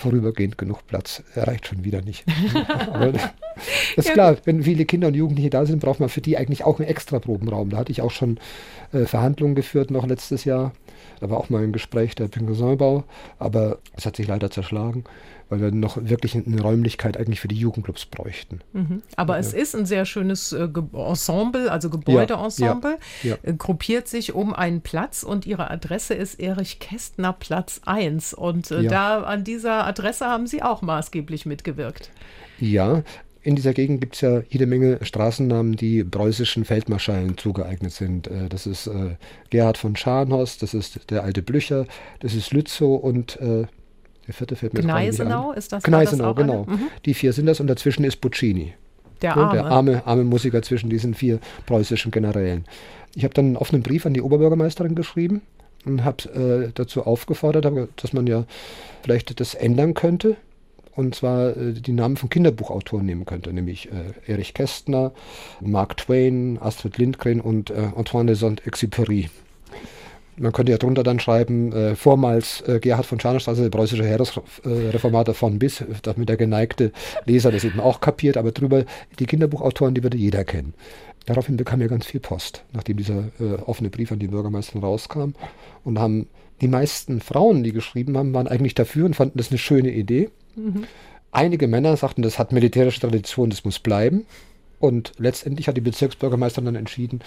vorübergehend 0.01 0.57
genug 0.57 0.85
Platz. 0.87 1.23
Er 1.35 1.47
reicht 1.47 1.67
schon 1.67 1.83
wieder 1.83 2.01
nicht. 2.01 2.25
Das 3.55 3.65
ist 4.05 4.07
ja, 4.07 4.13
klar, 4.13 4.37
wenn 4.45 4.63
viele 4.63 4.85
Kinder 4.85 5.07
und 5.07 5.15
Jugendliche 5.15 5.49
da 5.49 5.65
sind, 5.65 5.79
braucht 5.79 5.99
man 5.99 6.09
für 6.09 6.21
die 6.21 6.37
eigentlich 6.37 6.63
auch 6.63 6.79
einen 6.79 6.87
extra 6.87 7.19
Probenraum. 7.19 7.69
Da 7.69 7.77
hatte 7.77 7.91
ich 7.91 8.01
auch 8.01 8.11
schon 8.11 8.39
äh, 8.93 9.05
Verhandlungen 9.05 9.55
geführt 9.55 9.91
noch 9.91 10.05
letztes 10.07 10.45
Jahr. 10.45 10.73
Da 11.19 11.29
war 11.29 11.37
auch 11.37 11.49
mal 11.49 11.63
ein 11.63 11.71
Gespräch 11.71 12.15
der 12.15 12.27
Pinguisinbau, 12.27 13.03
aber 13.39 13.79
es 13.95 14.05
hat 14.05 14.15
sich 14.15 14.27
leider 14.27 14.49
zerschlagen 14.49 15.03
weil 15.51 15.59
wir 15.59 15.71
noch 15.71 15.97
wirklich 16.01 16.33
eine 16.35 16.61
Räumlichkeit 16.61 17.17
eigentlich 17.17 17.41
für 17.41 17.49
die 17.49 17.57
Jugendclubs 17.57 18.05
bräuchten. 18.05 18.61
Mhm. 18.71 19.01
Aber 19.17 19.33
ja. 19.33 19.41
es 19.41 19.51
ist 19.51 19.75
ein 19.75 19.85
sehr 19.85 20.05
schönes 20.05 20.53
äh, 20.53 20.69
Ensemble, 20.93 21.69
also 21.69 21.89
Gebäudeensemble, 21.89 22.97
ja, 23.21 23.31
ja, 23.31 23.37
äh, 23.43 23.53
gruppiert 23.53 24.07
sich 24.07 24.33
um 24.33 24.53
einen 24.53 24.79
Platz 24.79 25.23
und 25.23 25.45
ihre 25.45 25.69
Adresse 25.69 26.13
ist 26.13 26.39
Erich 26.39 26.79
Kästner 26.79 27.33
Platz 27.33 27.81
1. 27.85 28.33
Und 28.33 28.71
äh, 28.71 28.87
da 28.87 29.23
an 29.23 29.43
dieser 29.43 29.85
Adresse 29.85 30.25
haben 30.25 30.47
Sie 30.47 30.63
auch 30.63 30.81
maßgeblich 30.81 31.45
mitgewirkt. 31.45 32.11
Ja, 32.57 33.03
in 33.43 33.55
dieser 33.55 33.73
Gegend 33.73 34.01
gibt 34.01 34.15
es 34.15 34.21
ja 34.21 34.41
jede 34.49 34.67
Menge 34.67 34.99
Straßennamen, 35.01 35.75
die 35.75 36.03
preußischen 36.03 36.65
Feldmarschallen 36.65 37.37
zugeeignet 37.37 37.91
sind. 37.91 38.27
Äh, 38.27 38.49
das 38.49 38.67
ist 38.67 38.87
äh, 38.87 39.15
Gerhard 39.49 39.77
von 39.77 39.95
Scharnhorst, 39.95 40.61
das 40.61 40.73
ist 40.73 41.09
der 41.09 41.23
alte 41.23 41.41
Blücher, 41.41 41.85
das 42.19 42.33
ist 42.33 42.51
Lützow 42.51 43.01
und 43.01 43.39
äh, 43.41 43.65
der 44.27 44.33
vierte 44.33 44.55
fällt 44.55 44.73
mir 44.73 44.81
Gneisenau 44.81 45.51
ist 45.53 45.71
das? 45.71 45.83
Gneisenau, 45.83 46.33
das 46.33 46.45
genau. 46.45 46.65
Mhm. 46.65 46.87
Die 47.05 47.13
vier 47.13 47.33
sind 47.33 47.47
das 47.47 47.59
und 47.59 47.67
dazwischen 47.67 48.03
ist 48.03 48.17
Puccini. 48.17 48.73
Der 49.21 49.35
arme. 49.35 49.53
Der 49.53 49.65
arme, 49.65 50.07
arme 50.07 50.23
Musiker 50.23 50.61
zwischen 50.61 50.89
diesen 50.89 51.13
vier 51.13 51.39
preußischen 51.65 52.11
Generälen. 52.11 52.65
Ich 53.15 53.23
habe 53.23 53.33
dann 53.33 53.45
einen 53.45 53.57
offenen 53.57 53.83
Brief 53.83 54.05
an 54.05 54.13
die 54.13 54.21
Oberbürgermeisterin 54.21 54.95
geschrieben 54.95 55.41
und 55.85 56.03
habe 56.03 56.67
äh, 56.67 56.71
dazu 56.73 57.03
aufgefordert, 57.03 57.67
dass 57.95 58.13
man 58.13 58.27
ja 58.27 58.45
vielleicht 59.03 59.39
das 59.39 59.53
ändern 59.53 59.93
könnte. 59.93 60.37
Und 61.01 61.15
zwar 61.15 61.57
äh, 61.57 61.73
die 61.73 61.93
Namen 61.93 62.15
von 62.15 62.29
Kinderbuchautoren 62.29 63.05
nehmen 63.05 63.25
könnte, 63.25 63.51
nämlich 63.51 63.89
äh, 63.91 64.31
Erich 64.31 64.53
Kästner, 64.53 65.11
Mark 65.59 65.97
Twain, 65.97 66.57
Astrid 66.61 66.97
Lindgren 66.97 67.41
und 67.41 67.71
äh, 67.71 67.89
Antoine 67.95 68.27
de 68.27 68.35
Saint-Exupéry 68.35 69.29
man 70.37 70.53
könnte 70.53 70.71
ja 70.71 70.77
drunter 70.77 71.03
dann 71.03 71.19
schreiben, 71.19 71.71
äh, 71.71 71.95
vormals 71.95 72.61
äh, 72.61 72.79
Gerhard 72.79 73.05
von 73.05 73.19
Scharnstraße, 73.19 73.61
der 73.61 73.69
preußische 73.69 74.03
Heeresreformator 74.03 75.35
von 75.35 75.59
Bis, 75.59 75.83
damit 76.01 76.29
der 76.29 76.37
geneigte 76.37 76.91
Leser 77.25 77.51
das 77.51 77.63
eben 77.63 77.79
auch 77.79 77.99
kapiert, 77.99 78.37
aber 78.37 78.51
drüber 78.51 78.85
die 79.19 79.25
Kinderbuchautoren, 79.25 79.93
die 79.93 80.03
würde 80.03 80.17
jeder 80.17 80.43
kennen. 80.43 80.73
Daraufhin 81.25 81.57
bekam 81.57 81.81
er 81.81 81.89
ganz 81.89 82.05
viel 82.05 82.19
Post, 82.19 82.63
nachdem 82.73 82.97
dieser 82.97 83.25
äh, 83.39 83.55
offene 83.65 83.89
Brief 83.89 84.11
an 84.11 84.19
die 84.19 84.27
Bürgermeisterin 84.27 84.81
rauskam. 84.81 85.33
Und 85.83 85.99
haben 85.99 86.27
die 86.61 86.67
meisten 86.67 87.21
Frauen, 87.21 87.63
die 87.63 87.71
geschrieben 87.71 88.17
haben, 88.17 88.33
waren 88.33 88.47
eigentlich 88.47 88.73
dafür 88.73 89.05
und 89.05 89.15
fanden 89.15 89.37
das 89.37 89.49
eine 89.49 89.59
schöne 89.59 89.91
Idee. 89.91 90.29
Mhm. 90.55 90.85
Einige 91.31 91.67
Männer 91.67 91.95
sagten, 91.95 92.21
das 92.21 92.39
hat 92.39 92.51
militärische 92.51 92.99
Tradition, 92.99 93.49
das 93.49 93.63
muss 93.63 93.79
bleiben. 93.79 94.25
Und 94.79 95.13
letztendlich 95.17 95.67
hat 95.67 95.77
die 95.77 95.81
Bezirksbürgermeisterin 95.81 96.65
dann 96.65 96.75
entschieden, 96.75 97.19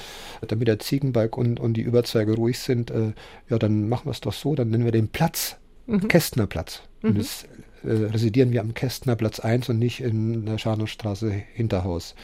damit 0.47 0.67
der 0.67 0.81
Ziegenbalg 0.81 1.39
und, 1.39 1.61
und 1.61 1.75
die 1.75 1.83
Überzeuge 1.83 2.35
ruhig 2.35 2.59
sind, 2.59 2.91
äh, 2.91 3.13
ja, 3.49 3.59
dann 3.59 3.89
machen 3.89 4.07
wir 4.07 4.11
es 4.11 4.21
doch 4.21 4.33
so, 4.33 4.57
dann 4.57 4.71
nennen 4.71 4.85
wir 4.85 4.93
den 4.93 5.09
Platz 5.09 5.57
mhm. 5.87 6.09
Kästnerplatz. 6.09 6.83
Mhm. 7.03 7.11
Und 7.11 7.19
das 7.19 7.45
äh, 7.85 7.91
residieren 7.91 8.51
wir 8.51 8.61
am 8.61 8.75
Kästnerplatz 8.75 9.39
1 9.39 9.69
und 9.69 9.79
nicht 9.79 10.01
in 10.01 10.47
der 10.47 10.59
Scharnhorststraße 10.59 11.31
Hinterhaus. 11.31 12.17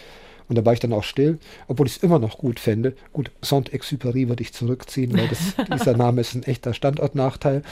Und 0.51 0.57
da 0.57 0.67
war 0.67 0.73
ich 0.73 0.81
dann 0.81 0.93
auch 0.93 1.05
still, 1.05 1.39
obwohl 1.69 1.87
ich 1.87 1.97
es 1.97 2.03
immer 2.03 2.19
noch 2.19 2.37
gut 2.37 2.59
fände. 2.59 2.95
Gut, 3.13 3.31
Saint-Exupéry 3.41 4.29
würde 4.29 4.43
ich 4.43 4.53
zurückziehen, 4.53 5.17
weil 5.17 5.29
das, 5.29 5.55
dieser 5.73 5.97
Name 5.97 6.21
ist 6.21 6.35
ein 6.35 6.43
echter 6.43 6.75
Standortnachteil. 6.75 7.63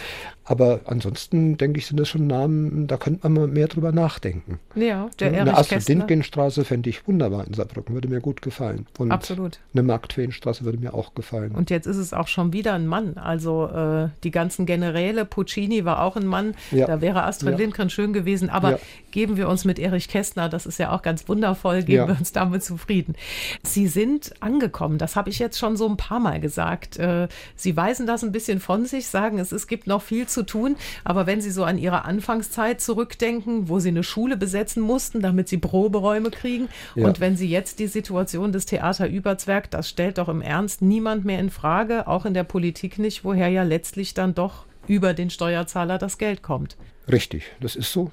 Aber 0.45 0.81
ansonsten 0.85 1.59
denke 1.59 1.79
ich, 1.81 1.87
sind 1.87 1.99
das 1.99 2.09
schon 2.09 2.29
Namen, 2.29 2.87
da 2.87 2.97
könnte 2.97 3.21
man 3.25 3.33
mal 3.33 3.47
mehr 3.49 3.67
drüber 3.67 3.91
nachdenken. 3.91 4.61
Ja, 4.77 5.11
der 5.19 5.33
ja, 5.33 5.41
Eine 5.41 5.59
Astrid-Lindgren-Straße 5.59 6.65
fände 6.65 6.89
ich 6.89 7.07
wunderbar 7.07 7.47
in 7.49 7.53
Saarbrücken, 7.53 7.95
würde 7.95 8.09
mir 8.09 8.21
gut 8.21 8.43
gefallen. 8.43 8.87
Und 8.97 9.11
Absolut. 9.11 9.59
Eine 9.75 9.83
Mark-Twain-Straße 9.83 10.65
würde 10.65 10.79
mir 10.79 10.95
auch 10.95 11.15
gefallen. 11.15 11.57
Und 11.57 11.71
jetzt 11.71 11.87
ist 11.87 11.97
es 11.97 12.15
auch 12.15 12.29
schon 12.29 12.53
wieder 12.53 12.75
ein 12.75 12.87
Mann. 12.87 13.19
Also 13.19 13.67
äh, 13.67 14.09
die 14.23 14.31
ganzen 14.31 14.67
Generäle, 14.67 15.25
Puccini 15.25 15.85
war 15.85 16.01
auch 16.03 16.17
ein 16.17 16.27
Mann. 16.27 16.55
Ja. 16.71 16.87
Da 16.87 17.01
wäre 17.01 17.25
Astrid 17.25 17.53
ja. 17.53 17.59
Lindgren 17.59 17.91
schön 17.91 18.13
gewesen. 18.13 18.49
Aber 18.49 18.79
geben 19.11 19.37
wir 19.37 19.49
uns 19.49 19.65
mit 19.65 19.79
Erich 19.79 20.09
Kästner, 20.09 20.49
das 20.49 20.67
ist 20.67 20.79
ja 20.79 20.93
auch 20.93 21.03
ganz 21.03 21.29
wundervoll, 21.29 21.83
geben 21.83 21.99
ja. 21.99 22.09
wir 22.09 22.19
uns 22.19 22.33
damit 22.33 22.63
zufrieden. 22.63 23.15
Sie 23.63 23.87
sind 23.87 24.33
angekommen, 24.41 24.99
das 24.99 25.17
habe 25.17 25.31
ich 25.31 25.39
jetzt 25.39 25.59
schon 25.59 25.77
so 25.77 25.89
ein 25.89 25.97
paar 25.97 26.21
Mal 26.21 26.41
gesagt. 26.41 26.99
Äh, 26.99 27.29
Sie 27.57 27.77
weisen 27.77 28.07
das 28.07 28.23
ein 28.23 28.33
bisschen 28.33 28.61
von 28.61 28.87
sich, 28.87 29.07
sagen, 29.09 29.39
es, 29.39 29.53
es 29.53 29.67
gibt 29.67 29.87
noch 29.87 30.03
viel 30.03 30.27
zu 30.27 30.45
tun, 30.45 30.77
aber 31.05 31.27
wenn 31.27 31.41
Sie 31.41 31.51
so 31.51 31.65
an 31.65 31.79
Ihre 31.79 32.05
Anfangszeit 32.05 32.81
zurückdenken, 32.81 33.69
wo 33.69 33.79
Sie 33.79 33.89
eine 33.89 34.03
Schule 34.03 34.37
besetzen 34.37 34.83
mussten, 34.83 35.21
damit 35.21 35.49
Sie 35.49 35.59
Proberäume 35.59 36.31
kriegen 36.31 36.69
ja. 36.95 37.07
und 37.07 37.21
wenn 37.21 37.37
Sie 37.37 37.49
jetzt 37.49 37.79
die 37.79 37.87
Situation 37.87 38.53
des 38.53 38.67
Theater 38.67 39.09
Überzwerg, 39.09 39.71
das 39.71 39.89
stellt 39.89 40.19
doch 40.19 40.29
im 40.29 40.43
Ernst 40.43 40.83
niemand 40.83 41.25
mehr 41.25 41.41
in 41.41 41.51
Frage, 41.51 42.07
auch 42.07 42.25
in 42.25 42.35
der 42.35 42.45
Politik 42.45 42.99
nicht, 42.99 43.25
woher 43.25 43.49
ja 43.49 43.63
letztlich 43.63 44.15
dann 44.15 44.35
doch 44.35 44.67
über 44.87 45.15
den 45.15 45.31
Steuerzahler 45.31 45.99
das 45.99 46.19
Geld 46.19 46.43
kommt. 46.43 46.77
Richtig, 47.11 47.45
das 47.61 47.77
ist 47.77 47.93
so. 47.93 48.11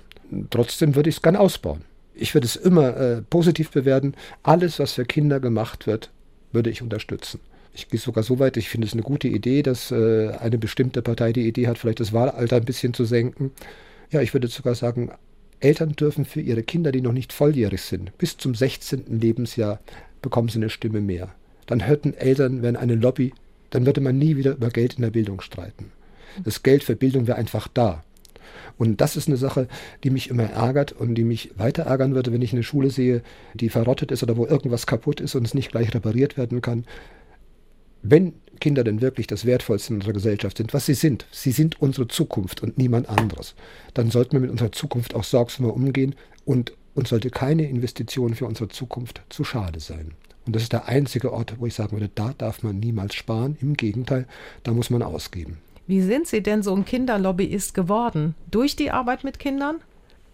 Trotzdem 0.50 0.96
würde 0.96 1.10
ich 1.10 1.18
es 1.18 1.22
gern 1.22 1.36
ausbauen. 1.36 1.82
Ich 2.14 2.34
würde 2.34 2.46
es 2.46 2.56
immer 2.56 2.96
äh, 2.98 3.22
positiv 3.22 3.72
bewerten. 3.72 4.14
Alles, 4.44 4.80
was 4.80 4.94
für 4.94 5.06
Kinder 5.06 5.40
gemacht 5.40 5.86
wird, 5.86 6.12
würde 6.52 6.70
ich 6.70 6.82
unterstützen. 6.82 7.40
Ich 7.74 7.90
gehe 7.90 8.00
sogar 8.00 8.24
so 8.24 8.40
weit, 8.40 8.56
ich 8.56 8.70
finde 8.70 8.88
es 8.88 8.94
eine 8.94 9.02
gute 9.02 9.28
Idee, 9.28 9.62
dass 9.62 9.92
äh, 9.92 10.30
eine 10.40 10.58
bestimmte 10.58 11.02
Partei 11.02 11.34
die 11.34 11.46
Idee 11.46 11.68
hat, 11.68 11.78
vielleicht 11.78 12.00
das 12.00 12.14
Wahlalter 12.14 12.56
ein 12.56 12.66
bisschen 12.66 12.94
zu 12.94 13.04
senken. 13.04 13.52
Ja, 14.12 14.22
ich 14.22 14.34
würde 14.34 14.48
sogar 14.48 14.76
sagen, 14.76 15.12
Eltern 15.60 15.94
dürfen 15.94 16.26
für 16.26 16.42
ihre 16.42 16.64
Kinder, 16.64 16.92
die 16.92 17.02
noch 17.02 17.12
nicht 17.12 17.34
volljährig 17.34 17.82
sind, 17.82 18.18
bis 18.18 18.38
zum 18.38 18.56
16. 18.56 19.20
Lebensjahr 19.20 19.80
bekommen 20.22 20.48
sie 20.48 20.60
eine 20.60 20.70
Stimme 20.70 21.02
mehr. 21.02 21.36
Dann 21.66 21.86
hörten 21.86 22.14
Eltern, 22.14 22.62
wenn 22.62 22.76
eine 22.76 22.96
Lobby, 22.96 23.34
dann 23.72 23.86
würde 23.86 24.00
man 24.00 24.18
nie 24.18 24.38
wieder 24.38 24.54
über 24.54 24.70
Geld 24.70 24.96
in 24.96 25.02
der 25.02 25.10
Bildung 25.10 25.42
streiten. 25.42 25.92
Das 26.44 26.64
Geld 26.64 26.84
für 26.84 26.96
Bildung 26.96 27.28
wäre 27.28 27.38
einfach 27.38 27.68
da. 27.68 28.04
Und 28.78 29.02
das 29.02 29.16
ist 29.16 29.28
eine 29.28 29.38
Sache, 29.38 29.68
die 30.04 30.10
mich 30.10 30.30
immer 30.30 30.44
ärgert 30.44 30.92
und 30.92 31.16
die 31.16 31.24
mich 31.24 31.52
weiter 31.58 31.84
ärgern 31.84 32.16
würde, 32.16 32.34
wenn 32.34 32.42
ich 32.42 32.54
eine 32.54 32.64
Schule 32.64 32.90
sehe, 32.90 33.22
die 33.54 33.70
verrottet 33.70 34.12
ist 34.12 34.24
oder 34.24 34.38
wo 34.38 34.46
irgendwas 34.46 34.88
kaputt 34.88 35.22
ist 35.22 35.36
und 35.36 35.46
es 35.46 35.54
nicht 35.54 35.72
gleich 35.72 35.94
repariert 35.94 36.38
werden 36.38 36.62
kann. 36.62 36.86
Wenn 38.02 38.34
Kinder 38.60 38.84
denn 38.84 39.02
wirklich 39.02 39.28
das 39.28 39.46
Wertvollste 39.46 39.90
in 39.90 39.96
unserer 39.96 40.14
Gesellschaft 40.14 40.58
sind, 40.58 40.74
was 40.74 40.86
sie 40.86 40.94
sind, 40.94 41.26
sie 41.32 41.52
sind 41.52 41.82
unsere 41.82 42.08
Zukunft 42.08 42.62
und 42.62 42.78
niemand 42.78 43.10
anderes, 43.10 43.56
dann 43.94 44.12
sollten 44.12 44.34
wir 44.34 44.40
mit 44.42 44.52
unserer 44.52 44.72
Zukunft 44.72 45.16
auch 45.16 45.24
sorgsamer 45.24 45.74
umgehen 45.74 46.16
und 46.46 46.74
uns 46.94 47.10
sollte 47.10 47.30
keine 47.30 47.68
Investition 47.68 48.36
für 48.36 48.46
unsere 48.46 48.70
Zukunft 48.70 49.22
zu 49.30 49.44
schade 49.44 49.80
sein. 49.80 50.12
Und 50.46 50.56
das 50.56 50.64
ist 50.64 50.74
der 50.74 50.88
einzige 50.88 51.34
Ort, 51.34 51.56
wo 51.60 51.66
ich 51.66 51.74
sagen 51.74 51.94
würde, 51.94 52.10
da 52.14 52.34
darf 52.38 52.64
man 52.64 52.80
niemals 52.80 53.16
sparen. 53.16 53.58
Im 53.62 53.74
Gegenteil, 53.74 54.28
da 54.64 54.72
muss 54.72 54.90
man 54.90 55.02
ausgeben. 55.02 55.58
Wie 55.88 56.02
sind 56.02 56.28
Sie 56.28 56.42
denn 56.42 56.64
so 56.64 56.74
ein 56.76 56.86
Kinderlobbyist 56.86 57.74
geworden? 57.74 58.34
Durch 58.50 58.76
die 58.76 58.92
Arbeit 58.92 59.24
mit 59.24 59.38
Kindern? 59.38 59.78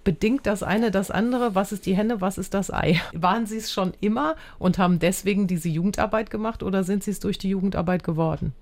Bedingt 0.04 0.48
das 0.48 0.64
eine 0.64 0.92
das 0.92 1.12
andere? 1.12 1.56
Was 1.56 1.72
ist 1.72 1.86
die 1.86 1.96
Henne, 1.96 2.22
was 2.22 2.38
ist 2.38 2.54
das 2.54 2.72
Ei? 2.72 3.00
Waren 3.14 3.46
Sie 3.46 3.58
es 3.58 3.72
schon 3.72 3.94
immer 4.00 4.36
und 4.60 4.78
haben 4.78 5.00
deswegen 5.00 5.48
diese 5.48 5.70
Jugendarbeit 5.70 6.30
gemacht 6.30 6.64
oder 6.64 6.84
sind 6.84 7.04
Sie 7.04 7.12
es 7.12 7.20
durch 7.20 7.38
die 7.38 7.50
Jugendarbeit 7.50 8.04
geworden? 8.04 8.54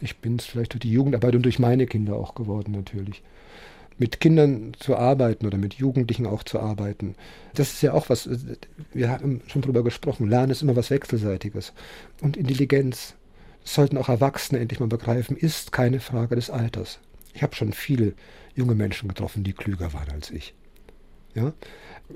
Ich 0.00 0.16
bin 0.18 0.36
es 0.36 0.44
vielleicht 0.44 0.74
durch 0.74 0.80
die 0.80 0.92
Jugendarbeit 0.92 1.34
und 1.34 1.42
durch 1.42 1.58
meine 1.58 1.86
Kinder 1.86 2.16
auch 2.16 2.34
geworden, 2.34 2.72
natürlich. 2.72 3.22
Mit 3.98 4.20
Kindern 4.20 4.74
zu 4.78 4.96
arbeiten 4.96 5.46
oder 5.46 5.56
mit 5.56 5.74
Jugendlichen 5.74 6.26
auch 6.26 6.42
zu 6.42 6.60
arbeiten, 6.60 7.14
das 7.54 7.72
ist 7.72 7.82
ja 7.82 7.94
auch 7.94 8.10
was, 8.10 8.28
wir 8.92 9.08
haben 9.08 9.40
schon 9.46 9.62
drüber 9.62 9.82
gesprochen, 9.82 10.28
Lernen 10.28 10.50
ist 10.50 10.60
immer 10.60 10.76
was 10.76 10.90
Wechselseitiges. 10.90 11.72
Und 12.20 12.36
Intelligenz, 12.36 13.14
sollten 13.66 13.98
auch 13.98 14.08
Erwachsene 14.08 14.60
endlich 14.60 14.80
mal 14.80 14.88
begreifen, 14.88 15.36
ist 15.36 15.72
keine 15.72 16.00
Frage 16.00 16.36
des 16.36 16.50
Alters. 16.50 17.00
Ich 17.34 17.42
habe 17.42 17.54
schon 17.54 17.72
viele 17.72 18.14
junge 18.54 18.74
Menschen 18.74 19.08
getroffen, 19.08 19.44
die 19.44 19.52
klüger 19.52 19.92
waren 19.92 20.10
als 20.10 20.30
ich. 20.30 20.54
Ja? 21.34 21.52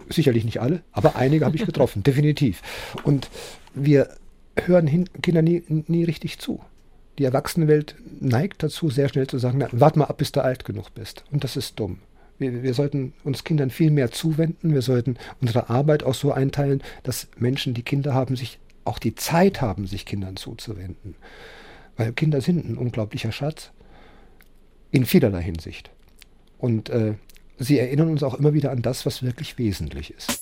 Sicherlich 0.08 0.44
nicht 0.44 0.60
alle, 0.60 0.82
aber 0.92 1.16
einige 1.16 1.44
habe 1.44 1.56
ich 1.56 1.66
getroffen, 1.66 2.02
definitiv. 2.04 2.62
Und 3.02 3.28
wir 3.74 4.16
hören 4.56 4.86
hin, 4.86 5.08
Kindern 5.20 5.44
nie, 5.44 5.62
nie 5.68 6.04
richtig 6.04 6.38
zu. 6.38 6.60
Die 7.18 7.24
Erwachsenenwelt 7.24 7.96
neigt 8.20 8.62
dazu, 8.62 8.88
sehr 8.88 9.08
schnell 9.08 9.26
zu 9.26 9.38
sagen, 9.38 9.58
na, 9.58 9.68
warte 9.72 9.98
mal 9.98 10.06
ab, 10.06 10.16
bis 10.18 10.32
du 10.32 10.42
alt 10.42 10.64
genug 10.64 10.94
bist. 10.94 11.24
Und 11.30 11.44
das 11.44 11.56
ist 11.56 11.78
dumm. 11.78 11.98
Wir, 12.38 12.62
wir, 12.62 12.72
sollten 12.72 13.12
uns 13.24 13.44
Kindern 13.44 13.68
viel 13.68 13.90
mehr 13.90 14.10
zuwenden. 14.10 14.72
Wir 14.72 14.80
sollten 14.80 15.16
unsere 15.42 15.68
Arbeit 15.68 16.02
auch 16.02 16.14
so 16.14 16.32
einteilen, 16.32 16.82
dass 17.02 17.28
Menschen, 17.36 17.74
die 17.74 17.82
Kinder 17.82 18.14
haben, 18.14 18.36
sich 18.36 18.58
auch 18.84 18.98
die 18.98 19.14
Zeit 19.14 19.60
haben, 19.60 19.86
sich 19.86 20.06
Kindern 20.06 20.36
zuzuwenden. 20.36 21.14
Weil 21.96 22.12
Kinder 22.12 22.40
sind 22.40 22.68
ein 22.68 22.78
unglaublicher 22.78 23.32
Schatz 23.32 23.72
in 24.90 25.04
vielerlei 25.04 25.42
Hinsicht. 25.42 25.90
Und 26.58 26.90
äh, 26.90 27.14
sie 27.58 27.78
erinnern 27.78 28.08
uns 28.08 28.22
auch 28.22 28.34
immer 28.34 28.54
wieder 28.54 28.70
an 28.70 28.82
das, 28.82 29.06
was 29.06 29.22
wirklich 29.22 29.58
wesentlich 29.58 30.12
ist. 30.14 30.40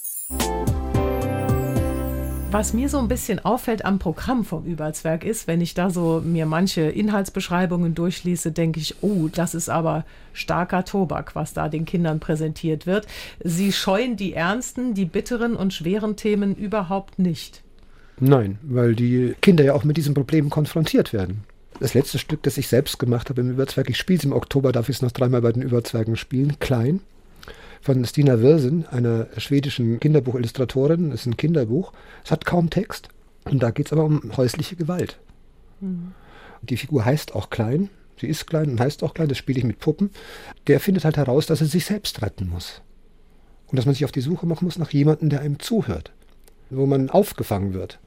Was 2.50 2.72
mir 2.72 2.88
so 2.88 2.98
ein 2.98 3.08
bisschen 3.08 3.44
auffällt 3.44 3.84
am 3.84 3.98
Programm 3.98 4.42
vom 4.42 4.64
Überzwerg 4.64 5.22
ist, 5.22 5.46
wenn 5.46 5.60
ich 5.60 5.74
da 5.74 5.90
so 5.90 6.22
mir 6.24 6.46
manche 6.46 6.80
Inhaltsbeschreibungen 6.80 7.94
durchlese, 7.94 8.52
denke 8.52 8.80
ich, 8.80 9.02
oh, 9.02 9.28
das 9.28 9.54
ist 9.54 9.68
aber 9.68 10.06
starker 10.32 10.86
Tobak, 10.86 11.34
was 11.34 11.52
da 11.52 11.68
den 11.68 11.84
Kindern 11.84 12.20
präsentiert 12.20 12.86
wird. 12.86 13.06
Sie 13.44 13.70
scheuen 13.70 14.16
die 14.16 14.32
ernsten, 14.32 14.94
die 14.94 15.04
bitteren 15.04 15.56
und 15.56 15.74
schweren 15.74 16.16
Themen 16.16 16.54
überhaupt 16.54 17.18
nicht. 17.18 17.62
Nein, 18.20 18.58
weil 18.62 18.94
die 18.94 19.34
Kinder 19.40 19.64
ja 19.64 19.74
auch 19.74 19.84
mit 19.84 19.96
diesen 19.96 20.14
Problemen 20.14 20.50
konfrontiert 20.50 21.12
werden. 21.12 21.44
Das 21.80 21.94
letzte 21.94 22.18
Stück, 22.18 22.42
das 22.42 22.58
ich 22.58 22.66
selbst 22.66 22.98
gemacht 22.98 23.30
habe 23.30 23.40
im 23.40 23.50
Überzwerg, 23.50 23.88
ich 23.88 23.98
spiele 23.98 24.18
es 24.18 24.24
im 24.24 24.32
Oktober, 24.32 24.72
darf 24.72 24.88
ich 24.88 24.96
es 24.96 25.02
noch 25.02 25.12
dreimal 25.12 25.42
bei 25.42 25.52
den 25.52 25.62
Überzwergen 25.62 26.16
spielen, 26.16 26.58
klein, 26.58 27.00
von 27.80 28.04
Stina 28.04 28.40
Wirsen, 28.40 28.86
einer 28.86 29.28
schwedischen 29.36 30.00
Kinderbuchillustratorin. 30.00 31.10
Das 31.10 31.20
ist 31.20 31.26
ein 31.26 31.36
Kinderbuch. 31.36 31.92
Es 32.24 32.32
hat 32.32 32.44
kaum 32.44 32.70
Text. 32.70 33.08
Und 33.44 33.62
da 33.62 33.70
geht 33.70 33.86
es 33.86 33.92
aber 33.92 34.04
um 34.04 34.36
häusliche 34.36 34.74
Gewalt. 34.74 35.18
Mhm. 35.80 36.12
Die 36.62 36.76
Figur 36.76 37.04
heißt 37.04 37.36
auch 37.36 37.50
klein. 37.50 37.88
Sie 38.20 38.26
ist 38.26 38.48
klein 38.48 38.70
und 38.70 38.80
heißt 38.80 39.04
auch 39.04 39.14
klein. 39.14 39.28
Das 39.28 39.38
spiele 39.38 39.58
ich 39.58 39.64
mit 39.64 39.78
Puppen. 39.78 40.10
Der 40.66 40.80
findet 40.80 41.04
halt 41.04 41.16
heraus, 41.16 41.46
dass 41.46 41.60
er 41.60 41.68
sich 41.68 41.84
selbst 41.84 42.20
retten 42.20 42.48
muss. 42.48 42.82
Und 43.68 43.76
dass 43.76 43.86
man 43.86 43.94
sich 43.94 44.04
auf 44.04 44.12
die 44.12 44.20
Suche 44.20 44.46
machen 44.46 44.64
muss 44.64 44.78
nach 44.78 44.90
jemandem, 44.90 45.28
der 45.28 45.40
einem 45.40 45.60
zuhört. 45.60 46.10
Wo 46.70 46.84
man 46.84 47.10
aufgefangen 47.10 47.74
wird 47.74 48.00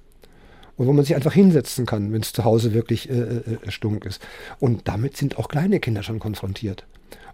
und 0.78 0.88
wo 0.88 0.94
man 0.94 1.06
sich 1.06 1.16
einfach 1.16 1.34
hinsetzen 1.34 1.86
kann, 1.86 2.12
wenn 2.14 2.22
es 2.22 2.34
zu 2.34 2.44
Hause 2.44 2.74
wirklich 2.74 3.10
äh, 3.10 3.14
äh, 3.14 3.72
stunk 3.72 4.06
ist. 4.06 4.22
Und 4.60 4.88
damit 4.88 5.18
sind 5.18 5.38
auch 5.38 5.48
kleine 5.48 5.80
Kinder 5.80 6.04
schon 6.04 6.20
konfrontiert. 6.20 6.86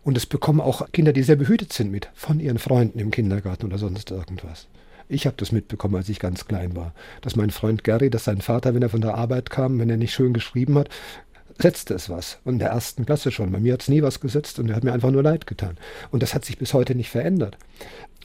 Und 0.04 0.18
es 0.18 0.26
bekommen 0.26 0.62
auch 0.62 0.92
Kinder, 0.92 1.14
die 1.14 1.24
sehr 1.24 1.36
behütet 1.36 1.74
sind 1.74 1.92
mit, 1.92 2.10
von 2.14 2.40
ihren 2.40 2.60
Freunden 2.60 3.00
im 3.00 3.12
Kindergarten 3.12 3.66
oder 3.66 3.78
sonst 3.78 4.12
irgendwas. 4.12 4.68
Ich 5.10 5.26
habe 5.26 5.38
das 5.38 5.52
mitbekommen, 5.52 5.96
als 5.96 6.10
ich 6.10 6.20
ganz 6.20 6.46
klein 6.46 6.76
war, 6.76 6.94
dass 7.22 7.36
mein 7.36 7.50
Freund 7.50 7.84
Gary, 7.84 8.10
dass 8.10 8.26
sein 8.26 8.42
Vater, 8.42 8.74
wenn 8.74 8.82
er 8.82 8.90
von 8.90 9.02
der 9.02 9.16
Arbeit 9.16 9.50
kam, 9.50 9.80
wenn 9.80 9.90
er 9.90 9.98
nicht 9.98 10.14
schön 10.14 10.34
geschrieben 10.34 10.78
hat, 10.78 10.90
setzte 11.60 11.94
es 11.94 12.10
was. 12.10 12.40
Und 12.44 12.54
in 12.54 12.60
der 12.60 12.70
ersten 12.70 13.06
Klasse 13.06 13.32
schon. 13.32 13.52
Bei 13.52 13.60
mir 13.60 13.74
hat 13.74 13.82
es 13.82 13.88
nie 13.88 14.02
was 14.02 14.20
gesetzt 14.20 14.60
und 14.60 14.70
er 14.70 14.76
hat 14.76 14.84
mir 14.84 14.94
einfach 14.94 15.12
nur 15.12 15.24
leid 15.24 15.48
getan. 15.48 15.78
Und 16.12 16.24
das 16.24 16.34
hat 16.34 16.46
sich 16.46 16.58
bis 16.58 16.74
heute 16.74 16.94
nicht 16.94 17.10
verändert. 17.10 17.58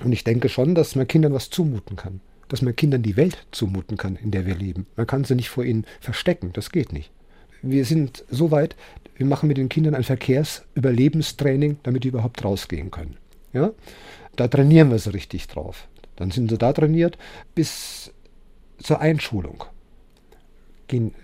Und 0.03 0.13
ich 0.13 0.25
denke 0.25 0.49
schon, 0.49 0.75
dass 0.75 0.97
man 0.97 1.07
Kindern 1.07 1.33
was 1.33 1.51
zumuten 1.51 1.97
kann 1.97 2.21
dass 2.53 2.61
man 2.61 2.77
Kindern 2.77 3.03
die 3.03 3.17
Welt 3.17 3.47
zumuten 3.51 3.97
kann, 3.97 4.17
in 4.17 4.31
der 4.31 4.45
wir 4.45 4.55
leben. 4.55 4.87
Man 4.97 5.07
kann 5.07 5.25
sie 5.25 5.35
nicht 5.35 5.49
vor 5.49 5.65
ihnen 5.65 5.87
verstecken, 6.01 6.51
das 6.53 6.71
geht 6.71 6.93
nicht. 6.93 7.11
Wir 7.63 7.87
sind 7.87 8.25
so 8.29 8.51
weit, 8.51 8.77
wir 9.17 9.25
machen 9.25 9.49
mit 9.49 9.57
den 9.57 9.71
Kindern 9.71 9.95
ein 9.95 10.05
Verkehrsüberlebenstraining, 10.05 11.79
damit 11.83 12.05
die 12.05 12.09
überhaupt 12.09 12.45
rausgehen 12.45 12.91
können. 12.91 13.17
Ja? 13.55 13.71
Da 14.37 14.49
trainieren 14.49 14.91
wir 14.91 14.99
sie 14.99 15.15
richtig 15.15 15.49
drauf. 15.49 15.89
Dann 16.17 16.31
sind 16.31 16.51
sie 16.51 16.59
da 16.59 16.75
trainiert 16.75 17.17
bis 17.55 18.13
zur 18.77 19.01
Einschulung. 19.01 19.65
Gehen 20.89 21.15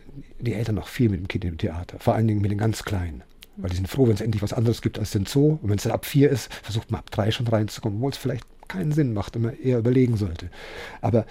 die 0.41 0.55
Eltern 0.55 0.77
noch 0.77 0.89
viel 0.89 1.11
mit 1.11 1.21
dem 1.21 1.29
Kind 1.29 1.45
im 1.45 1.59
Theater, 1.59 1.99
vor 1.99 2.15
allen 2.15 2.27
Dingen 2.27 2.41
mit 2.41 2.51
den 2.51 2.59
ganz 2.59 2.85
Kleinen. 2.85 3.23
Weil 3.59 3.69
die 3.69 3.77
sind 3.77 3.89
froh, 3.89 4.07
wenn 4.07 4.15
es 4.15 4.23
endlich 4.23 4.43
was 4.43 4.55
anderes 4.55 4.81
gibt 4.81 4.99
als 4.99 5.11
den 5.11 5.27
Zoo. 5.27 5.59
Und 5.61 5.69
wenn 5.69 5.77
es 5.77 5.83
dann 5.83 5.93
ab 5.93 6.07
vier 6.07 6.31
ist, 6.31 6.51
versucht 6.55 6.91
man 6.91 7.01
ab 7.01 7.11
drei 7.11 7.31
schon 7.31 7.49
reinzukommen, 7.49 7.99
obwohl 7.99 8.13
es 8.13 8.17
vielleicht 8.17 8.47
keinen 8.69 8.93
Sinn 8.93 9.13
macht 9.13 9.37
und 9.37 9.43
man 9.43 9.59
eher 9.59 9.79
überlegen 9.79 10.17
sollte. 10.17 10.51
Aber 11.01 11.27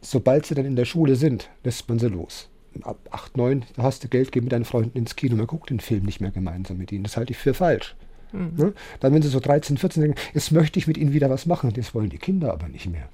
sobald 0.00 0.46
sie 0.46 0.54
dann 0.54 0.66
in 0.66 0.76
der 0.76 0.84
Schule 0.84 1.16
sind, 1.16 1.50
lässt 1.62 1.88
man 1.88 1.98
sie 1.98 2.08
los. 2.08 2.48
Ab 2.82 2.98
8, 3.10 3.36
9, 3.36 3.64
da 3.76 3.84
hast 3.84 4.02
du 4.02 4.08
Geld, 4.08 4.32
geh 4.32 4.40
mit 4.40 4.52
deinen 4.52 4.64
Freunden 4.64 4.98
ins 4.98 5.14
Kino, 5.14 5.36
man 5.36 5.46
guckt 5.46 5.70
den 5.70 5.80
Film 5.80 6.04
nicht 6.04 6.20
mehr 6.20 6.32
gemeinsam 6.32 6.76
mit 6.76 6.90
ihnen. 6.90 7.04
Das 7.04 7.16
halte 7.16 7.32
ich 7.32 7.38
für 7.38 7.54
falsch. 7.54 7.94
Mhm. 8.32 8.52
Ne? 8.56 8.72
Dann, 9.00 9.14
wenn 9.14 9.22
sie 9.22 9.28
so 9.28 9.40
13, 9.40 9.78
14 9.78 10.02
denken, 10.02 10.20
jetzt 10.34 10.50
möchte 10.50 10.78
ich 10.78 10.86
mit 10.86 10.98
ihnen 10.98 11.12
wieder 11.12 11.30
was 11.30 11.46
machen, 11.46 11.72
das 11.72 11.94
wollen 11.94 12.10
die 12.10 12.18
Kinder 12.18 12.52
aber 12.52 12.68
nicht 12.68 12.90
mehr. 12.90 13.08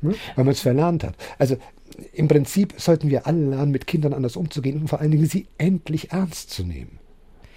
Ne? 0.00 0.14
Weil 0.36 0.44
man 0.44 0.52
es 0.52 0.60
verlernt 0.60 1.04
hat. 1.04 1.14
Also 1.38 1.56
im 2.12 2.28
Prinzip 2.28 2.74
sollten 2.76 3.10
wir 3.10 3.26
alle 3.26 3.50
lernen, 3.50 3.72
mit 3.72 3.86
Kindern 3.86 4.14
anders 4.14 4.36
umzugehen 4.36 4.80
und 4.80 4.88
vor 4.88 5.00
allen 5.00 5.10
Dingen 5.10 5.26
sie 5.26 5.48
endlich 5.58 6.12
ernst 6.12 6.50
zu 6.50 6.64
nehmen. 6.64 6.98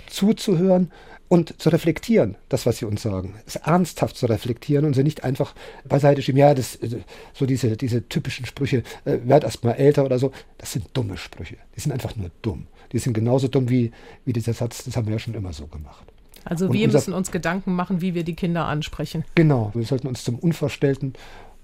Zuzuhören 0.08 0.91
und 1.32 1.62
zu 1.62 1.70
reflektieren, 1.70 2.36
das, 2.50 2.65
was 2.65 2.80
sie 2.80 2.86
uns 2.86 3.04
sagen. 3.04 3.36
Es 3.46 3.56
ernsthaft 3.56 4.18
zu 4.18 4.26
reflektieren 4.26 4.84
und 4.84 4.95
sie 4.95 5.03
nicht 5.03 5.24
einfach 5.24 5.55
beiseite 5.86 6.22
schieben. 6.22 6.38
Ja, 6.38 6.53
das, 6.53 6.76
äh, 6.76 6.89
so 7.34 7.45
diese, 7.45 7.78
diese 7.78 8.05
typischen 8.10 8.45
Sprüche, 8.45 8.84
äh, 9.05 9.20
werd 9.24 9.45
erst 9.45 9.64
mal 9.64 9.72
älter 9.72 10.03
oder 10.03 10.20
so, 10.20 10.34
das 10.58 10.74
sind 10.74 10.88
dumme 10.91 11.16
Sprüche. 11.16 11.55
Die 11.74 11.80
sind 11.80 11.93
einfach 11.93 12.18
nur 12.18 12.32
dumm. 12.41 12.68
Die 12.91 12.99
sind 12.99 13.14
genauso 13.14 13.47
dumm 13.47 13.70
wie, 13.70 13.93
wie 14.26 14.34
dieser 14.34 14.51
Satz, 14.51 14.84
das 14.84 14.97
haben 14.97 15.08
wir 15.08 15.14
ja 15.14 15.20
schon 15.20 15.34
immer 15.34 15.53
so 15.53 15.68
gemacht. 15.68 16.03
Also 16.43 16.66
Und 16.66 16.74
wir 16.74 16.89
müssen 16.89 17.14
uns 17.14 17.32
Gedanken 17.32 17.76
machen, 17.76 18.01
wie 18.01 18.14
wir 18.14 18.26
die 18.26 18.36
Kinder 18.36 18.66
ansprechen. 18.66 19.24
Genau, 19.34 19.72
wir 19.74 19.86
sollten 19.86 20.08
uns 20.08 20.26
zum 20.26 20.38
unverstellten 20.38 21.14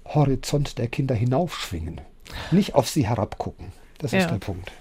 Horizont 0.06 0.78
der 0.78 0.86
Kinder 0.86 1.14
hinaufschwingen. 1.14 2.00
Nicht 2.52 2.74
auf 2.74 2.88
sie 2.88 3.06
herabgucken. 3.06 3.66
Das 3.98 4.12
Ja. 4.12 4.20
ist 4.20 4.30
der 4.30 4.36
Punkt. 4.36 4.72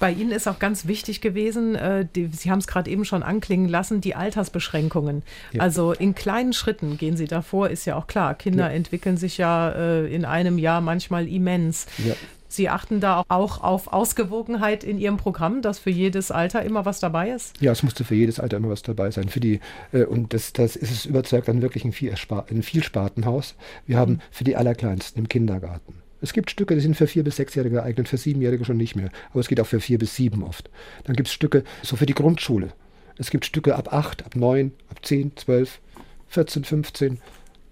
Bei 0.00 0.10
Ihnen 0.12 0.30
ist 0.32 0.48
auch 0.48 0.58
ganz 0.58 0.86
wichtig 0.86 1.20
gewesen, 1.20 1.74
äh, 1.74 2.06
die, 2.14 2.26
Sie 2.28 2.50
haben 2.50 2.58
es 2.58 2.66
gerade 2.66 2.90
eben 2.90 3.04
schon 3.04 3.22
anklingen 3.22 3.68
lassen, 3.68 4.00
die 4.00 4.14
Altersbeschränkungen. 4.14 5.22
Ja. 5.52 5.62
Also 5.62 5.92
in 5.92 6.14
kleinen 6.14 6.52
Schritten 6.52 6.98
gehen 6.98 7.16
Sie 7.16 7.26
davor, 7.26 7.68
ist 7.70 7.84
ja 7.84 7.96
auch 7.96 8.06
klar. 8.06 8.34
Kinder 8.34 8.68
Ja. 8.68 8.74
entwickeln 8.74 9.16
sich 9.16 9.38
ja 9.38 9.70
äh, 9.70 10.06
in 10.14 10.24
einem 10.24 10.58
Jahr 10.58 10.80
manchmal 10.80 11.28
immens. 11.28 11.86
Ja. 12.04 12.14
Sie 12.48 12.68
achten 12.68 13.00
da 13.00 13.24
auch- 13.28 13.62
auf 13.62 13.90
Ausgewogenheit 13.94 14.84
in 14.84 14.98
Ihrem 14.98 15.16
Programm, 15.16 15.62
dass 15.62 15.78
für 15.78 15.88
jedes 15.88 16.30
Alter 16.30 16.62
immer 16.62 16.84
was 16.84 17.00
dabei 17.00 17.30
ist? 17.30 17.58
Ja, 17.62 17.72
es 17.72 17.82
musste 17.82 18.04
für 18.04 18.14
jedes 18.14 18.38
Alter 18.40 18.58
immer 18.58 18.68
was 18.68 18.82
dabei 18.82 19.10
sein. 19.10 19.30
Für 19.30 19.40
die, 19.40 19.60
äh, 19.92 20.04
und 20.04 20.34
das, 20.34 20.52
das 20.52 20.76
ist 20.76 20.90
es 20.90 21.06
überzeugt 21.06 21.48
dann 21.48 21.62
wirklich 21.62 21.84
ein, 21.86 21.92
Vielspar 21.92 22.44
ein 22.50 22.62
Vielspartenhaus. 22.62 23.54
Wir 23.86 23.96
haben 23.96 24.20
für 24.30 24.44
die 24.44 24.54
Allerkleinsten 24.56 25.22
im 25.22 25.28
Kindergarten. 25.28 26.01
Es 26.22 26.32
gibt 26.32 26.50
Stücke, 26.50 26.74
die 26.74 26.80
sind 26.80 26.96
für 26.96 27.06
vier 27.06 27.24
bis 27.24 27.36
sechsjährige 27.36 27.76
geeignet, 27.76 28.08
für 28.08 28.16
siebenjährige 28.16 28.64
schon 28.64 28.76
nicht 28.76 28.94
mehr. 28.94 29.10
Aber 29.30 29.40
es 29.40 29.48
geht 29.48 29.60
auch 29.60 29.66
für 29.66 29.80
vier 29.80 29.98
bis 29.98 30.14
sieben 30.14 30.44
oft. 30.44 30.70
Dann 31.04 31.16
gibt 31.16 31.28
es 31.28 31.34
Stücke 31.34 31.64
so 31.82 31.96
für 31.96 32.06
die 32.06 32.14
Grundschule. 32.14 32.72
Es 33.18 33.30
gibt 33.30 33.44
Stücke 33.44 33.74
ab 33.74 33.92
acht, 33.92 34.24
ab 34.24 34.36
neun, 34.36 34.72
ab 34.88 35.04
zehn, 35.04 35.36
zwölf, 35.36 35.80
14, 36.28 36.64
15. 36.64 37.18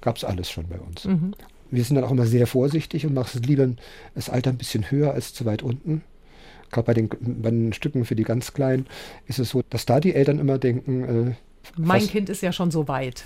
Gab 0.01 0.17
es 0.17 0.25
alles 0.25 0.51
schon 0.51 0.69
bei 0.69 0.79
uns. 0.79 1.05
Wir 1.71 1.85
sind 1.85 1.95
dann 1.97 2.05
auch 2.05 2.11
immer 2.11 2.27
sehr 2.27 2.47
vorsichtig 2.47 3.07
und 3.07 3.15
machen 3.15 3.43
lieber 3.43 3.69
das 4.15 4.29
Alter 4.29 4.51
ein 4.51 4.59
bisschen 4.59 4.91
höher 4.91 5.15
als 5.15 5.33
zu 5.33 5.45
weit 5.45 5.63
unten. 5.63 6.03
Gerade 6.73 6.87
bei 6.87 6.95
den, 6.95 7.09
bei 7.09 7.51
den 7.51 7.73
Stücken 7.73 8.05
für 8.05 8.17
die 8.17 8.25
ganz 8.25 8.53
Kleinen 8.53 8.87
ist 9.27 9.39
es 9.39 9.51
so, 9.51 9.63
dass 9.71 9.87
da 9.87 10.01
die 10.01 10.15
Eltern 10.15 10.39
immer 10.39 10.59
denken, 10.59 11.29
äh, 11.29 11.35
Mein 11.77 12.01
fast- 12.01 12.13
Kind 12.13 12.29
ist 12.29 12.43
ja 12.43 12.53
schon 12.53 12.71
so 12.71 12.89
weit. 12.89 13.23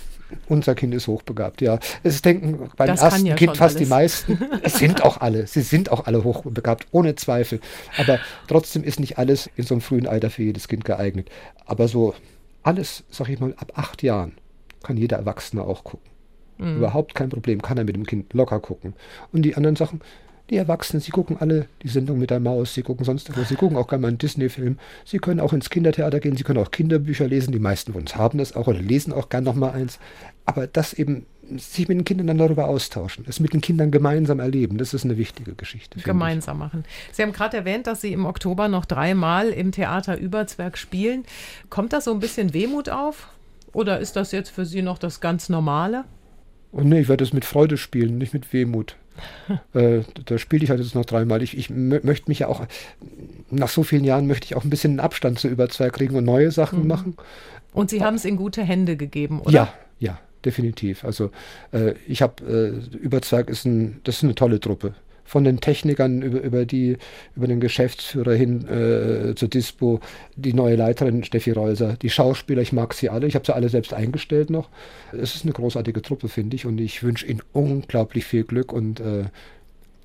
unser 0.47 0.75
Kind 0.75 0.93
ist 0.93 1.07
hochbegabt. 1.07 1.61
Ja, 1.61 1.79
es 2.03 2.21
denken 2.21 2.69
beim 2.77 2.87
Das 2.87 3.01
ersten 3.01 3.25
ja 3.25 3.35
Kind 3.35 3.57
fast 3.57 3.75
die 3.79 3.83
alles. 3.91 4.27
meisten. 4.27 4.39
Es 4.63 4.77
sind 4.77 5.03
auch 5.03 5.21
alle. 5.21 5.47
Sie 5.47 5.61
sind 5.61 5.91
auch 5.91 6.05
alle 6.05 6.23
hochbegabt, 6.23 6.87
ohne 6.91 7.15
Zweifel. 7.15 7.59
Aber 7.97 8.19
trotzdem 8.47 8.83
ist 8.83 8.99
nicht 8.99 9.17
alles 9.17 9.49
in 9.55 9.63
so 9.63 9.73
einem 9.75 9.81
frühen 9.81 10.07
Alter 10.07 10.29
für 10.29 10.43
jedes 10.43 10.67
Kind 10.67 10.85
geeignet. 10.85 11.29
Aber 11.65 11.87
so 11.87 12.13
alles, 12.63 13.03
sag 13.09 13.29
ich 13.29 13.39
mal, 13.39 13.53
ab 13.57 13.73
acht 13.75 14.03
Jahren 14.03 14.33
kann 14.83 14.97
jeder 14.97 15.17
Erwachsene 15.17 15.63
auch 15.63 15.83
gucken. 15.83 16.09
Mhm. 16.57 16.77
Überhaupt 16.77 17.15
kein 17.15 17.29
Problem, 17.29 17.61
kann 17.61 17.77
er 17.77 17.83
mit 17.83 17.95
dem 17.95 18.05
Kind 18.05 18.33
locker 18.33 18.59
gucken. 18.59 18.93
Und 19.31 19.41
die 19.43 19.55
anderen 19.55 19.75
Sachen, 19.75 20.01
die 20.49 20.57
Erwachsenen, 20.57 21.01
sie 21.01 21.11
gucken 21.11 21.37
alle 21.39 21.65
die 21.81 21.87
Sendung 21.87 22.19
mit 22.19 22.29
der 22.29 22.39
Maus, 22.39 22.73
sie 22.73 22.83
gucken 22.83 23.05
sonst 23.05 23.29
irgendwas, 23.29 23.49
sie 23.49 23.55
gucken 23.55 23.77
auch 23.77 23.87
gerne 23.87 24.03
mal 24.03 24.07
einen 24.09 24.17
Disney-Film, 24.17 24.77
sie 25.03 25.17
können 25.17 25.39
auch 25.39 25.53
ins 25.53 25.69
Kindertheater 25.69 26.19
gehen, 26.19 26.37
sie 26.37 26.43
können 26.43 26.59
auch 26.59 26.71
Kinderbücher 26.71 27.27
lesen, 27.27 27.51
die 27.51 27.59
meisten 27.59 27.93
von 27.93 28.01
uns 28.01 28.15
haben 28.15 28.37
das 28.37 28.55
auch 28.55 28.67
oder 28.67 28.79
lesen 28.79 29.11
auch 29.11 29.29
gern 29.29 29.43
noch 29.43 29.55
mal 29.55 29.71
eins. 29.71 29.99
Aber 30.45 30.67
das 30.67 30.93
eben, 30.93 31.25
sich 31.57 31.87
mit 31.87 31.97
den 31.97 32.05
Kindern 32.05 32.27
dann 32.27 32.37
darüber 32.37 32.67
austauschen, 32.67 33.25
es 33.27 33.39
mit 33.39 33.53
den 33.53 33.61
Kindern 33.61 33.89
gemeinsam 33.89 34.39
erleben, 34.39 34.77
das 34.77 34.93
ist 34.93 35.03
eine 35.03 35.17
wichtige 35.17 35.55
Geschichte. 35.55 35.99
gemeinsam 35.99 36.59
machen. 36.59 36.83
Sie 37.11 37.23
haben 37.23 37.31
gerade 37.31 37.57
erwähnt, 37.57 37.87
dass 37.87 38.01
Sie 38.01 38.13
im 38.13 38.25
Oktober 38.25 38.67
noch 38.67 38.85
dreimal 38.85 39.49
im 39.49 39.71
Theater 39.71 40.17
Überzwerg 40.17 40.77
spielen. 40.77 41.23
Kommt 41.69 41.93
da 41.93 42.01
so 42.01 42.11
ein 42.11 42.19
bisschen 42.19 42.53
Wehmut 42.53 42.89
auf? 42.89 43.29
Oder 43.73 43.99
ist 43.99 44.15
das 44.15 44.31
jetzt 44.31 44.49
für 44.49 44.65
Sie 44.65 44.81
noch 44.81 44.97
das 44.97 45.21
ganz 45.21 45.49
Normale? 45.49 46.05
ich. 46.71 46.79
Und 46.79 46.89
nee, 46.89 46.99
ich 46.99 47.09
werde 47.09 47.23
es 47.23 47.33
mit 47.33 47.45
Freude 47.45 47.77
spielen, 47.77 48.17
nicht 48.17 48.33
mit 48.33 48.51
Wehmut. 48.53 48.95
Äh, 49.73 50.01
da 50.25 50.37
spiele 50.37 50.63
ich 50.63 50.69
halt 50.69 50.79
jetzt 50.79 50.95
noch 50.95 51.05
dreimal. 51.05 51.41
Ich, 51.41 51.57
ich 51.57 51.67
mö- 51.67 52.05
möchte 52.05 52.29
mich 52.29 52.39
ja 52.39 52.47
auch, 52.47 52.65
nach 53.49 53.69
so 53.69 53.83
vielen 53.83 54.03
Jahren 54.03 54.27
möchte 54.27 54.45
ich 54.45 54.55
auch 54.55 54.63
ein 54.63 54.69
bisschen 54.69 54.91
einen 54.91 54.99
Abstand 54.99 55.39
zu 55.39 55.47
Überzwerg 55.47 55.93
kriegen 55.93 56.15
und 56.15 56.25
neue 56.25 56.51
Sachen 56.51 56.87
machen. 56.87 57.15
Und 57.73 57.89
Sie 57.89 58.03
haben 58.03 58.15
es 58.15 58.25
in 58.25 58.37
gute 58.37 58.63
Hände 58.63 58.95
gegeben, 58.97 59.41
oder? 59.41 59.51
Ja, 59.51 59.73
ja, 59.99 60.19
definitiv. 60.43 61.03
Also 61.03 61.31
äh, 61.71 61.93
ich 62.07 62.21
habe 62.21 62.81
äh, 62.93 62.95
Überzwerg 62.97 63.49
ist 63.49 63.65
ein, 63.65 64.01
das 64.03 64.17
ist 64.17 64.23
eine 64.23 64.35
tolle 64.35 64.59
Truppe. 64.59 64.93
Von 65.25 65.43
den 65.43 65.59
Technikern 65.59 66.21
über, 66.21 66.41
über 66.41 66.65
die, 66.65 66.97
über 67.35 67.47
den 67.47 67.59
Geschäftsführer 67.59 68.33
hin 68.33 68.67
äh, 68.67 69.35
zur 69.35 69.49
Dispo, 69.49 69.99
die 70.35 70.53
neue 70.53 70.75
Leiterin 70.75 71.23
Steffi 71.23 71.51
Reuser, 71.51 71.97
die 72.01 72.09
Schauspieler, 72.09 72.61
ich 72.61 72.71
mag 72.71 72.93
sie 72.93 73.09
alle, 73.09 73.25
ich 73.25 73.35
habe 73.35 73.45
sie 73.45 73.55
alle 73.55 73.69
selbst 73.69 73.93
eingestellt 73.93 74.49
noch. 74.49 74.69
Es 75.11 75.35
ist 75.35 75.43
eine 75.43 75.53
großartige 75.53 76.01
Truppe, 76.01 76.29
finde 76.29 76.55
ich, 76.55 76.65
und 76.65 76.79
ich 76.79 77.01
wünsche 77.03 77.25
ihnen 77.25 77.41
unglaublich 77.53 78.25
viel 78.25 78.43
Glück 78.43 78.71
und 78.71 78.99
äh, 78.99 79.25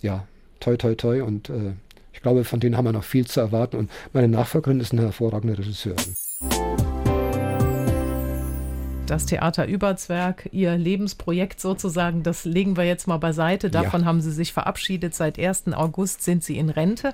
ja, 0.01 0.27
toi 0.59 0.77
toi 0.77 0.95
toi 0.95 1.23
und 1.23 1.51
äh, 1.51 1.73
ich 2.13 2.23
glaube, 2.23 2.45
von 2.45 2.61
denen 2.61 2.77
haben 2.77 2.85
wir 2.85 2.93
noch 2.93 3.05
viel 3.05 3.27
zu 3.27 3.41
erwarten 3.41 3.77
und 3.77 3.91
meine 4.13 4.29
Nachfolgerin 4.29 4.81
ist 4.81 4.93
eine 4.93 5.03
hervorragende 5.03 5.57
Regisseurin. 5.59 6.15
Das 9.11 9.27
Theater 9.27 9.67
Überzwerg, 9.67 10.49
Ihr 10.53 10.77
Lebensprojekt 10.79 11.61
sozusagen, 11.61 12.23
das 12.23 12.45
legen 12.45 12.77
wir 12.77 12.85
jetzt 12.85 13.09
mal 13.09 13.17
beiseite. 13.17 13.69
Davon 13.69 14.03
Ja. 14.03 14.07
haben 14.07 14.21
Sie 14.21 14.31
sich 14.31 14.53
verabschiedet. 14.53 15.17
Seit 15.17 15.37
1. 15.37 15.75
August 15.75 16.23
sind 16.23 16.45
Sie 16.45 16.57
in 16.57 16.71
Rente. 16.71 17.13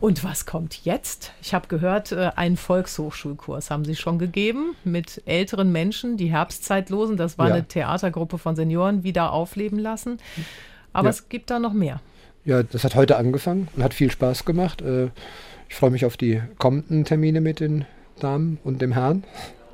Und 0.00 0.24
was 0.24 0.46
kommt 0.46 0.84
jetzt? 0.86 1.32
Ich 1.42 1.52
habe 1.52 1.68
gehört, 1.68 2.12
äh, 2.12 2.30
einen 2.36 2.56
Volkshochschulkurs 2.56 3.70
haben 3.70 3.84
Sie 3.84 3.96
schon 3.96 4.18
gegeben 4.18 4.74
mit 4.82 5.20
älteren 5.26 5.72
Menschen, 5.72 6.16
die 6.16 6.30
Herbstzeitlosen. 6.30 7.18
Das 7.18 7.36
war 7.36 7.48
Ja. 7.48 7.54
eine 7.56 7.64
Theatergruppe 7.68 8.38
von 8.38 8.56
Senioren, 8.56 9.02
wieder 9.04 9.32
aufleben 9.32 9.78
lassen. 9.78 10.18
Aber 10.94 11.08
Ja. 11.08 11.10
es 11.10 11.28
gibt 11.28 11.50
da 11.50 11.58
noch 11.58 11.74
mehr. 11.74 12.00
Ja, 12.46 12.62
das 12.62 12.82
hat 12.82 12.94
heute 12.94 13.16
angefangen 13.18 13.68
und 13.76 13.82
hat 13.82 13.92
viel 13.92 14.10
Spaß 14.10 14.46
gemacht. 14.46 14.80
Äh, 14.80 15.10
Ich 15.68 15.74
freue 15.74 15.90
mich 15.90 16.04
auf 16.06 16.16
die 16.16 16.40
kommenden 16.58 17.04
Termine 17.04 17.40
mit 17.40 17.58
den 17.58 17.84
Damen 18.20 18.58
und 18.62 18.80
dem 18.80 18.92
Herrn. 18.92 19.24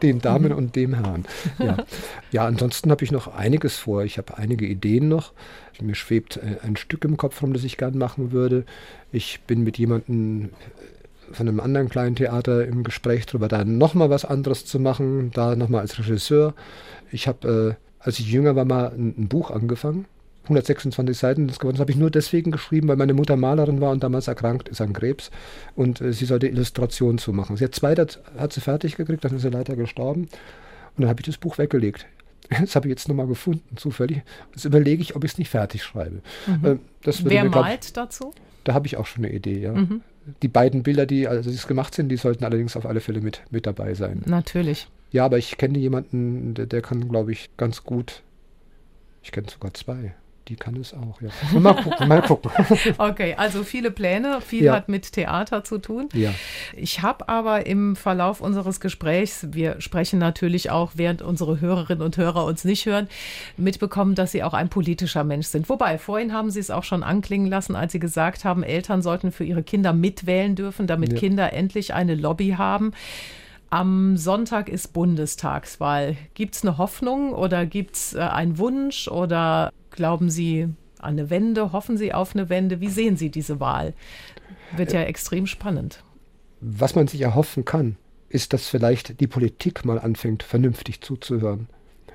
Den 0.03 0.20
Damen 0.20 0.53
und 0.53 0.74
dem 0.76 0.94
Herrn. 0.94 1.24
Ja, 1.59 1.76
ja 2.32 2.44
ansonsten 2.46 2.90
habe 2.90 3.05
ich 3.05 3.12
noch 3.12 3.28
einiges 3.34 3.76
vor. 3.76 4.05
Ich 4.05 4.18
habe 4.18 4.36
einige 4.36 4.66
Ideen 4.66 5.09
noch. 5.09 5.32
Mir 5.80 5.94
schwebt 5.94 6.36
äh, 6.36 6.64
ein 6.66 6.76
Stück 6.76 7.05
im 7.05 7.16
Kopf 7.16 7.40
rum, 7.42 7.53
das 7.53 7.64
ich 7.64 7.76
gern 7.76 7.96
machen 7.96 8.32
würde. 8.32 8.64
Ich 9.12 9.40
bin 9.46 9.62
mit 9.62 9.78
jemandem 9.78 10.50
von 11.32 11.48
einem 11.48 11.61
anderen 11.61 11.88
kleinen 11.88 12.16
Theater 12.16 12.66
im 12.66 12.84
Gespräch 12.84 13.26
darüber, 13.26 13.48
da 13.48 13.64
nochmal 13.64 14.11
was 14.11 14.24
anderes 14.24 14.64
zu 14.64 14.78
machen, 14.78 15.30
da 15.32 15.57
nochmal 15.57 15.80
als 15.80 15.98
Regisseur. 15.98 16.55
Ich 17.11 17.26
habe, 17.26 17.78
äh, 17.78 18.05
als 18.05 18.18
ich 18.18 18.30
jünger 18.30 18.57
war, 18.57 18.64
mal 18.64 18.88
ein, 18.88 19.14
ein 19.16 19.28
Buch 19.28 19.50
angefangen. 19.50 20.07
126 20.45 21.16
Seiten 21.16 21.47
das 21.47 21.59
geworden. 21.59 21.76
Das 21.76 21.80
habe 21.80 21.93
ich 21.93 21.97
nur 21.97 22.11
deswegen 22.11 22.51
geschrieben, 22.51 22.88
weil 22.88 22.97
meine 22.97 23.14
Mutter 23.14 23.36
Malerin 23.36 23.80
war 23.80 23.90
und 23.90 24.03
damals 24.03 24.28
erkrankt 24.28 24.68
ist 24.68 24.80
an 24.80 24.93
Krebs 24.93 25.30
und 25.76 26.01
äh, 26.01 26.12
sie 26.12 26.24
sollte 26.24 26.49
Illustrationen 26.49 27.18
zu 27.18 27.32
machen. 27.32 27.57
Sie 27.57 27.64
hat 27.64 27.74
zwei, 27.74 27.95
das 27.95 28.20
hat 28.36 28.53
sie 28.53 28.61
fertig 28.61 28.97
gekriegt, 28.97 29.24
dann 29.24 29.34
ist 29.36 29.43
sie 29.43 29.51
leider 29.51 29.76
gestorben 29.76 30.22
und 30.22 31.03
dann 31.03 31.09
habe 31.09 31.20
ich 31.20 31.26
das 31.26 31.38
Buch 31.38 31.59
weggelegt. 31.59 32.07
Das 32.61 32.76
habe 32.76 32.86
ich 32.88 32.90
jetzt 32.90 33.09
nochmal 33.09 33.28
gefunden, 33.28 33.76
zufällig. 33.76 34.20
Jetzt 34.51 34.66
überlege 34.66 35.01
ich, 35.01 35.16
ob 35.16 35.24
ich 35.24 35.32
es 35.32 35.38
nicht 35.38 35.49
fertig 35.49 35.82
schreibe. 35.82 36.20
Äh, 36.62 36.76
das 37.03 37.24
Wer 37.24 37.45
mir, 37.45 37.51
glaub 37.51 37.64
malt 37.64 37.97
dazu? 37.97 38.34
da 38.64 38.74
habe 38.74 38.86
ich 38.86 38.97
auch 38.97 39.07
schon 39.07 39.24
eine 39.24 39.32
Idee, 39.32 39.61
ja. 39.61 39.74
Die 40.43 40.49
beiden 40.49 40.82
Bilder, 40.82 41.07
die 41.07 41.26
also 41.26 41.51
die 41.51 41.57
gemacht 41.66 41.95
sind, 41.95 42.09
die 42.11 42.16
sollten 42.16 42.45
allerdings 42.45 42.76
auf 42.76 42.84
alle 42.84 43.01
Fälle 43.01 43.20
mit, 43.20 43.43
mit 43.51 43.66
dabei 43.66 43.95
sein. 43.95 44.22
Natürlich. 44.26 44.88
Ja, 45.11 45.24
aber 45.24 45.38
ich 45.38 45.57
kenne 45.57 45.78
jemanden, 45.78 46.55
der, 46.55 46.66
der 46.66 46.82
kann, 46.82 47.09
glaube 47.09 47.32
ich, 47.32 47.51
ganz 47.57 47.84
gut. 47.84 48.22
Ich 49.22 49.32
kenne 49.32 49.49
sogar 49.49 49.72
zwei. 49.74 50.14
Die 50.53 50.57
kann 50.57 50.76
es 50.76 50.92
auch, 50.92 51.18
ja. 51.22 51.30
Mal 51.59 51.72
gucken, 51.74 52.09
mal 52.09 52.20
gucken. 52.20 52.50
Okay, 52.98 53.34
also 53.38 53.64
viele 53.64 53.90
Pläne, 53.90 54.42
viel 54.42 54.64
Ja. 54.64 54.74
hat 54.74 54.86
mit 54.90 55.11
Theater 55.12 55.64
zu 55.64 55.78
tun. 55.78 56.11
ja. 56.12 56.30
Ich 56.76 57.00
habe 57.00 57.26
aber 57.30 57.64
im 57.64 57.96
Verlauf 57.96 58.42
unseres 58.42 58.78
Gesprächs, 58.80 59.46
wir 59.53 59.80
sprechen 59.80 60.18
natürlich 60.18 60.70
auch, 60.70 60.92
während 60.94 61.22
unsere 61.22 61.62
Hörerinnen 61.62 62.03
und 62.05 62.18
Hörer 62.18 62.44
uns 62.44 62.64
nicht 62.64 62.84
hören, 62.84 63.09
mitbekommen, 63.57 64.14
dass 64.14 64.32
Sie 64.32 64.42
auch 64.42 64.53
ein 64.53 64.68
politischer 64.68 65.24
Mensch 65.24 65.46
sind. 65.46 65.70
Wobei, 65.70 65.96
vorhin 65.96 66.34
haben 66.34 66.50
Sie 66.50 66.61
es 66.61 66.70
auch 66.70 66.84
schon 66.84 67.03
anklingen 67.03 67.46
lassen, 67.46 67.74
als 67.74 67.92
Sie 67.92 67.98
gesagt 67.98 68.44
haben, 68.44 68.62
Eltern 68.62 69.00
sollten 69.00 69.32
für 69.32 69.44
ihre 69.44 69.62
Kinder 69.62 69.94
mitwählen 69.94 70.55
dürfen, 70.55 70.86
damit 70.86 71.14
Ja. 71.14 71.18
Kinder 71.18 71.53
endlich 71.55 71.94
eine 71.94 72.14
Lobby 72.14 72.57
haben. 72.59 72.92
Am 73.70 74.18
Sonntag 74.18 74.68
ist 74.68 74.92
Bundestagswahl. 74.92 76.16
Gibt 76.34 76.57
es 76.57 76.62
eine 76.62 76.76
Hoffnung 76.76 77.32
oder 77.32 77.64
gibt 77.64 77.96
es 77.96 78.12
äh, 78.12 78.18
einen 78.18 78.59
Wunsch 78.59 79.09
oder 79.09 79.72
glauben 79.93 80.30
Sie 80.30 80.68
an 80.99 81.11
eine 81.18 81.30
Wende? 81.30 81.72
Hoffen 81.72 81.97
Sie 81.97 82.12
auf 82.12 82.34
eine 82.34 82.49
Wende? 82.49 82.80
Wie 82.80 82.88
sehen 82.88 83.16
Sie 83.16 83.30
diese 83.30 83.61
Wahl? 83.61 83.95
Wird 84.76 84.93
ja 84.93 85.03
extrem 85.03 85.47
spannend. 85.47 86.03
Was 86.61 86.95
man 86.95 87.09
sich 87.09 87.20
erhoffen 87.20 87.64
kann, 87.64 87.97
ist, 88.28 88.53
dass 88.53 88.68
vielleicht 88.68 89.20
die 89.20 89.26
Politik 89.26 89.84
mal 89.84 89.99
anfängt, 89.99 90.43
vernünftig 90.43 91.01
zuzuhören. 91.01 91.68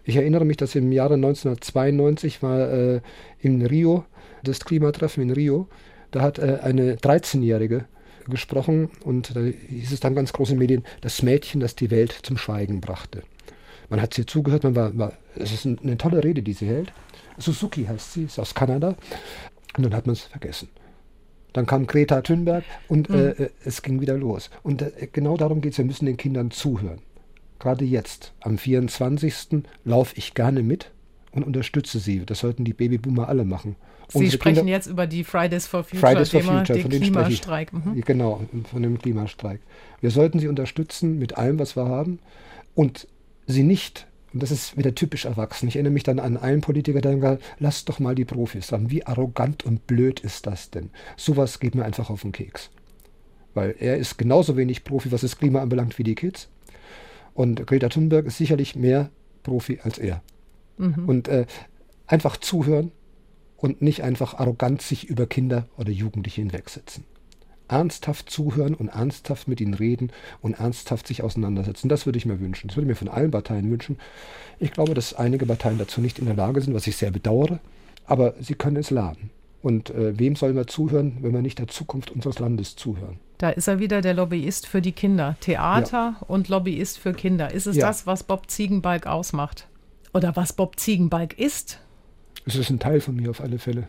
Ich 0.04 0.16
erinnere 0.16 0.46
mich, 0.46 0.58
dass 0.58 0.74
im 0.76 0.92
Jahre 0.92 1.16
1992 1.16 2.42
war 2.42 2.72
äh, 2.72 3.02
in 3.40 3.66
Rio, 3.66 4.06
das 4.44 4.62
Klimatreffen 4.62 5.22
in 5.24 5.32
Rio, 5.32 5.68
da 6.12 6.22
hat 6.22 6.40
äh, 6.40 6.60
eine 6.64 6.96
13-Jährige 6.96 7.86
gesprochen 8.30 8.90
und 9.04 9.36
da 9.36 9.42
hieß 9.42 9.92
es 9.92 10.00
dann 10.00 10.16
ganz 10.16 10.34
groß 10.34 10.52
in 10.52 10.58
Medien, 10.58 10.84
das 11.02 11.22
Mädchen, 11.24 11.60
das 11.60 11.76
die 11.76 11.92
Welt 11.92 12.18
zum 12.24 12.38
Schweigen 12.38 12.82
brachte. 12.82 13.24
Man 13.90 14.02
hat 14.02 14.14
sie 14.14 14.26
zugehört, 14.26 14.64
man 14.64 14.76
war, 14.76 14.98
war 14.98 15.14
es 15.36 15.52
ist 15.54 15.66
ein- 15.66 15.80
eine 15.82 15.98
tolle 15.98 16.24
Rede, 16.24 16.42
die 16.42 16.54
sie 16.54 16.68
hält. 16.68 16.92
Suzuki 17.38 17.86
heißt 17.86 18.14
sie, 18.14 18.24
ist 18.24 18.40
aus 18.40 18.54
Kanada. 18.54 18.96
Und 19.78 19.84
dann 19.84 19.94
hat 19.94 20.08
man 20.08 20.14
es 20.14 20.22
vergessen. 20.22 20.70
Dann 21.54 21.66
kam 21.66 21.88
Greta 21.88 22.22
Thunberg 22.22 22.64
und 22.88 23.10
äh, 23.10 23.32
äh, 23.32 23.50
es 23.66 23.82
ging 23.82 24.02
wieder 24.02 24.18
los. 24.18 24.50
Und 24.64 24.82
äh, 24.82 25.08
genau 25.12 25.38
darum 25.38 25.62
geht 25.62 25.72
es, 25.72 25.78
wir 25.78 25.86
müssen 25.86 26.06
den 26.06 26.18
Kindern 26.18 26.52
zuhören. 26.52 27.00
gerade 27.60 27.86
jetzt, 27.86 28.34
am 28.42 28.58
24. 28.58 29.64
laufe 29.84 30.14
ich 30.18 30.34
gerne 30.34 30.62
mit 30.62 30.92
und 31.32 31.44
unterstütze 31.44 32.00
sie. 32.00 32.26
Das 32.26 32.40
sollten 32.40 32.64
die 32.64 32.74
Babyboomer 32.74 33.28
alle 33.28 33.46
machen. 33.46 33.76
Sie 34.10 34.20
Unsere 34.20 34.38
sprechen 34.38 34.56
Kinder, 34.58 34.72
jetzt 34.72 34.88
über 34.88 35.06
die 35.06 35.24
Fridays 35.24 35.68
for 35.68 35.84
Future, 35.84 36.08
Fridays 36.08 36.30
for 36.30 36.42
Thema, 36.42 36.66
Future, 36.66 36.90
den 36.90 37.02
Klimastreik. 37.02 37.74
Mhm. 37.74 38.02
Genau, 38.02 38.42
von 38.72 38.82
dem 38.82 38.98
Klimastreik. 38.98 39.60
Wir 40.00 40.12
sollten 40.12 40.40
sie 40.40 40.48
unterstützen 40.48 41.20
mit 41.20 41.38
allem, 41.38 41.60
was 41.60 41.76
wir 41.76 41.86
haben 41.86 42.20
und 42.74 43.08
sie 43.48 43.64
nicht, 43.64 44.07
und 44.34 44.44
das 44.44 44.52
ist 44.52 44.78
wieder 44.78 44.94
typisch 44.94 45.26
erwachsen, 45.26 45.68
ich 45.68 45.76
erinnere 45.76 45.94
mich 45.94 46.04
dann 46.04 46.20
an 46.20 46.38
einen 46.38 46.62
Politiker, 46.62 47.02
der 47.02 47.16
gesagt 47.16 47.42
hat, 47.42 47.50
lasst 47.60 47.90
doch 47.90 48.00
mal 48.00 48.16
die 48.16 48.26
Profis 48.26 48.72
ran. 48.72 48.90
Wie 48.90 49.06
arrogant 49.06 49.66
und 49.66 49.88
blöd 49.88 50.20
ist 50.20 50.48
das 50.48 50.70
denn? 50.70 50.90
Sowas 51.16 51.60
geht 51.60 51.76
mir 51.76 51.86
einfach 51.86 52.10
auf 52.10 52.22
den 52.22 52.34
Keks. 52.34 52.70
Weil 53.54 53.76
er 53.80 53.98
ist 53.98 54.18
genauso 54.18 54.58
wenig 54.58 54.84
Profi, 54.84 55.12
was 55.12 55.22
das 55.22 55.38
Klima 55.38 55.62
anbelangt, 55.62 55.98
wie 55.98 56.04
die 56.04 56.16
Kids. 56.16 56.50
Und 57.34 57.66
Greta 57.66 57.90
Thunberg 57.90 58.26
ist 58.26 58.38
sicherlich 58.38 58.76
mehr 58.76 59.10
Profi 59.44 59.80
als 59.82 59.98
er. 59.98 60.22
Mhm. 60.78 61.08
Und 61.08 61.28
äh, 61.28 61.46
einfach 62.06 62.38
zuhören 62.38 62.92
und 63.56 63.82
nicht 63.82 64.04
einfach 64.04 64.36
arrogant 64.36 64.82
sich 64.82 65.10
über 65.10 65.26
Kinder 65.26 65.68
oder 65.78 65.92
Jugendliche 65.92 66.42
hinwegsetzen. 66.42 67.06
Ernsthaft 67.68 68.30
zuhören 68.30 68.74
und 68.74 68.90
ernsthaft 68.90 69.48
mit 69.48 69.62
ihnen 69.62 69.74
reden 69.74 70.12
und 70.42 70.60
ernsthaft 70.60 71.08
sich 71.08 71.24
auseinandersetzen. 71.24 71.90
Das 71.90 72.06
würde 72.06 72.18
ich 72.18 72.26
mir 72.26 72.40
wünschen. 72.40 72.68
Das 72.68 72.78
würde 72.78 72.86
ich 72.86 72.90
mir 72.90 72.96
von 72.96 73.10
allen 73.10 73.32
Parteien 73.32 73.70
wünschen. 73.70 73.98
Ich 74.60 74.72
glaube, 74.72 74.94
dass 74.94 75.14
einige 75.14 75.46
Parteien 75.46 75.78
dazu 75.78 76.02
nicht 76.02 76.20
in 76.20 76.26
der 76.26 76.36
Lage 76.36 76.62
sind, 76.62 76.74
was 76.74 76.88
ich 76.88 76.96
sehr 76.96 77.12
bedauere, 77.12 77.60
aber 78.06 78.34
sie 78.40 78.56
können 78.56 78.78
es 78.78 78.90
lernen. 78.90 79.30
Und 79.62 79.90
äh, 79.90 80.18
wem 80.18 80.36
sollen 80.36 80.56
wir 80.56 80.68
zuhören, 80.68 81.18
wenn 81.22 81.34
wir 81.34 81.42
nicht 81.42 81.60
der 81.60 81.68
Zukunft 81.68 82.12
unseres 82.12 82.40
Landes 82.40 82.76
zuhören? 82.76 83.20
Da 83.38 83.50
ist 83.50 83.68
er 83.68 83.80
wieder 83.80 84.02
der 84.02 84.14
Lobbyist 84.14 84.66
für 84.66 84.82
die 84.82 84.92
Kinder. 84.92 85.36
Theater 85.42 86.16
ja. 86.20 86.26
und 86.28 86.48
Lobbyist 86.48 86.98
für 86.98 87.14
Kinder. 87.14 87.54
Ist 87.54 87.68
es 87.68 87.76
ja. 87.76 87.88
das, 87.88 88.08
was 88.08 88.24
Bob 88.24 88.50
Ziegenbalg 88.50 89.08
ausmacht? 89.08 89.68
Oder 90.14 90.36
was 90.36 90.54
Bob 90.54 90.80
Ziegenbalg 90.80 91.38
ist? 91.38 91.80
Es 92.46 92.56
ist 92.56 92.70
ein 92.70 92.80
Teil 92.80 93.02
von 93.02 93.16
mir 93.16 93.30
auf 93.30 93.42
alle 93.42 93.60
Fälle. 93.60 93.88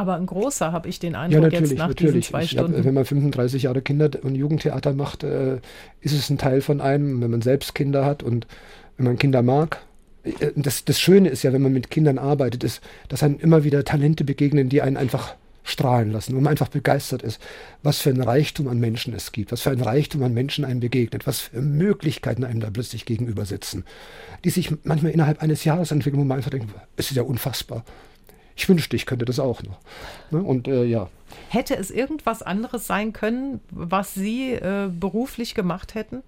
Aber 0.00 0.16
ein 0.16 0.24
großer, 0.24 0.72
habe 0.72 0.88
ich 0.88 0.98
den 0.98 1.14
Eindruck, 1.14 1.52
ja, 1.52 1.60
jetzt 1.60 1.76
nach 1.76 1.88
natürlich. 1.88 2.14
diesen 2.14 2.30
zwei 2.30 2.46
Stunden. 2.46 2.78
Hab, 2.78 2.84
wenn 2.86 2.94
man 2.94 3.04
35 3.04 3.64
Jahre 3.64 3.82
Kinder- 3.82 4.08
und 4.22 4.34
Jugendtheater 4.34 4.94
macht, 4.94 5.24
äh, 5.24 5.56
ist 6.00 6.14
es 6.14 6.30
ein 6.30 6.38
Teil 6.38 6.62
von 6.62 6.80
einem, 6.80 7.20
wenn 7.20 7.30
man 7.30 7.42
selbst 7.42 7.74
Kinder 7.74 8.06
hat 8.06 8.22
und 8.22 8.46
wenn 8.96 9.04
man 9.04 9.18
Kinder 9.18 9.42
mag. 9.42 9.82
Äh, 10.24 10.52
das, 10.56 10.86
das 10.86 10.98
Schöne 10.98 11.28
ist 11.28 11.42
ja, 11.42 11.52
wenn 11.52 11.60
man 11.60 11.74
mit 11.74 11.90
Kindern 11.90 12.16
arbeitet, 12.16 12.64
ist, 12.64 12.80
dass 13.08 13.22
einem 13.22 13.38
immer 13.40 13.62
wieder 13.62 13.84
Talente 13.84 14.24
begegnen, 14.24 14.70
die 14.70 14.80
einen 14.80 14.96
einfach 14.96 15.34
strahlen 15.64 16.10
lassen, 16.12 16.34
wo 16.34 16.40
man 16.40 16.50
einfach 16.50 16.68
begeistert 16.68 17.20
ist, 17.20 17.38
was 17.82 18.00
für 18.00 18.08
ein 18.08 18.22
Reichtum 18.22 18.68
an 18.68 18.80
Menschen 18.80 19.12
es 19.12 19.32
gibt, 19.32 19.52
was 19.52 19.60
für 19.60 19.70
ein 19.70 19.82
Reichtum 19.82 20.22
an 20.22 20.32
Menschen 20.32 20.64
einem 20.64 20.80
begegnet, 20.80 21.26
was 21.26 21.40
für 21.40 21.60
Möglichkeiten 21.60 22.42
einem 22.42 22.60
da 22.60 22.70
plötzlich 22.70 23.04
gegenüber 23.04 23.44
sitzen, 23.44 23.84
die 24.44 24.50
sich 24.50 24.72
manchmal 24.82 25.12
innerhalb 25.12 25.42
eines 25.42 25.64
Jahres 25.64 25.92
entwickeln, 25.92 26.20
wo 26.20 26.24
man 26.24 26.38
einfach 26.38 26.50
denkt, 26.50 26.70
es 26.96 27.10
ist 27.10 27.16
ja 27.18 27.22
unfassbar. 27.22 27.84
Ich 28.60 28.68
wünschte, 28.68 28.94
ich 28.94 29.06
könnte 29.06 29.24
das 29.24 29.38
auch 29.38 29.62
noch. 29.62 29.78
Ne? 30.30 30.42
Und 30.42 30.68
äh, 30.68 30.84
ja. 30.84 31.08
Hätte 31.48 31.78
es 31.78 31.90
irgendwas 31.90 32.42
anderes 32.42 32.86
sein 32.86 33.14
können, 33.14 33.60
was 33.70 34.12
Sie 34.12 34.52
äh, 34.52 34.90
beruflich 34.92 35.54
gemacht 35.54 35.94
hätten? 35.94 36.22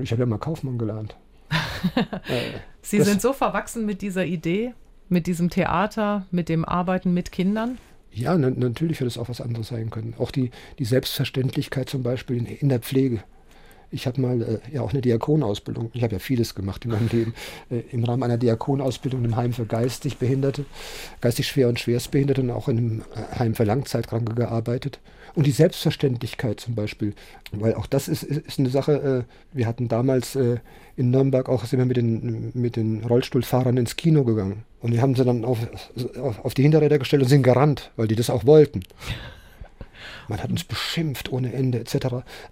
Ich 0.00 0.12
habe 0.12 0.22
ja 0.22 0.26
mal 0.26 0.38
Kaufmann 0.38 0.78
gelernt. 0.78 1.16
äh, 2.28 2.60
Sie 2.82 3.02
sind 3.02 3.20
so 3.20 3.32
verwachsen 3.32 3.84
mit 3.84 4.00
dieser 4.00 4.24
Idee, 4.24 4.74
mit 5.08 5.26
diesem 5.26 5.50
Theater, 5.50 6.26
mit 6.30 6.48
dem 6.48 6.64
Arbeiten 6.64 7.12
mit 7.12 7.32
Kindern? 7.32 7.78
Ja, 8.12 8.38
na, 8.38 8.50
natürlich 8.50 9.00
wird 9.00 9.10
es 9.10 9.18
auch 9.18 9.28
was 9.28 9.40
anderes 9.40 9.66
sein 9.66 9.90
können. 9.90 10.14
Auch 10.18 10.30
die, 10.30 10.52
die 10.78 10.84
Selbstverständlichkeit 10.84 11.90
zum 11.90 12.04
Beispiel 12.04 12.36
in, 12.36 12.46
in 12.46 12.68
der 12.68 12.78
Pflege. 12.78 13.24
Ich 13.90 14.06
hatte 14.06 14.20
mal 14.20 14.42
äh, 14.42 14.58
ja 14.72 14.82
auch 14.82 14.92
eine 14.92 15.00
Diakonausbildung. 15.00 15.90
Ich 15.92 16.02
habe 16.02 16.14
ja 16.14 16.18
vieles 16.18 16.54
gemacht 16.54 16.84
in 16.84 16.92
meinem 16.92 17.08
Leben. 17.08 17.34
Äh, 17.70 17.80
Im 17.92 18.04
Rahmen 18.04 18.22
einer 18.22 18.38
Diakonausbildung 18.38 19.24
im 19.24 19.36
Heim 19.36 19.52
für 19.52 19.66
geistig 19.66 20.18
Behinderte, 20.18 20.64
geistig 21.20 21.46
schwer 21.46 21.68
und 21.68 21.78
schwerstbehinderte 21.78 22.40
und 22.40 22.50
auch 22.50 22.68
in 22.68 22.78
einem 22.78 23.00
äh, 23.14 23.38
Heim 23.38 23.54
für 23.54 23.64
Langzeitkranke 23.64 24.34
gearbeitet. 24.34 25.00
Und 25.34 25.46
die 25.46 25.52
Selbstverständlichkeit 25.52 26.60
zum 26.60 26.74
Beispiel, 26.74 27.14
weil 27.52 27.74
auch 27.74 27.86
das 27.86 28.08
ist, 28.08 28.22
ist 28.22 28.58
eine 28.58 28.70
Sache, 28.70 29.26
äh, 29.26 29.56
wir 29.56 29.66
hatten 29.66 29.86
damals 29.86 30.34
äh, 30.34 30.56
in 30.96 31.10
Nürnberg 31.10 31.48
auch, 31.50 31.64
sind 31.66 31.78
wir 31.78 31.84
mit 31.84 31.98
den, 31.98 32.52
mit 32.54 32.76
den 32.76 33.04
Rollstuhlfahrern 33.04 33.76
ins 33.76 33.96
Kino 33.96 34.24
gegangen. 34.24 34.62
Und 34.80 34.92
wir 34.92 35.02
haben 35.02 35.14
sie 35.14 35.24
dann 35.24 35.44
auf, 35.44 35.58
auf, 36.20 36.44
auf 36.44 36.54
die 36.54 36.62
Hinterräder 36.62 36.98
gestellt 36.98 37.22
und 37.22 37.28
sind 37.28 37.42
gerannt, 37.42 37.90
weil 37.96 38.08
die 38.08 38.16
das 38.16 38.30
auch 38.30 38.46
wollten. 38.46 38.80
Man 40.28 40.42
hat 40.42 40.50
uns 40.50 40.64
beschimpft 40.64 41.32
ohne 41.32 41.52
Ende 41.52 41.80
etc. 41.80 41.94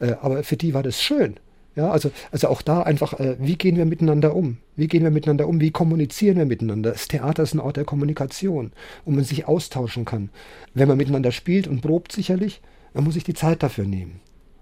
Äh, 0.00 0.12
aber 0.20 0.42
für 0.44 0.56
die 0.56 0.74
war 0.74 0.82
das 0.82 1.02
schön. 1.02 1.38
Ja, 1.76 1.90
also, 1.90 2.12
also 2.30 2.48
auch 2.48 2.62
da 2.62 2.82
einfach, 2.82 3.18
äh, 3.18 3.36
wie 3.40 3.56
gehen 3.56 3.76
wir 3.76 3.84
miteinander 3.84 4.36
um? 4.36 4.58
Wie 4.76 4.86
gehen 4.86 5.02
wir 5.02 5.10
miteinander 5.10 5.48
um? 5.48 5.60
Wie 5.60 5.72
kommunizieren 5.72 6.36
wir 6.36 6.46
miteinander? 6.46 6.92
Das 6.92 7.08
Theater 7.08 7.42
ist 7.42 7.54
ein 7.54 7.60
Ort 7.60 7.76
der 7.76 7.84
Kommunikation, 7.84 8.72
wo 9.04 9.10
man 9.10 9.24
sich 9.24 9.48
austauschen 9.48 10.04
kann. 10.04 10.30
Wenn 10.72 10.86
man 10.86 10.96
miteinander 10.96 11.32
spielt 11.32 11.66
und 11.66 11.80
probt 11.80 12.12
sicherlich, 12.12 12.60
man 12.92 13.02
muss 13.02 13.14
sich 13.14 13.24
die 13.24 13.34
Zeit 13.34 13.64
dafür 13.64 13.86
nehmen. 13.86 14.20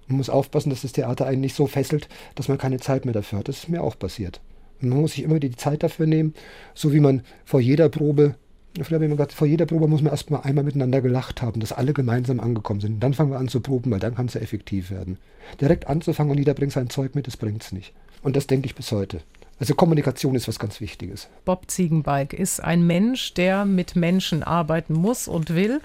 Man 0.08 0.16
muss 0.16 0.30
aufpassen, 0.30 0.70
dass 0.70 0.82
das 0.82 0.92
Theater 0.92 1.26
einen 1.26 1.42
nicht 1.42 1.54
so 1.54 1.66
fesselt, 1.66 2.08
dass 2.34 2.48
man 2.48 2.56
keine 2.58 2.80
Zeit 2.80 3.04
mehr 3.04 3.14
dafür 3.14 3.40
hat. 3.40 3.48
Das 3.48 3.58
ist 3.58 3.68
mir 3.68 3.82
auch 3.82 3.98
passiert. 3.98 4.40
Man 4.80 5.00
muss 5.00 5.12
sich 5.12 5.22
immer 5.22 5.38
die 5.38 5.54
Zeit 5.54 5.82
dafür 5.82 6.06
nehmen, 6.06 6.34
so 6.74 6.92
wie 6.92 7.00
man 7.00 7.22
vor 7.44 7.60
jeder 7.60 7.88
Probe, 7.88 8.36
früher 8.80 8.96
habe 8.96 9.04
ich 9.04 9.08
immer 9.08 9.16
gesagt, 9.16 9.32
vor 9.32 9.46
jeder 9.46 9.66
Probe 9.66 9.88
muss 9.88 10.02
man 10.02 10.12
erstmal 10.12 10.42
einmal 10.42 10.64
miteinander 10.64 11.00
gelacht 11.00 11.42
haben, 11.42 11.60
dass 11.60 11.72
alle 11.72 11.92
gemeinsam 11.92 12.40
angekommen 12.40 12.80
sind. 12.80 12.94
Und 12.94 13.00
dann 13.00 13.14
fangen 13.14 13.30
wir 13.30 13.38
an 13.38 13.48
zu 13.48 13.60
proben, 13.60 13.90
weil 13.90 14.00
dann 14.00 14.14
kann 14.14 14.26
es 14.26 14.34
ja 14.34 14.40
effektiv 14.40 14.90
werden. 14.90 15.18
Direkt 15.60 15.86
anzufangen 15.86 16.30
und 16.30 16.38
jeder 16.38 16.54
bringt 16.54 16.72
sein 16.72 16.90
Zeug 16.90 17.14
mit, 17.14 17.26
das 17.26 17.36
bringt 17.36 17.62
es 17.62 17.72
nicht. 17.72 17.92
Und 18.22 18.36
das 18.36 18.46
denke 18.46 18.66
ich 18.66 18.74
bis 18.74 18.92
heute. 18.92 19.20
Also 19.58 19.74
Kommunikation 19.74 20.34
ist 20.34 20.48
was 20.48 20.58
ganz 20.58 20.80
Wichtiges. 20.80 21.28
Bob 21.44 21.70
Ziegenbalg 21.70 22.32
ist 22.32 22.60
ein 22.60 22.86
Mensch, 22.86 23.34
der 23.34 23.64
mit 23.64 23.94
Menschen 23.94 24.42
arbeiten 24.42 24.94
muss 24.94 25.28
und 25.28 25.54
will. 25.54 25.80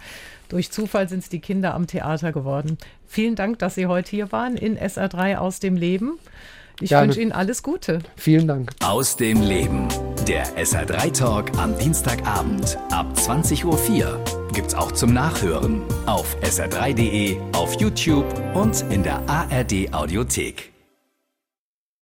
Durch 0.50 0.72
Zufall 0.72 1.10
sind 1.10 1.20
es 1.20 1.30
die 1.30 1.40
Kinder 1.42 1.74
am 1.74 1.88
Theater 1.88 2.32
geworden. 2.32 2.78
Vielen 3.08 3.36
Dank, 3.36 3.60
dass 3.60 3.76
Sie 3.76 3.86
heute 3.86 4.10
hier 4.10 4.32
waren 4.32 4.58
in 4.58 4.78
SR3 4.78 5.36
aus 5.36 5.60
dem 5.60 5.76
Leben. 5.76 6.18
Ich 6.80 6.92
wünsche 6.92 7.22
Ihnen 7.22 7.32
alles 7.32 7.64
Gute. 7.64 8.00
Vielen 8.16 8.48
Dank. 8.48 8.72
Aus 8.84 9.16
dem 9.16 9.42
Leben. 9.42 9.88
Der 10.28 10.46
SR3 10.58 11.18
Talk 11.18 11.58
am 11.58 11.78
Dienstagabend 11.78 12.78
ab 12.92 13.08
20.04 13.16 13.66
Uhr 13.66 14.24
gibt's 14.54 14.76
auch 14.76 14.92
zum 14.92 15.14
Nachhören 15.14 15.82
auf 16.06 16.36
sr3.de, 16.42 17.38
auf 17.54 17.80
YouTube 17.80 18.26
und 18.54 18.84
in 18.92 19.04
der 19.04 19.22
ARD 19.28 19.94
Audiothek. 19.94 20.72